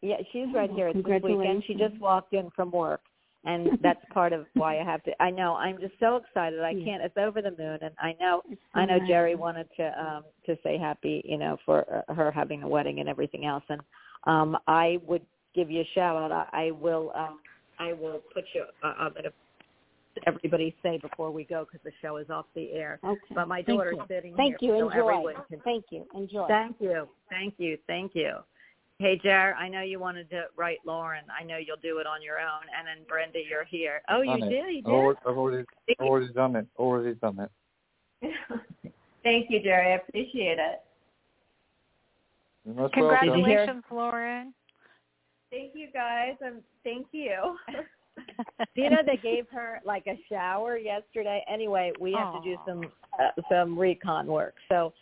Yeah, 0.02 0.16
she's 0.32 0.46
oh, 0.48 0.54
right 0.54 0.70
Oh, 0.70 0.74
here. 0.76 0.88
It's 0.88 0.96
this 1.06 1.22
weekend. 1.22 1.64
She 1.66 1.74
just 1.74 1.98
walked 1.98 2.34
in 2.34 2.50
from 2.50 2.70
work, 2.70 3.00
and 3.44 3.70
that's 3.82 4.04
part 4.12 4.32
of 4.32 4.46
why 4.54 4.78
I 4.78 4.84
have 4.84 5.02
to. 5.04 5.22
I 5.22 5.30
know. 5.30 5.54
I'm 5.54 5.78
just 5.78 5.94
so 6.00 6.16
excited. 6.16 6.60
I 6.60 6.74
can't. 6.84 7.02
It's 7.02 7.16
over 7.16 7.42
the 7.42 7.50
moon, 7.50 7.78
and 7.82 7.94
I 8.00 8.14
know. 8.20 8.42
I 8.74 8.86
know 8.86 8.98
Jerry 9.06 9.34
wanted 9.34 9.68
to 9.76 10.02
um 10.02 10.24
to 10.46 10.56
say 10.62 10.78
happy, 10.78 11.22
you 11.24 11.38
know, 11.38 11.56
for 11.64 12.04
uh, 12.08 12.14
her 12.14 12.30
having 12.30 12.62
a 12.62 12.68
wedding 12.68 13.00
and 13.00 13.08
everything 13.08 13.46
else, 13.46 13.64
and 13.68 13.80
um 14.24 14.56
I 14.66 14.98
would 15.06 15.22
give 15.54 15.70
you 15.70 15.82
a 15.82 15.88
shout 15.94 16.16
out. 16.16 16.48
I, 16.52 16.66
I 16.66 16.70
will. 16.72 17.12
um 17.14 17.38
I 17.78 17.92
will 17.92 18.20
put 18.32 18.44
you. 18.54 18.64
Uh, 18.82 18.94
I'm 18.98 19.12
gonna. 19.14 19.30
Everybody 20.28 20.76
say 20.80 20.98
before 20.98 21.32
we 21.32 21.42
go 21.42 21.64
because 21.64 21.80
the 21.82 21.90
show 22.00 22.18
is 22.18 22.30
off 22.30 22.46
the 22.54 22.70
air. 22.70 23.00
Okay. 23.04 23.34
But 23.34 23.48
my 23.48 23.62
Thank 23.62 23.78
daughter's 23.78 23.96
you. 23.96 24.04
sitting 24.08 24.36
Thank 24.36 24.60
here, 24.60 24.70
you. 24.76 24.80
so 24.80 24.88
Enjoy. 24.90 25.00
everyone 25.00 25.34
can 25.48 25.60
Thank 25.64 25.86
you. 25.90 26.06
Enjoy. 26.14 26.46
Thank 26.46 26.76
you. 26.78 27.08
Thank 27.28 27.54
you. 27.58 27.76
Thank 27.88 28.14
you. 28.14 28.36
Hey, 29.00 29.20
Jar, 29.24 29.54
I 29.54 29.68
know 29.68 29.82
you 29.82 29.98
wanted 29.98 30.30
to 30.30 30.44
write 30.56 30.78
Lauren. 30.86 31.24
I 31.28 31.44
know 31.44 31.56
you'll 31.56 31.76
do 31.82 31.98
it 31.98 32.06
on 32.06 32.22
your 32.22 32.38
own. 32.38 32.62
And 32.78 32.86
then 32.86 33.04
Brenda, 33.08 33.40
you're 33.48 33.64
here. 33.64 34.02
Oh, 34.08 34.20
you 34.22 34.38
Done 34.38 34.42
it. 34.44 34.50
did? 34.50 34.74
You 34.74 34.78
I've 34.78 34.84
did? 34.84 34.92
already, 34.92 35.18
I've 35.26 35.36
already, 35.36 35.64
already 36.00 36.32
done 36.32 36.56
it. 36.56 36.66
Already 36.78 37.14
done 37.16 37.48
it. 38.20 38.30
Thank 39.24 39.50
you, 39.50 39.60
Jerry. 39.62 39.92
I 39.92 39.96
appreciate 39.96 40.58
it. 40.58 40.82
You're 42.64 42.74
most 42.74 42.96
welcome. 42.96 43.18
Congratulations, 43.18 43.84
Lauren. 43.90 44.54
Thank 45.50 45.72
you, 45.74 45.88
guys. 45.92 46.34
Um, 46.44 46.60
thank 46.84 47.06
you. 47.12 47.56
Do 47.76 48.64
you 48.82 48.90
know 48.90 49.02
they 49.04 49.16
gave 49.16 49.46
her 49.50 49.80
like 49.84 50.06
a 50.06 50.18
shower 50.28 50.76
yesterday? 50.76 51.44
Anyway, 51.48 51.92
we 52.00 52.12
have 52.12 52.32
to 52.34 52.40
do 52.42 52.56
some 52.66 52.90
uh, 53.20 53.40
some 53.50 53.78
recon 53.78 54.26
work. 54.26 54.54
So, 54.68 54.92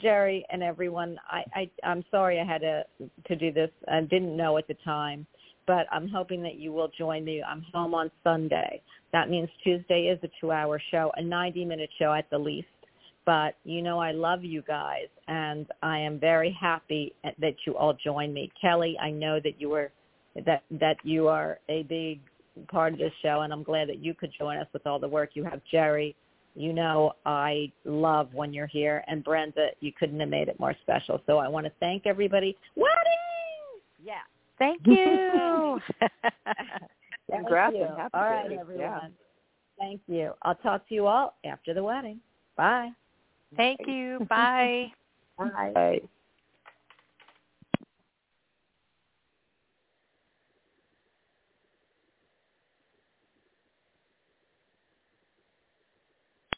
Jerry 0.00 0.46
and 0.50 0.62
everyone, 0.62 1.18
I, 1.30 1.44
I 1.54 1.70
I'm 1.84 2.04
sorry 2.10 2.40
I 2.40 2.44
had 2.44 2.62
to 2.62 2.84
to 3.26 3.36
do 3.36 3.52
this. 3.52 3.70
I 3.90 4.00
didn't 4.00 4.36
know 4.36 4.56
at 4.56 4.66
the 4.66 4.76
time, 4.84 5.26
but 5.66 5.86
I'm 5.92 6.08
hoping 6.08 6.42
that 6.42 6.56
you 6.56 6.72
will 6.72 6.90
join 6.96 7.24
me. 7.24 7.42
I'm 7.42 7.64
home 7.72 7.94
on 7.94 8.10
Sunday. 8.22 8.82
That 9.12 9.28
means 9.28 9.48
Tuesday 9.62 10.06
is 10.06 10.18
a 10.22 10.28
two-hour 10.40 10.80
show, 10.90 11.12
a 11.16 11.22
90-minute 11.22 11.90
show 11.98 12.12
at 12.12 12.28
the 12.30 12.38
least. 12.38 12.68
But 13.26 13.56
you 13.64 13.80
know 13.80 13.98
I 13.98 14.12
love 14.12 14.44
you 14.44 14.62
guys, 14.62 15.08
and 15.28 15.66
I 15.82 15.98
am 15.98 16.18
very 16.18 16.56
happy 16.58 17.14
that 17.22 17.54
you 17.66 17.76
all 17.76 17.94
joined 18.04 18.34
me. 18.34 18.50
Kelly, 18.60 18.96
I 19.00 19.10
know 19.10 19.38
that 19.40 19.60
you 19.60 19.70
were 19.70 19.90
that 20.44 20.64
that 20.70 20.96
you 21.04 21.28
are 21.28 21.58
a 21.68 21.84
big 21.84 22.20
part 22.68 22.92
of 22.92 22.98
this 22.98 23.12
show, 23.22 23.40
and 23.40 23.52
I'm 23.52 23.62
glad 23.62 23.88
that 23.88 23.98
you 23.98 24.14
could 24.14 24.30
join 24.38 24.58
us 24.58 24.66
with 24.72 24.86
all 24.86 24.98
the 24.98 25.08
work. 25.08 25.30
You 25.34 25.44
have 25.44 25.60
Jerry. 25.70 26.16
You 26.54 26.72
know 26.72 27.12
I 27.26 27.72
love 27.84 28.28
when 28.32 28.52
you're 28.52 28.68
here, 28.68 29.02
and 29.08 29.24
Brenda, 29.24 29.68
you 29.80 29.92
couldn't 29.92 30.20
have 30.20 30.28
made 30.28 30.48
it 30.48 30.58
more 30.60 30.74
special. 30.82 31.20
So 31.26 31.38
I 31.38 31.48
want 31.48 31.66
to 31.66 31.72
thank 31.80 32.06
everybody. 32.06 32.56
Wedding! 32.76 32.94
Yeah. 34.02 34.20
Thank 34.58 34.80
you. 34.86 35.80
Thank 36.00 37.42
Congrats 37.42 37.74
you. 37.76 37.84
and 37.84 37.96
happy 37.96 38.10
all 38.14 38.22
right, 38.22 38.42
wedding. 38.44 38.58
everyone. 38.60 38.84
Yeah. 38.84 39.00
Thank 39.78 40.00
you. 40.06 40.32
I'll 40.42 40.54
talk 40.54 40.88
to 40.88 40.94
you 40.94 41.06
all 41.06 41.34
after 41.44 41.74
the 41.74 41.82
wedding. 41.82 42.20
Bye. 42.56 42.90
Thank 43.56 43.80
you. 43.86 44.24
Bye. 44.28 44.92
Bye. 45.36 45.72
Bye. 45.74 46.00